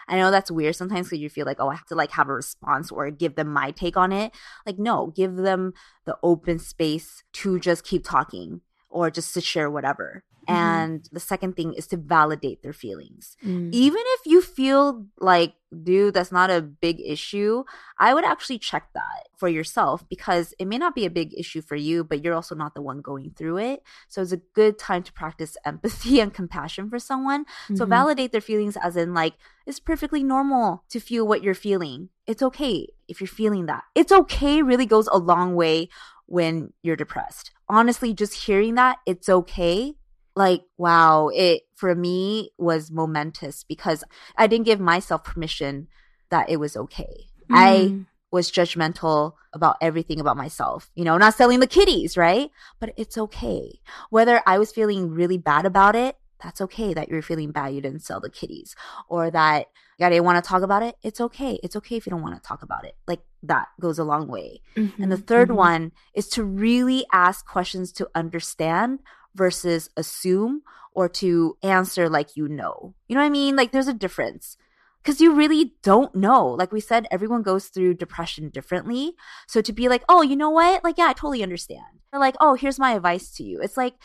i 0.08 0.16
know 0.16 0.30
that's 0.30 0.50
weird 0.50 0.76
sometimes 0.76 1.06
because 1.06 1.20
you 1.20 1.28
feel 1.28 1.46
like 1.46 1.60
oh 1.60 1.68
i 1.68 1.74
have 1.74 1.86
to 1.86 1.94
like 1.94 2.10
have 2.12 2.28
a 2.28 2.34
response 2.34 2.90
or 2.90 3.10
give 3.10 3.34
them 3.34 3.48
my 3.48 3.70
take 3.70 3.96
on 3.96 4.12
it. 4.12 4.32
Like 4.66 4.78
no 4.78 5.08
give 5.08 5.36
them 5.36 5.72
the 6.04 6.16
open 6.22 6.58
space 6.58 7.22
to 7.34 7.58
just 7.58 7.84
keep 7.84 8.04
talking 8.04 8.60
or 8.88 9.10
just 9.10 9.34
to 9.34 9.40
share 9.40 9.70
whatever 9.70 10.24
Mm-hmm. 10.48 10.54
and 10.54 11.08
the 11.12 11.20
second 11.20 11.54
thing 11.56 11.72
is 11.74 11.86
to 11.88 11.96
validate 11.96 12.62
their 12.62 12.72
feelings. 12.72 13.36
Mm. 13.44 13.70
even 13.72 14.02
if 14.16 14.20
you 14.26 14.40
feel 14.42 15.06
like 15.18 15.54
dude 15.82 16.14
that's 16.14 16.30
not 16.30 16.50
a 16.50 16.62
big 16.62 17.00
issue 17.00 17.64
i 17.98 18.14
would 18.14 18.24
actually 18.24 18.58
check 18.58 18.84
that 18.94 19.22
for 19.36 19.48
yourself 19.48 20.08
because 20.08 20.54
it 20.60 20.66
may 20.66 20.78
not 20.78 20.94
be 20.94 21.04
a 21.04 21.10
big 21.10 21.34
issue 21.36 21.60
for 21.60 21.74
you 21.74 22.04
but 22.04 22.22
you're 22.22 22.34
also 22.34 22.54
not 22.54 22.74
the 22.74 22.80
one 22.82 23.00
going 23.00 23.30
through 23.36 23.58
it. 23.58 23.82
So 24.08 24.22
it's 24.22 24.30
a 24.32 24.36
good 24.54 24.78
time 24.78 25.02
to 25.02 25.12
practice 25.12 25.56
empathy 25.64 26.20
and 26.20 26.32
compassion 26.32 26.88
for 26.88 27.00
someone. 27.00 27.44
So 27.74 27.84
Mhm. 27.84 27.88
validate 27.98 28.30
their 28.32 28.40
feelings 28.50 28.76
as 28.76 28.96
in 28.96 29.12
like 29.12 29.34
it's 29.66 29.80
perfectly 29.80 30.22
normal 30.22 30.84
to 30.90 31.00
feel 31.00 31.26
what 31.26 31.42
you're 31.42 31.54
feeling. 31.68 32.10
It's 32.30 32.42
okay 32.42 32.74
if 33.08 33.20
you're 33.20 33.26
feeling 33.42 33.66
that. 33.66 33.82
It's 33.94 34.12
okay 34.12 34.62
really 34.62 34.86
goes 34.86 35.08
a 35.08 35.18
long 35.18 35.56
way 35.56 35.88
when 36.26 36.72
you're 36.84 36.96
depressed. 37.04 37.50
Honestly 37.68 38.14
just 38.14 38.34
hearing 38.46 38.74
that 38.76 38.98
it's 39.06 39.28
okay 39.28 39.94
like 40.36 40.62
wow 40.78 41.28
it 41.32 41.62
for 41.76 41.94
me 41.94 42.50
was 42.58 42.90
momentous 42.90 43.64
because 43.64 44.02
i 44.36 44.46
didn't 44.46 44.66
give 44.66 44.80
myself 44.80 45.24
permission 45.24 45.88
that 46.30 46.48
it 46.48 46.56
was 46.56 46.76
okay. 46.76 47.26
I 47.50 47.92
Mm. 47.92 48.06
was 48.32 48.50
judgmental 48.50 49.34
about 49.52 49.76
everything 49.80 50.18
about 50.18 50.36
myself 50.36 50.90
you 50.94 51.04
know 51.04 51.16
not 51.18 51.34
selling 51.34 51.60
the 51.60 51.66
kitties 51.66 52.16
right? 52.16 52.50
But 52.80 52.92
it's 52.96 53.16
okay. 53.18 53.78
Whether 54.10 54.42
i 54.46 54.58
was 54.58 54.72
feeling 54.72 55.10
really 55.10 55.38
bad 55.38 55.64
about 55.66 55.94
it 55.94 56.16
that's 56.42 56.60
okay 56.60 56.92
that 56.94 57.08
you're 57.08 57.22
feeling 57.22 57.52
bad 57.52 57.74
you 57.74 57.80
didn't 57.80 58.02
sell 58.02 58.20
the 58.20 58.28
kitties 58.30 58.74
or 59.08 59.30
that 59.30 59.66
you 59.98 60.08
didn't 60.08 60.24
want 60.24 60.42
to 60.42 60.48
talk 60.48 60.62
about 60.62 60.82
it 60.82 60.96
it's 61.02 61.20
okay. 61.20 61.60
It's 61.62 61.76
okay 61.76 61.96
if 61.96 62.06
you 62.06 62.10
don't 62.10 62.22
want 62.22 62.34
to 62.42 62.46
talk 62.48 62.62
about 62.62 62.84
it. 62.84 62.96
Like 63.06 63.20
that 63.44 63.66
goes 63.80 63.98
a 63.98 64.04
long 64.04 64.26
way. 64.26 64.60
And 64.76 65.12
the 65.12 65.16
Mhm, 65.16 65.26
3rd 65.26 65.50
mhm. 65.50 65.56
one 65.56 65.92
is 66.14 66.28
to 66.30 66.42
really 66.44 67.06
ask 67.12 67.46
questions 67.46 67.92
to 67.92 68.08
understand 68.14 68.98
versus 69.34 69.90
assume 69.96 70.62
or 70.92 71.08
to 71.08 71.56
answer 71.62 72.08
like 72.08 72.36
you 72.36 72.48
know. 72.48 72.94
You 73.08 73.16
know 73.16 73.20
what 73.22 73.26
I 73.26 73.30
mean? 73.30 73.56
Like 73.56 73.72
there's 73.72 73.88
a 73.88 73.94
difference. 73.94 74.56
Because 75.02 75.20
you 75.20 75.34
really 75.34 75.74
don't 75.82 76.14
know. 76.14 76.46
Like 76.46 76.72
we 76.72 76.80
said, 76.80 77.06
everyone 77.10 77.42
goes 77.42 77.66
through 77.66 77.94
depression 77.94 78.48
differently. 78.48 79.12
So 79.46 79.60
to 79.60 79.72
be 79.72 79.86
like, 79.86 80.02
oh, 80.08 80.22
you 80.22 80.34
know 80.34 80.48
what? 80.48 80.82
Like, 80.82 80.96
yeah, 80.96 81.08
I 81.08 81.12
totally 81.12 81.42
understand. 81.42 82.00
Or 82.10 82.18
like, 82.18 82.36
oh, 82.40 82.54
here's 82.54 82.78
my 82.78 82.92
advice 82.92 83.30
to 83.32 83.42
you. 83.42 83.60
It's 83.60 83.76
like, 83.76 83.96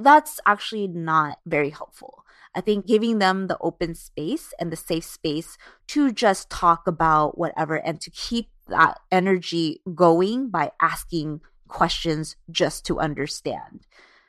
that's 0.00 0.38
actually 0.46 0.86
not 0.86 1.38
very 1.44 1.70
helpful. 1.70 2.24
I 2.54 2.60
think 2.60 2.86
giving 2.86 3.18
them 3.18 3.48
the 3.48 3.58
open 3.60 3.96
space 3.96 4.54
and 4.60 4.70
the 4.70 4.76
safe 4.76 5.04
space 5.04 5.58
to 5.88 6.12
just 6.12 6.50
talk 6.50 6.86
about 6.86 7.36
whatever 7.36 7.74
and 7.74 8.00
to 8.00 8.10
keep 8.10 8.48
that 8.68 9.00
energy 9.10 9.80
going 9.92 10.50
by 10.50 10.70
asking 10.80 11.40
questions 11.66 12.36
just 12.50 12.86
to 12.86 13.00
understand. 13.00 13.86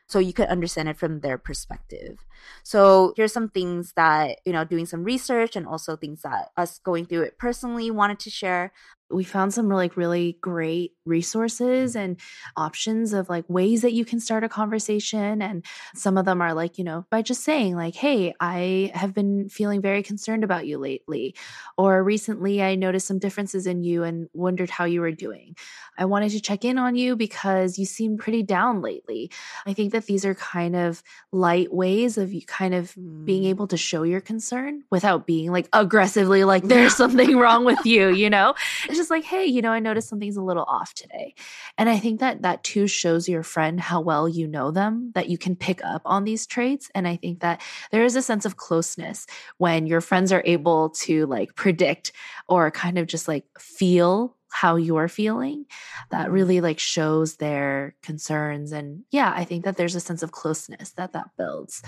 So 0.08 0.20
you 0.20 0.34
could 0.34 0.48
understand 0.50 0.88
it 0.88 0.98
from 0.98 1.22
their 1.22 1.38
perspective. 1.38 2.20
So 2.64 3.14
here's 3.18 3.34
some 3.34 3.50
things 3.50 3.94
that, 3.96 4.40
you 4.46 4.54
know, 4.54 4.64
doing 4.64 4.86
some 4.86 5.04
research 5.04 5.56
and 5.56 5.66
also 5.66 5.96
things 5.96 6.22
that 6.22 6.50
us 6.58 6.80
going 6.80 7.06
through 7.08 7.22
it 7.22 7.40
personally 7.40 7.90
wanted 7.90 8.20
to 8.20 8.30
share. 8.30 8.72
We 9.12 9.24
found 9.24 9.54
some 9.54 9.70
like 9.70 9.96
really 9.98 10.38
great 10.42 10.94
resources 11.06 11.96
and 11.96 12.20
options 12.58 13.14
of 13.14 13.30
like 13.30 13.46
ways 13.48 13.82
that 13.84 13.94
you 13.94 14.04
can 14.04 14.20
start 14.20 14.44
a 14.44 14.50
conversation 14.50 15.42
and 15.42 15.64
some 15.94 16.18
of 16.18 16.26
them 16.26 16.42
are 16.42 16.54
like 16.54 16.78
you 16.80 16.84
know 16.84 17.06
by 17.12 17.22
just 17.22 17.44
saying 17.44 17.76
like 17.76 17.94
hey 17.96 18.34
i 18.40 18.92
have 18.96 19.14
been 19.14 19.48
feeling 19.48 19.82
very 19.82 20.02
concerned 20.02 20.44
about 20.44 20.66
you 20.66 20.80
lately 20.80 21.36
or 21.78 22.04
recently 22.04 22.64
i 22.64 22.74
noticed 22.74 23.06
some 23.08 23.20
differences 23.20 23.68
in 23.68 23.84
you 23.84 24.04
and 24.04 24.28
wondered 24.34 24.70
how 24.70 24.86
you 24.86 25.02
were 25.02 25.12
doing. 25.12 25.56
I 25.98 26.04
wanted 26.06 26.32
to 26.32 26.42
check 26.42 26.66
in 26.66 26.78
on 26.78 26.96
you 26.96 27.16
because 27.16 27.80
you 27.80 27.86
seem 27.86 28.18
pretty 28.18 28.44
down 28.44 28.82
lately. 28.82 29.32
I 29.66 29.72
think 29.72 29.94
that 29.94 30.08
these 30.08 30.26
are 30.26 30.36
kind 30.36 30.76
of 30.76 31.02
light 31.32 31.74
ways 31.74 32.18
of 32.18 32.34
you 32.34 32.42
kind 32.46 32.74
of 32.74 32.94
being 33.24 33.44
Mm. 33.44 33.50
able 33.50 33.68
to 33.68 33.78
show 33.78 34.04
your 34.04 34.22
concern 34.22 34.84
without 34.92 35.26
being 35.26 35.52
like 35.52 35.68
aggressively 35.74 36.44
like 36.44 36.64
there's 36.68 36.96
something 36.96 37.38
wrong 37.38 37.64
with 37.66 37.86
you 37.86 38.10
you 38.10 38.30
know 38.30 38.54
it's 38.96 39.02
just 39.02 39.12
like 39.12 39.26
hey 39.26 39.46
you 39.46 39.62
know 39.62 39.72
i 39.72 39.80
noticed 39.80 40.08
something's 40.08 40.38
a 40.38 40.42
little 40.42 40.64
off 40.64 40.94
today. 40.94 41.36
And 41.78 41.90
i 41.90 41.98
think 41.98 42.22
that 42.22 42.44
that 42.44 42.64
too 42.64 42.88
shows 42.88 43.28
your 43.28 43.44
friend 43.44 43.80
how 43.80 44.00
well 44.00 44.30
you 44.30 44.48
know 44.48 44.72
them 44.72 45.12
that 45.16 45.28
you 45.28 45.38
can 45.38 45.56
pick 45.56 45.84
up 45.84 46.02
on 46.06 46.24
these 46.24 46.48
traits. 46.48 46.90
And 46.96 47.08
i 47.08 47.18
think 47.18 47.42
that 47.42 47.62
there 47.92 48.06
is 48.06 48.16
a 48.16 48.22
sense 48.22 48.46
of 48.46 48.56
closeness 48.56 49.28
when 49.58 49.86
your 49.86 50.02
friends 50.02 50.32
are 50.32 50.44
able 50.46 50.92
to 50.92 51.26
like 51.26 51.56
predict 51.56 52.14
or 52.48 52.72
kind 52.72 52.98
of 52.98 53.08
just 53.08 53.28
like 53.28 53.46
feel 53.60 54.36
how 54.50 54.78
you're 54.78 55.10
feeling. 55.10 55.66
That 56.12 56.28
mm-hmm. 56.28 56.34
really 56.34 56.62
like 56.62 56.80
shows 56.80 57.36
their 57.36 57.94
concerns. 58.02 58.72
And 58.72 59.04
yeah 59.12 59.34
i 59.36 59.44
think 59.44 59.66
that 59.66 59.76
there's 59.76 59.96
a 59.96 60.00
sense 60.00 60.24
of 60.24 60.32
closeness 60.32 60.92
that 60.92 61.12
that 61.14 61.32
builds 61.38 61.84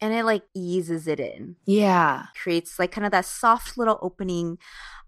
and 0.00 0.12
it 0.12 0.24
like 0.24 0.42
eases 0.54 1.06
it 1.06 1.20
in. 1.20 1.56
yeah 1.66 2.26
creates 2.40 2.78
like 2.78 2.92
kind 2.92 3.04
of 3.04 3.12
that 3.12 3.24
soft 3.24 3.78
little 3.78 3.98
opening 4.02 4.58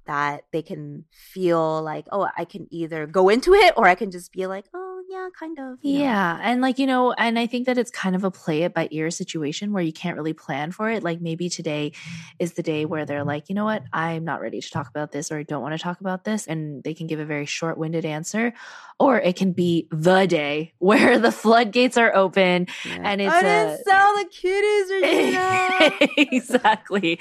that 0.08 0.44
they 0.52 0.62
can 0.62 1.04
feel 1.12 1.82
like, 1.82 2.06
oh, 2.10 2.28
I 2.36 2.46
can 2.46 2.66
either 2.70 3.06
go 3.06 3.28
into 3.28 3.52
it 3.52 3.74
or 3.76 3.86
I 3.86 3.94
can 3.94 4.10
just 4.10 4.32
be 4.32 4.46
like, 4.46 4.64
oh, 4.74 4.87
yeah, 5.28 5.38
kind 5.38 5.58
of. 5.58 5.78
you 5.82 5.98
know. 5.98 6.04
Yeah. 6.04 6.38
And 6.42 6.60
like, 6.60 6.78
you 6.78 6.86
know, 6.86 7.12
and 7.12 7.38
I 7.38 7.46
think 7.46 7.66
that 7.66 7.78
it's 7.78 7.90
kind 7.90 8.16
of 8.16 8.24
a 8.24 8.30
play 8.30 8.62
it 8.62 8.74
by 8.74 8.88
ear 8.90 9.10
situation 9.10 9.72
where 9.72 9.82
you 9.82 9.92
can't 9.92 10.16
really 10.16 10.32
plan 10.32 10.72
for 10.72 10.90
it. 10.90 11.02
Like 11.02 11.20
maybe 11.20 11.48
today 11.48 11.92
is 12.38 12.52
the 12.54 12.62
day 12.62 12.84
where 12.84 13.04
they're 13.04 13.24
like, 13.24 13.48
you 13.48 13.54
know 13.54 13.64
what, 13.64 13.82
I'm 13.92 14.24
not 14.24 14.40
ready 14.40 14.60
to 14.60 14.70
talk 14.70 14.88
about 14.88 15.12
this 15.12 15.30
or 15.30 15.38
I 15.38 15.42
don't 15.42 15.62
want 15.62 15.74
to 15.74 15.82
talk 15.82 16.00
about 16.00 16.24
this. 16.24 16.46
And 16.46 16.82
they 16.82 16.94
can 16.94 17.06
give 17.06 17.20
a 17.20 17.24
very 17.24 17.46
short 17.46 17.78
winded 17.78 18.04
answer. 18.04 18.52
Or 19.00 19.20
it 19.20 19.36
can 19.36 19.52
be 19.52 19.86
the 19.92 20.26
day 20.26 20.72
where 20.78 21.18
the 21.18 21.30
floodgates 21.32 21.96
are 21.96 22.14
open 22.14 22.66
Yeah. 22.84 23.00
and 23.04 23.20
it's 23.20 23.32
I 23.32 23.38
a- 23.38 23.42
didn't 23.42 23.84
sell 23.84 24.14
the 24.16 24.24
kitties, 24.24 24.90
Regina. 24.90 25.90
exactly. 26.32 27.18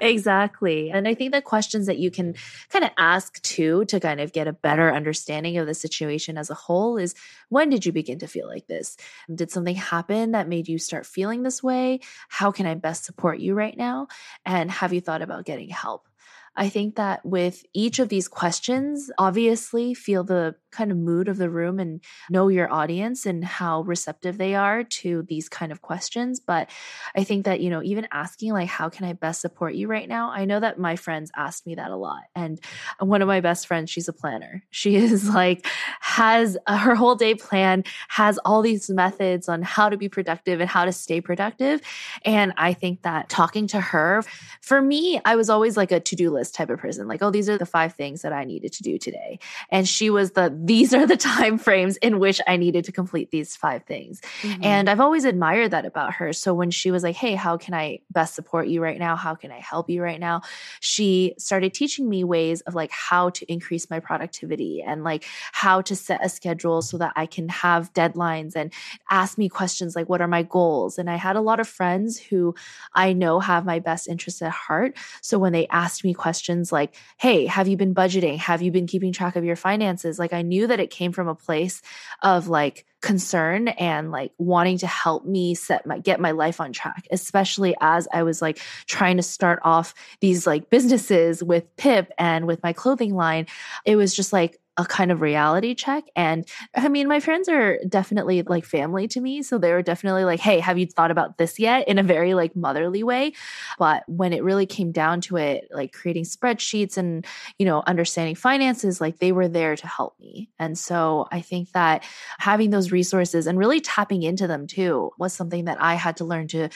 Exactly. 0.00 0.90
And 0.90 1.06
I 1.06 1.14
think 1.14 1.32
the 1.32 1.42
questions 1.42 1.86
that 1.86 1.98
you 1.98 2.10
can 2.10 2.34
kind 2.70 2.84
of 2.84 2.90
ask 2.98 3.40
too 3.42 3.84
to 3.86 4.00
kind 4.00 4.20
of 4.20 4.32
get 4.32 4.48
a 4.48 4.52
better 4.52 4.92
understanding 4.92 5.58
of 5.58 5.66
the 5.66 5.74
situation 5.74 6.38
as 6.38 6.50
a 6.50 6.54
whole 6.54 6.96
is 6.96 7.14
when 7.48 7.70
did 7.70 7.86
you 7.86 7.92
begin 7.92 8.18
to 8.20 8.26
feel 8.26 8.46
like 8.46 8.66
this? 8.66 8.96
Did 9.32 9.50
something 9.50 9.76
happen 9.76 10.32
that 10.32 10.48
made 10.48 10.68
you 10.68 10.78
start 10.78 11.06
feeling 11.06 11.42
this 11.42 11.62
way? 11.62 12.00
How 12.28 12.50
can 12.50 12.66
I 12.66 12.74
best 12.74 13.04
support 13.04 13.38
you 13.38 13.54
right 13.54 13.76
now? 13.76 14.08
And 14.44 14.70
have 14.70 14.92
you 14.92 15.00
thought 15.00 15.22
about 15.22 15.44
getting 15.44 15.68
help? 15.68 16.08
I 16.56 16.68
think 16.68 16.96
that 16.96 17.24
with 17.24 17.64
each 17.72 18.00
of 18.00 18.08
these 18.08 18.26
questions, 18.26 19.12
obviously 19.16 19.94
feel 19.94 20.24
the 20.24 20.56
kind 20.78 20.92
of 20.92 20.96
mood 20.96 21.28
of 21.28 21.36
the 21.36 21.50
room 21.50 21.80
and 21.80 22.00
know 22.30 22.46
your 22.46 22.72
audience 22.72 23.26
and 23.26 23.44
how 23.44 23.82
receptive 23.82 24.38
they 24.38 24.54
are 24.54 24.84
to 24.84 25.22
these 25.28 25.48
kind 25.48 25.72
of 25.72 25.82
questions. 25.82 26.38
But 26.38 26.70
I 27.16 27.24
think 27.24 27.44
that, 27.46 27.60
you 27.60 27.68
know, 27.68 27.82
even 27.82 28.06
asking, 28.12 28.52
like, 28.52 28.68
how 28.68 28.88
can 28.88 29.04
I 29.04 29.12
best 29.12 29.40
support 29.40 29.74
you 29.74 29.88
right 29.88 30.08
now? 30.08 30.30
I 30.30 30.44
know 30.44 30.60
that 30.60 30.78
my 30.78 30.94
friends 30.94 31.32
asked 31.36 31.66
me 31.66 31.74
that 31.74 31.90
a 31.90 31.96
lot. 31.96 32.22
And 32.36 32.60
one 33.00 33.22
of 33.22 33.28
my 33.28 33.40
best 33.40 33.66
friends, 33.66 33.90
she's 33.90 34.06
a 34.06 34.12
planner. 34.12 34.62
She 34.70 34.94
is 35.08 35.28
like, 35.28 35.66
has 36.00 36.56
uh, 36.66 36.78
her 36.78 36.94
whole 36.94 37.16
day 37.16 37.34
plan, 37.34 37.82
has 38.08 38.38
all 38.44 38.62
these 38.62 38.88
methods 38.88 39.48
on 39.48 39.62
how 39.62 39.88
to 39.88 39.96
be 39.96 40.08
productive 40.08 40.60
and 40.60 40.70
how 40.70 40.84
to 40.84 40.92
stay 40.92 41.20
productive. 41.20 41.80
And 42.24 42.52
I 42.56 42.72
think 42.72 43.02
that 43.02 43.28
talking 43.28 43.66
to 43.68 43.80
her, 43.80 44.22
for 44.60 44.80
me, 44.80 45.20
I 45.24 45.34
was 45.34 45.50
always 45.50 45.76
like 45.76 45.90
a 45.90 45.98
to 45.98 46.14
do 46.14 46.30
list 46.30 46.54
type 46.54 46.70
of 46.70 46.78
person. 46.78 47.08
Like, 47.08 47.22
oh, 47.22 47.30
these 47.30 47.48
are 47.48 47.58
the 47.58 47.66
five 47.66 47.94
things 47.94 48.22
that 48.22 48.32
I 48.32 48.44
needed 48.44 48.72
to 48.74 48.82
do 48.84 48.96
today. 48.96 49.40
And 49.70 49.88
she 49.88 50.08
was 50.08 50.32
the, 50.32 50.54
these 50.68 50.94
are 50.94 51.06
the 51.06 51.16
time 51.16 51.58
frames 51.58 51.96
in 51.98 52.18
which 52.18 52.40
I 52.46 52.56
needed 52.56 52.84
to 52.84 52.92
complete 52.92 53.30
these 53.30 53.56
five 53.56 53.84
things. 53.84 54.20
Mhm. 54.42 54.64
And 54.64 54.90
I've 54.90 55.00
always 55.00 55.24
admired 55.24 55.70
that 55.72 55.84
about 55.86 56.14
her. 56.14 56.32
So 56.32 56.54
when 56.54 56.70
she 56.70 56.90
was 56.90 57.02
like, 57.02 57.16
Hey, 57.16 57.34
how 57.34 57.56
can 57.56 57.74
I 57.74 58.00
best 58.10 58.34
support 58.34 58.68
you 58.68 58.80
right 58.82 58.98
now? 58.98 59.16
How 59.16 59.34
can 59.34 59.50
I 59.50 59.58
help 59.58 59.88
you 59.90 60.02
right 60.02 60.20
now? 60.20 60.42
She 60.80 61.34
started 61.38 61.74
teaching 61.74 62.08
me 62.08 62.22
ways 62.24 62.60
of 62.62 62.74
like 62.74 62.90
how 62.90 63.30
to 63.30 63.50
increase 63.50 63.88
my 63.90 64.00
productivity 64.00 64.82
and 64.86 65.02
like 65.02 65.24
how 65.52 65.80
to 65.82 65.96
set 65.96 66.24
a 66.24 66.28
schedule 66.28 66.82
so 66.82 66.98
that 66.98 67.12
I 67.16 67.26
can 67.26 67.48
have 67.48 67.92
deadlines 67.94 68.54
and 68.54 68.72
ask 69.10 69.38
me 69.38 69.48
questions 69.48 69.96
like, 69.96 70.08
What 70.08 70.20
are 70.20 70.28
my 70.28 70.42
goals? 70.42 70.98
And 70.98 71.08
I 71.08 71.16
had 71.16 71.36
a 71.36 71.40
lot 71.40 71.60
of 71.60 71.68
friends 71.68 72.18
who 72.18 72.54
I 72.94 73.12
know 73.12 73.40
have 73.40 73.64
my 73.64 73.78
best 73.78 74.06
interests 74.08 74.42
at 74.42 74.52
heart. 74.52 74.96
So 75.22 75.38
when 75.38 75.52
they 75.52 75.66
asked 75.68 76.04
me 76.04 76.12
questions 76.14 76.70
like, 76.72 76.94
Hey, 77.16 77.46
have 77.46 77.68
you 77.68 77.76
been 77.76 77.94
budgeting? 77.94 78.38
Have 78.38 78.60
you 78.62 78.70
been 78.70 78.86
keeping 78.86 79.12
track 79.12 79.36
of 79.36 79.44
your 79.44 79.56
finances? 79.56 80.18
Like, 80.18 80.32
I 80.32 80.42
knew 80.48 80.66
that 80.66 80.80
it 80.80 80.90
came 80.90 81.12
from 81.12 81.28
a 81.28 81.34
place 81.34 81.82
of 82.22 82.48
like 82.48 82.86
concern 83.00 83.68
and 83.68 84.10
like 84.10 84.32
wanting 84.38 84.78
to 84.78 84.86
help 84.86 85.24
me 85.24 85.54
set 85.54 85.86
my 85.86 86.00
get 86.00 86.18
my 86.18 86.32
life 86.32 86.60
on 86.60 86.72
track 86.72 87.06
especially 87.12 87.76
as 87.80 88.08
i 88.12 88.24
was 88.24 88.42
like 88.42 88.58
trying 88.86 89.16
to 89.16 89.22
start 89.22 89.60
off 89.62 89.94
these 90.20 90.48
like 90.48 90.68
businesses 90.68 91.42
with 91.44 91.76
pip 91.76 92.10
and 92.18 92.46
with 92.46 92.62
my 92.62 92.72
clothing 92.72 93.14
line. 93.14 93.46
It 93.84 93.96
was 93.96 94.14
just 94.14 94.32
like 94.32 94.58
a 94.78 94.84
kind 94.84 95.10
of 95.10 95.20
reality 95.20 95.74
check. 95.74 96.04
And 96.14 96.48
I 96.74 96.88
mean, 96.88 97.08
my 97.08 97.18
friends 97.18 97.48
are 97.48 97.78
definitely 97.88 98.42
like 98.42 98.64
family 98.64 99.08
to 99.08 99.20
me. 99.20 99.42
So 99.42 99.58
they 99.58 99.72
were 99.72 99.82
definitely 99.82 100.24
like, 100.24 100.38
hey, 100.38 100.60
have 100.60 100.78
you 100.78 100.86
thought 100.86 101.10
about 101.10 101.36
this 101.36 101.58
yet? 101.58 101.88
In 101.88 101.98
a 101.98 102.02
very 102.02 102.32
like 102.34 102.54
motherly 102.54 103.02
way. 103.02 103.32
But 103.78 104.04
when 104.06 104.32
it 104.32 104.44
really 104.44 104.66
came 104.66 104.92
down 104.92 105.20
to 105.22 105.36
it, 105.36 105.68
like 105.72 105.92
creating 105.92 106.24
spreadsheets 106.24 106.96
and, 106.96 107.26
you 107.58 107.66
know, 107.66 107.82
understanding 107.86 108.36
finances, 108.36 109.00
like 109.00 109.18
they 109.18 109.32
were 109.32 109.48
there 109.48 109.74
to 109.74 109.86
help 109.86 110.18
me. 110.20 110.48
And 110.60 110.78
so 110.78 111.26
I 111.32 111.40
think 111.40 111.72
that 111.72 112.04
having 112.38 112.70
those 112.70 112.92
resources 112.92 113.48
and 113.48 113.58
really 113.58 113.80
tapping 113.80 114.22
into 114.22 114.46
them 114.46 114.68
too 114.68 115.10
was 115.18 115.32
something 115.32 115.64
that 115.64 115.82
I 115.82 115.94
had 115.94 116.18
to 116.18 116.24
learn 116.24 116.46
to 116.48 116.68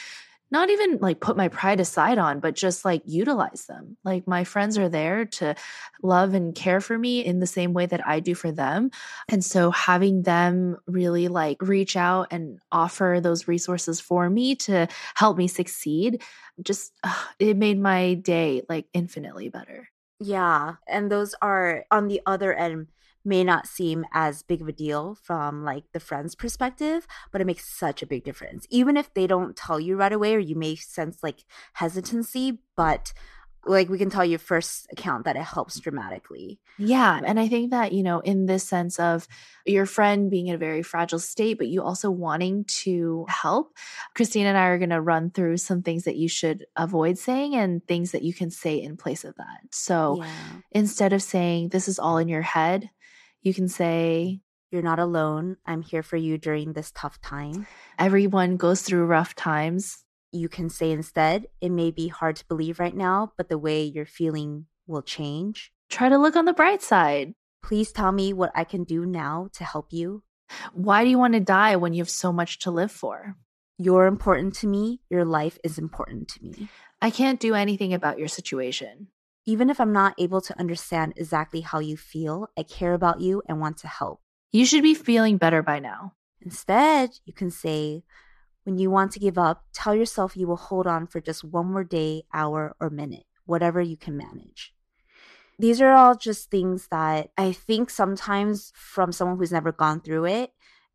not 0.53 0.69
even 0.69 0.99
like 1.01 1.19
put 1.19 1.35
my 1.35 1.47
pride 1.47 1.79
aside 1.79 2.19
on, 2.19 2.39
but 2.39 2.53
just 2.53 2.85
like 2.85 3.01
utilize 3.05 3.65
them. 3.65 3.97
Like 4.05 4.27
my 4.27 4.43
friends 4.43 4.77
are 4.77 4.87
there 4.87 5.25
to 5.25 5.55
love 6.03 6.35
and 6.35 6.53
care 6.53 6.79
for 6.79 6.95
me 6.95 7.25
in 7.25 7.39
the 7.39 7.47
same 7.47 7.73
way 7.73 7.87
that 7.87 8.07
I 8.07 8.19
do 8.19 8.35
for 8.35 8.51
them. 8.51 8.91
And 9.27 9.43
so 9.43 9.71
having 9.71 10.21
them 10.21 10.77
really 10.85 11.27
like 11.27 11.57
reach 11.59 11.97
out 11.97 12.27
and 12.29 12.59
offer 12.71 13.19
those 13.21 13.47
resources 13.47 13.99
for 13.99 14.29
me 14.29 14.55
to 14.57 14.87
help 15.15 15.37
me 15.37 15.47
succeed, 15.47 16.21
just 16.61 16.93
it 17.39 17.57
made 17.57 17.79
my 17.79 18.13
day 18.13 18.61
like 18.69 18.85
infinitely 18.93 19.49
better. 19.49 19.89
Yeah. 20.19 20.75
And 20.87 21.11
those 21.11 21.33
are 21.41 21.83
on 21.89 22.07
the 22.07 22.21
other 22.27 22.53
end 22.53 22.89
may 23.25 23.43
not 23.43 23.67
seem 23.67 24.05
as 24.13 24.43
big 24.43 24.61
of 24.61 24.67
a 24.67 24.73
deal 24.73 25.15
from 25.21 25.63
like 25.63 25.83
the 25.93 25.99
friend's 25.99 26.35
perspective, 26.35 27.07
but 27.31 27.41
it 27.41 27.47
makes 27.47 27.77
such 27.77 28.01
a 28.01 28.07
big 28.07 28.23
difference. 28.23 28.65
Even 28.69 28.97
if 28.97 29.13
they 29.13 29.27
don't 29.27 29.55
tell 29.55 29.79
you 29.79 29.95
right 29.95 30.13
away 30.13 30.35
or 30.35 30.39
you 30.39 30.55
may 30.55 30.75
sense 30.75 31.23
like 31.23 31.45
hesitancy, 31.73 32.59
but 32.75 33.13
like 33.65 33.87
we 33.87 33.97
can 33.97 34.09
tell 34.09 34.25
your 34.25 34.39
first 34.39 34.87
account 34.91 35.23
that 35.23 35.37
it 35.37 35.43
helps 35.43 35.79
dramatically. 35.79 36.59
Yeah. 36.77 37.19
And 37.23 37.39
I 37.39 37.47
think 37.47 37.71
that, 37.71 37.93
you 37.93 38.03
know, 38.03 38.19
in 38.19 38.45
this 38.45 38.67
sense 38.67 38.99
of 38.99 39.25
your 39.65 39.85
friend 39.85 40.29
being 40.29 40.47
in 40.47 40.55
a 40.55 40.57
very 40.57 40.83
fragile 40.83 41.19
state, 41.19 41.57
but 41.57 41.67
you 41.67 41.81
also 41.81 42.11
wanting 42.11 42.65
to 42.81 43.25
help, 43.29 43.73
Christine 44.15 44.47
and 44.47 44.57
I 44.57 44.65
are 44.65 44.77
going 44.77 44.89
to 44.89 44.99
run 44.99 45.31
through 45.31 45.57
some 45.57 45.81
things 45.81 46.03
that 46.03 46.17
you 46.17 46.27
should 46.27 46.65
avoid 46.75 47.17
saying 47.17 47.55
and 47.55 47.85
things 47.87 48.11
that 48.11 48.23
you 48.23 48.33
can 48.33 48.51
say 48.51 48.81
in 48.81 48.97
place 48.97 49.23
of 49.23 49.35
that. 49.35 49.61
So 49.71 50.17
yeah. 50.21 50.29
instead 50.71 51.13
of 51.13 51.21
saying, 51.21 51.69
this 51.69 51.87
is 51.87 51.99
all 51.99 52.17
in 52.17 52.27
your 52.27 52.41
head, 52.41 52.89
you 53.43 53.53
can 53.53 53.67
say, 53.67 54.39
You're 54.71 54.81
not 54.81 54.99
alone. 54.99 55.57
I'm 55.65 55.81
here 55.81 56.01
for 56.01 56.17
you 56.17 56.37
during 56.37 56.73
this 56.73 56.91
tough 56.95 57.21
time. 57.21 57.67
Everyone 57.99 58.57
goes 58.57 58.81
through 58.81 59.05
rough 59.05 59.35
times. 59.35 60.03
You 60.31 60.49
can 60.49 60.69
say 60.69 60.91
instead, 60.91 61.47
It 61.61 61.69
may 61.69 61.91
be 61.91 62.07
hard 62.07 62.37
to 62.37 62.47
believe 62.47 62.79
right 62.79 62.95
now, 62.95 63.33
but 63.37 63.49
the 63.49 63.57
way 63.57 63.83
you're 63.83 64.05
feeling 64.05 64.65
will 64.87 65.03
change. 65.03 65.71
Try 65.89 66.09
to 66.09 66.17
look 66.17 66.35
on 66.35 66.45
the 66.45 66.53
bright 66.53 66.81
side. 66.81 67.35
Please 67.61 67.91
tell 67.91 68.11
me 68.11 68.33
what 68.33 68.51
I 68.55 68.63
can 68.63 68.83
do 68.83 69.05
now 69.05 69.49
to 69.53 69.63
help 69.63 69.93
you. 69.93 70.23
Why 70.73 71.03
do 71.03 71.09
you 71.09 71.17
want 71.17 71.33
to 71.33 71.39
die 71.39 71.75
when 71.75 71.93
you 71.93 72.01
have 72.01 72.09
so 72.09 72.31
much 72.33 72.59
to 72.59 72.71
live 72.71 72.91
for? 72.91 73.35
You're 73.77 74.05
important 74.05 74.55
to 74.55 74.67
me. 74.67 75.01
Your 75.09 75.25
life 75.25 75.57
is 75.63 75.77
important 75.77 76.27
to 76.29 76.43
me. 76.43 76.69
I 77.01 77.09
can't 77.09 77.39
do 77.39 77.53
anything 77.53 77.93
about 77.93 78.19
your 78.19 78.27
situation. 78.27 79.07
Even 79.45 79.69
if 79.69 79.79
I'm 79.81 79.91
not 79.91 80.15
able 80.17 80.41
to 80.41 80.57
understand 80.59 81.13
exactly 81.15 81.61
how 81.61 81.79
you 81.79 81.97
feel, 81.97 82.47
I 82.57 82.63
care 82.63 82.93
about 82.93 83.19
you 83.19 83.41
and 83.47 83.59
want 83.59 83.77
to 83.79 83.87
help. 83.87 84.21
You 84.51 84.65
should 84.65 84.83
be 84.83 84.93
feeling 84.93 85.37
better 85.37 85.61
by 85.61 85.79
now. 85.79 86.13
Instead, 86.41 87.11
you 87.25 87.33
can 87.33 87.51
say, 87.51 88.03
when 88.63 88.77
you 88.77 88.89
want 88.89 89.11
to 89.13 89.19
give 89.19 89.37
up, 89.37 89.65
tell 89.73 89.93
yourself 89.93 90.37
you 90.37 90.47
will 90.47 90.55
hold 90.55 90.87
on 90.87 91.07
for 91.07 91.19
just 91.19 91.43
one 91.43 91.71
more 91.71 91.83
day, 91.83 92.23
hour, 92.33 92.75
or 92.79 92.89
minute, 92.89 93.25
whatever 93.45 93.81
you 93.81 93.97
can 93.97 94.15
manage. 94.15 94.73
These 95.59 95.81
are 95.81 95.91
all 95.91 96.15
just 96.15 96.49
things 96.49 96.87
that 96.89 97.29
I 97.37 97.51
think 97.51 97.89
sometimes 97.89 98.71
from 98.75 99.11
someone 99.11 99.37
who's 99.37 99.51
never 99.51 99.71
gone 99.71 100.01
through 100.01 100.25
it, 100.25 100.51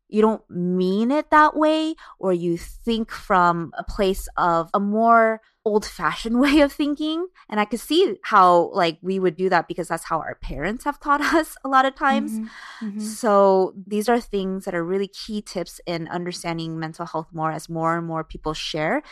you 0.09 0.21
don't 0.21 0.47
mean 0.49 1.11
it 1.11 1.29
that 1.29 1.55
way, 1.55 1.95
or 2.17 2.33
you 2.33 2.57
think 2.57 3.11
from 3.11 3.71
a 3.77 3.83
place 3.83 4.27
of 4.37 4.69
a 4.73 4.79
more 4.79 5.41
old 5.63 5.85
fashioned 5.85 6.39
way 6.45 6.61
of 6.61 6.73
thinking. 6.73 7.27
And 7.49 7.59
I 7.59 7.65
could 7.65 7.79
see 7.79 8.17
how, 8.23 8.71
like, 8.73 8.97
we 9.01 9.19
would 9.19 9.37
do 9.37 9.49
that 9.49 9.67
because 9.67 9.87
that's 9.87 10.05
how 10.05 10.19
our 10.19 10.35
parents 10.35 10.83
have 10.83 10.99
taught 10.99 11.21
us 11.33 11.55
a 11.63 11.69
lot 11.69 11.85
of 11.85 11.95
times. 11.95 12.31
Mm-hmm. 12.31 12.87
Mm-hmm. 12.87 12.99
So, 12.99 13.73
these 13.87 14.09
are 14.09 14.19
things 14.19 14.65
that 14.65 14.75
are 14.75 14.83
really 14.83 15.07
key 15.07 15.41
tips 15.41 15.79
in 15.85 16.07
understanding 16.07 16.79
mental 16.79 17.05
health 17.05 17.27
more 17.31 17.51
as 17.51 17.69
more 17.69 17.97
and 17.97 18.07
more 18.07 18.23
people 18.23 18.53
share 18.53 19.03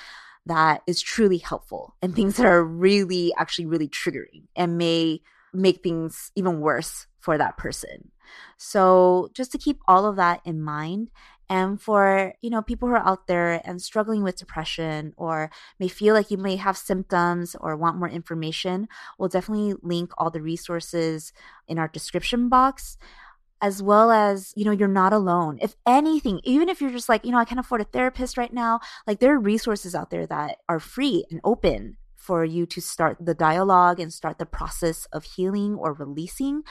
that 0.46 0.82
is 0.88 1.02
truly 1.02 1.40
helpful 1.40 1.96
and 2.02 2.16
things 2.16 2.38
that 2.38 2.46
are 2.46 2.64
really, 2.64 3.34
actually, 3.38 3.66
really 3.66 3.90
triggering 3.90 4.44
and 4.56 4.78
may 4.78 5.22
make 5.54 5.82
things 5.84 6.32
even 6.36 6.62
worse 6.62 7.07
for 7.20 7.38
that 7.38 7.58
person. 7.58 8.12
So, 8.58 9.30
just 9.34 9.52
to 9.54 9.58
keep 9.58 9.80
all 9.88 10.06
of 10.06 10.16
that 10.18 10.42
in 10.46 10.62
mind 10.62 11.12
and 11.50 11.82
for, 11.82 12.34
you 12.42 12.50
know, 12.50 12.62
people 12.62 12.90
who 12.90 12.96
are 12.96 13.08
out 13.08 13.28
there 13.28 13.62
and 13.64 13.82
struggling 13.82 14.22
with 14.22 14.38
depression 14.38 15.14
or 15.16 15.50
may 15.80 15.88
feel 15.88 16.14
like 16.14 16.30
you 16.30 16.38
may 16.38 16.58
have 16.58 16.78
symptoms 16.78 17.56
or 17.60 17.78
want 17.78 17.98
more 17.98 18.10
information, 18.10 18.90
we'll 19.18 19.30
definitely 19.30 19.76
link 19.82 20.12
all 20.18 20.30
the 20.30 20.42
resources 20.42 21.32
in 21.68 21.80
our 21.80 21.88
description 21.88 22.50
box 22.50 22.98
as 23.62 23.82
well 23.82 24.12
as 24.12 24.54
you 24.56 24.64
know 24.64 24.72
you're 24.72 24.88
not 24.88 25.14
alone 25.14 25.58
if 25.62 25.76
anything 25.88 26.40
even 26.44 26.70
if 26.70 26.80
you're 26.80 26.92
just 26.92 27.10
like 27.10 27.26
you 27.26 27.32
know 27.32 27.40
i 27.40 27.46
can't 27.46 27.60
afford 27.60 27.82
a 27.82 27.86
therapist 27.86 28.38
right 28.38 28.54
now 28.54 28.80
like 29.08 29.20
there 29.20 29.34
are 29.34 29.40
resources 29.40 29.96
out 29.96 30.12
there 30.12 30.28
that 30.28 30.58
are 30.70 30.80
free 30.80 31.26
and 31.32 31.42
open 31.44 31.98
for 32.28 32.46
you 32.46 32.66
to 32.66 32.80
start 32.82 33.18
the 33.20 33.34
dialogue 33.34 34.00
and 34.00 34.12
start 34.14 34.38
the 34.38 34.46
process 34.46 35.08
of 35.12 35.24
healing 35.36 35.76
or 35.76 35.94
releasing 35.94 36.64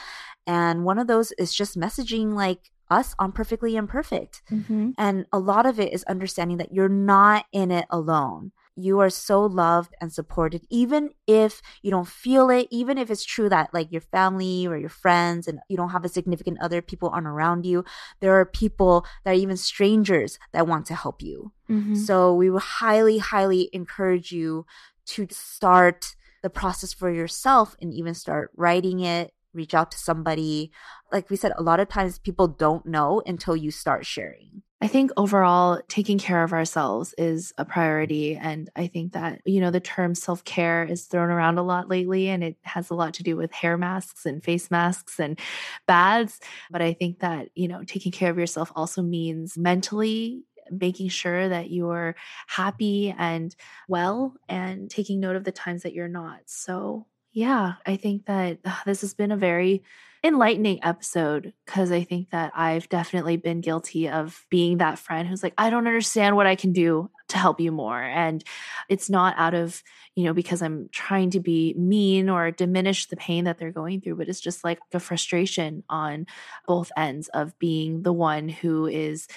and 0.47 0.85
one 0.85 0.99
of 0.99 1.07
those 1.07 1.33
is 1.33 1.53
just 1.53 1.79
messaging 1.79 2.35
like 2.35 2.71
us 2.89 3.15
on 3.19 3.33
Perfectly 3.33 3.77
Imperfect. 3.77 4.43
Mm-hmm. 4.51 4.91
And 4.97 5.27
a 5.33 5.39
lot 5.39 5.67
of 5.67 5.81
it 5.81 5.93
is 5.93 6.05
understanding 6.05 6.59
that 6.59 6.73
you're 6.73 6.89
not 6.89 7.47
in 7.53 7.71
it 7.71 7.87
alone. 7.91 8.53
You 8.79 9.01
are 9.01 9.11
so 9.11 9.45
loved 9.45 9.95
and 10.03 10.13
supported, 10.13 10.67
even 10.69 11.11
if 11.27 11.63
you 11.83 11.91
don't 11.91 12.07
feel 12.07 12.51
it, 12.51 12.69
even 12.71 12.99
if 12.99 13.11
it's 13.11 13.25
true 13.25 13.49
that 13.49 13.73
like 13.73 13.91
your 13.91 14.03
family 14.03 14.67
or 14.67 14.77
your 14.77 14.91
friends 14.91 15.49
and 15.49 15.61
you 15.71 15.79
don't 15.79 15.91
have 15.91 16.05
a 16.05 16.11
significant 16.11 16.59
other, 16.61 16.83
people 16.83 17.09
aren't 17.09 17.27
around 17.27 17.65
you. 17.65 17.87
There 18.21 18.39
are 18.39 18.45
people 18.45 19.07
that 19.25 19.31
are 19.31 19.35
even 19.35 19.57
strangers 19.57 20.39
that 20.53 20.69
want 20.69 20.85
to 20.87 20.95
help 20.95 21.23
you. 21.23 21.53
Mm-hmm. 21.71 21.95
So 21.95 22.35
we 22.35 22.51
would 22.51 22.63
highly, 22.63 23.17
highly 23.17 23.71
encourage 23.73 24.31
you 24.31 24.67
to 25.07 25.27
start 25.31 26.15
the 26.43 26.51
process 26.51 26.93
for 26.93 27.11
yourself 27.11 27.77
and 27.81 27.93
even 27.93 28.15
start 28.15 28.51
writing 28.57 29.01
it, 29.01 29.33
reach 29.53 29.75
out 29.75 29.91
to 29.91 29.99
somebody. 29.99 30.71
Like 31.11 31.31
we 31.31 31.37
said, 31.37 31.53
a 31.57 31.63
lot 31.63 31.81
of 31.81 31.89
times 31.89 32.19
people 32.19 32.47
don't 32.47 32.87
know 32.87 33.23
until 33.27 33.57
you 33.57 33.71
start 33.71 34.07
sharing. 34.07 34.63
I 34.81 34.89
think 34.89 35.11
overall, 35.17 35.81
taking 35.89 36.19
care 36.19 36.45
of 36.45 36.53
ourselves 36.53 37.15
is 37.17 37.53
a 37.57 37.65
priority. 37.65 38.37
And 38.37 38.69
I 38.77 38.89
think 38.89 39.15
that, 39.15 39.41
you 39.47 39.61
know, 39.61 39.71
the 39.71 39.81
term 39.81 40.15
self 40.15 40.45
care 40.45 40.85
is 40.85 41.07
thrown 41.07 41.31
around 41.31 41.57
a 41.57 41.63
lot 41.63 41.89
lately, 41.89 42.29
and 42.29 42.45
it 42.45 42.57
has 42.63 42.91
a 42.91 42.95
lot 42.95 43.15
to 43.15 43.23
do 43.23 43.37
with 43.37 43.53
hair 43.53 43.79
masks 43.79 44.27
and 44.27 44.45
face 44.45 44.71
masks 44.71 45.19
and 45.19 45.41
baths. 45.87 46.41
But 46.71 46.83
I 46.83 46.93
think 46.93 47.21
that, 47.21 47.49
you 47.55 47.69
know, 47.69 47.85
taking 47.85 48.13
care 48.13 48.31
of 48.31 48.39
yourself 48.39 48.71
also 48.77 49.01
means 49.01 49.57
mentally 49.57 50.45
making 50.71 51.09
sure 51.09 51.49
that 51.49 51.71
you're 51.71 52.17
happy 52.47 53.15
and 53.17 53.55
well 53.89 54.35
and 54.49 54.91
taking 54.91 55.21
note 55.21 55.37
of 55.37 55.45
the 55.45 55.53
times 55.53 55.83
that 55.83 55.95
you're 55.95 56.09
not. 56.09 56.41
So 56.47 57.07
yeah, 57.33 57.75
I 57.85 57.97
think 57.97 58.27
that 58.27 58.59
uh, 58.65 58.75
this 58.87 59.03
has 59.03 59.13
been 59.13 59.31
a 59.31 59.37
very 59.37 59.83
enlightening 60.25 60.83
episode 60.83 61.53
because 61.65 61.93
I 61.93 62.03
think 62.03 62.31
that 62.31 62.53
I've 62.55 62.89
definitely 62.89 63.37
been 63.37 63.61
guilty 63.61 64.09
of 64.09 64.45
being 64.51 64.79
that 64.79 64.99
friend 64.99 65.29
who's 65.29 65.43
like, 65.43 65.55
I 65.59 65.71
don't 65.71 65.87
understand 65.87 66.35
what 66.35 66.47
I 66.47 66.55
can 66.55 66.73
do 66.73 67.11
to 67.29 67.39
help 67.39 67.61
you 67.61 67.73
more. 67.73 68.01
And 68.01 68.43
it's 68.89 69.11
not 69.11 69.35
out 69.37 69.55
of, 69.55 69.83
you 70.15 70.25
know, 70.25 70.33
because 70.33 70.63
I'm 70.63 70.89
trying 70.93 71.31
to 71.31 71.41
be 71.41 71.75
mean 71.75 72.29
or 72.29 72.51
diminish 72.51 73.07
the 73.07 73.17
pain 73.17 73.45
that 73.45 73.59
they're 73.59 73.73
going 73.73 74.01
through, 74.01 74.17
but 74.17 74.29
it's 74.29 74.41
just 74.41 74.65
like 74.65 74.79
a 74.93 75.01
frustration 75.01 75.85
on 75.89 76.27
both 76.67 76.91
ends 76.97 77.29
of 77.29 77.59
being 77.59 78.03
the 78.03 78.13
one 78.13 78.49
who 78.49 78.87
is 78.87 79.29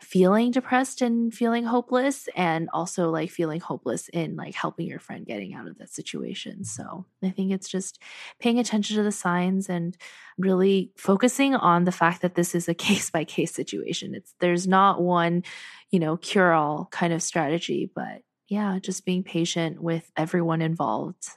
feeling 0.00 0.50
depressed 0.50 1.02
and 1.02 1.32
feeling 1.32 1.64
hopeless 1.64 2.28
and 2.34 2.68
also 2.72 3.10
like 3.10 3.30
feeling 3.30 3.60
hopeless 3.60 4.08
in 4.08 4.36
like 4.36 4.54
helping 4.54 4.86
your 4.86 4.98
friend 4.98 5.26
getting 5.26 5.54
out 5.54 5.68
of 5.68 5.78
that 5.78 5.92
situation. 5.92 6.64
So 6.64 7.06
I 7.22 7.30
think 7.30 7.52
it's 7.52 7.68
just 7.68 8.00
paying 8.38 8.58
attention 8.58 8.96
to 8.96 9.02
the 9.02 9.12
signs 9.12 9.68
and 9.68 9.96
really 10.38 10.92
focusing 10.96 11.54
on 11.54 11.84
the 11.84 11.92
fact 11.92 12.22
that 12.22 12.34
this 12.34 12.54
is 12.54 12.68
a 12.68 12.74
case 12.74 13.10
by 13.10 13.24
case 13.24 13.52
situation. 13.52 14.14
It's 14.14 14.34
there's 14.40 14.66
not 14.66 15.02
one, 15.02 15.44
you 15.90 15.98
know, 15.98 16.16
cure 16.16 16.52
all 16.52 16.88
kind 16.90 17.12
of 17.12 17.22
strategy, 17.22 17.90
but 17.94 18.22
yeah, 18.48 18.78
just 18.80 19.04
being 19.04 19.22
patient 19.22 19.82
with 19.82 20.10
everyone 20.16 20.62
involved 20.62 21.28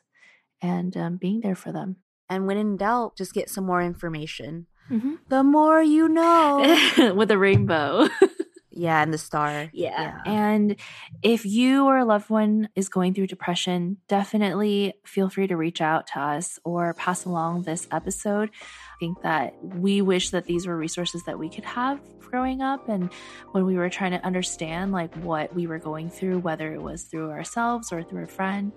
and 0.62 0.96
um, 0.98 1.18
being 1.18 1.42
there 1.42 1.56
for 1.56 1.72
them. 1.72 1.98
And 2.30 2.48
when 2.48 2.58
in 2.58 2.78
doubt, 2.78 3.18
just 3.18 3.34
get 3.34 3.50
some 3.50 3.66
more 3.66 3.82
information 3.82 4.68
Mm-hmm. 4.90 5.14
The 5.30 5.44
more 5.44 5.82
you 5.82 6.10
know. 6.10 6.78
With 7.16 7.32
a 7.32 7.38
rainbow. 7.38 8.08
Yeah, 8.76 9.02
and 9.02 9.14
the 9.14 9.18
star. 9.18 9.70
Yeah. 9.72 10.20
yeah. 10.26 10.32
And 10.32 10.76
if 11.22 11.46
you 11.46 11.86
or 11.86 11.98
a 12.00 12.06
loved 12.06 12.30
one 12.30 12.70
is 12.76 12.90
going 12.90 13.14
through 13.14 13.28
depression, 13.28 13.98
definitely 14.08 14.96
feel 15.06 15.30
free 15.30 15.48
to 15.48 15.56
reach 15.56 15.82
out 15.82 16.08
to 16.08 16.20
us 16.20 16.60
or 16.64 16.94
pass 16.96 17.26
along 17.26 17.64
this 17.64 17.88
episode. 17.92 18.50
I 18.50 18.96
think 19.00 19.22
that 19.22 19.54
we 19.64 20.02
wish 20.02 20.32
that 20.32 20.46
these 20.46 20.66
were 20.66 20.78
resources 20.78 21.24
that 21.26 21.38
we 21.38 21.50
could 21.50 21.66
have 21.66 22.00
growing 22.34 22.64
up 22.64 22.90
and 22.90 23.14
when 23.52 23.64
we 23.64 23.76
were 23.76 23.90
trying 23.92 24.10
to 24.10 24.26
understand 24.26 24.92
like 24.92 25.14
what 25.18 25.54
we 25.54 25.68
were 25.68 25.78
going 25.78 26.10
through, 26.10 26.40
whether 26.40 26.74
it 26.74 26.82
was 26.82 27.04
through 27.04 27.30
ourselves 27.30 27.92
or 27.92 28.02
through 28.02 28.24
a 28.24 28.28
friend. 28.28 28.72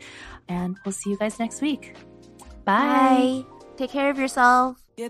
And 0.47 0.77
we'll 0.85 0.93
see 0.93 1.09
you 1.09 1.17
guys 1.17 1.39
next 1.39 1.63
week. 1.63 1.95
Bye. 2.67 3.45
Bye. 3.45 3.45
Take 3.79 3.91
care 3.91 4.11
of 4.11 4.19
yourself. 4.19 4.77
Yeah, 4.99 5.09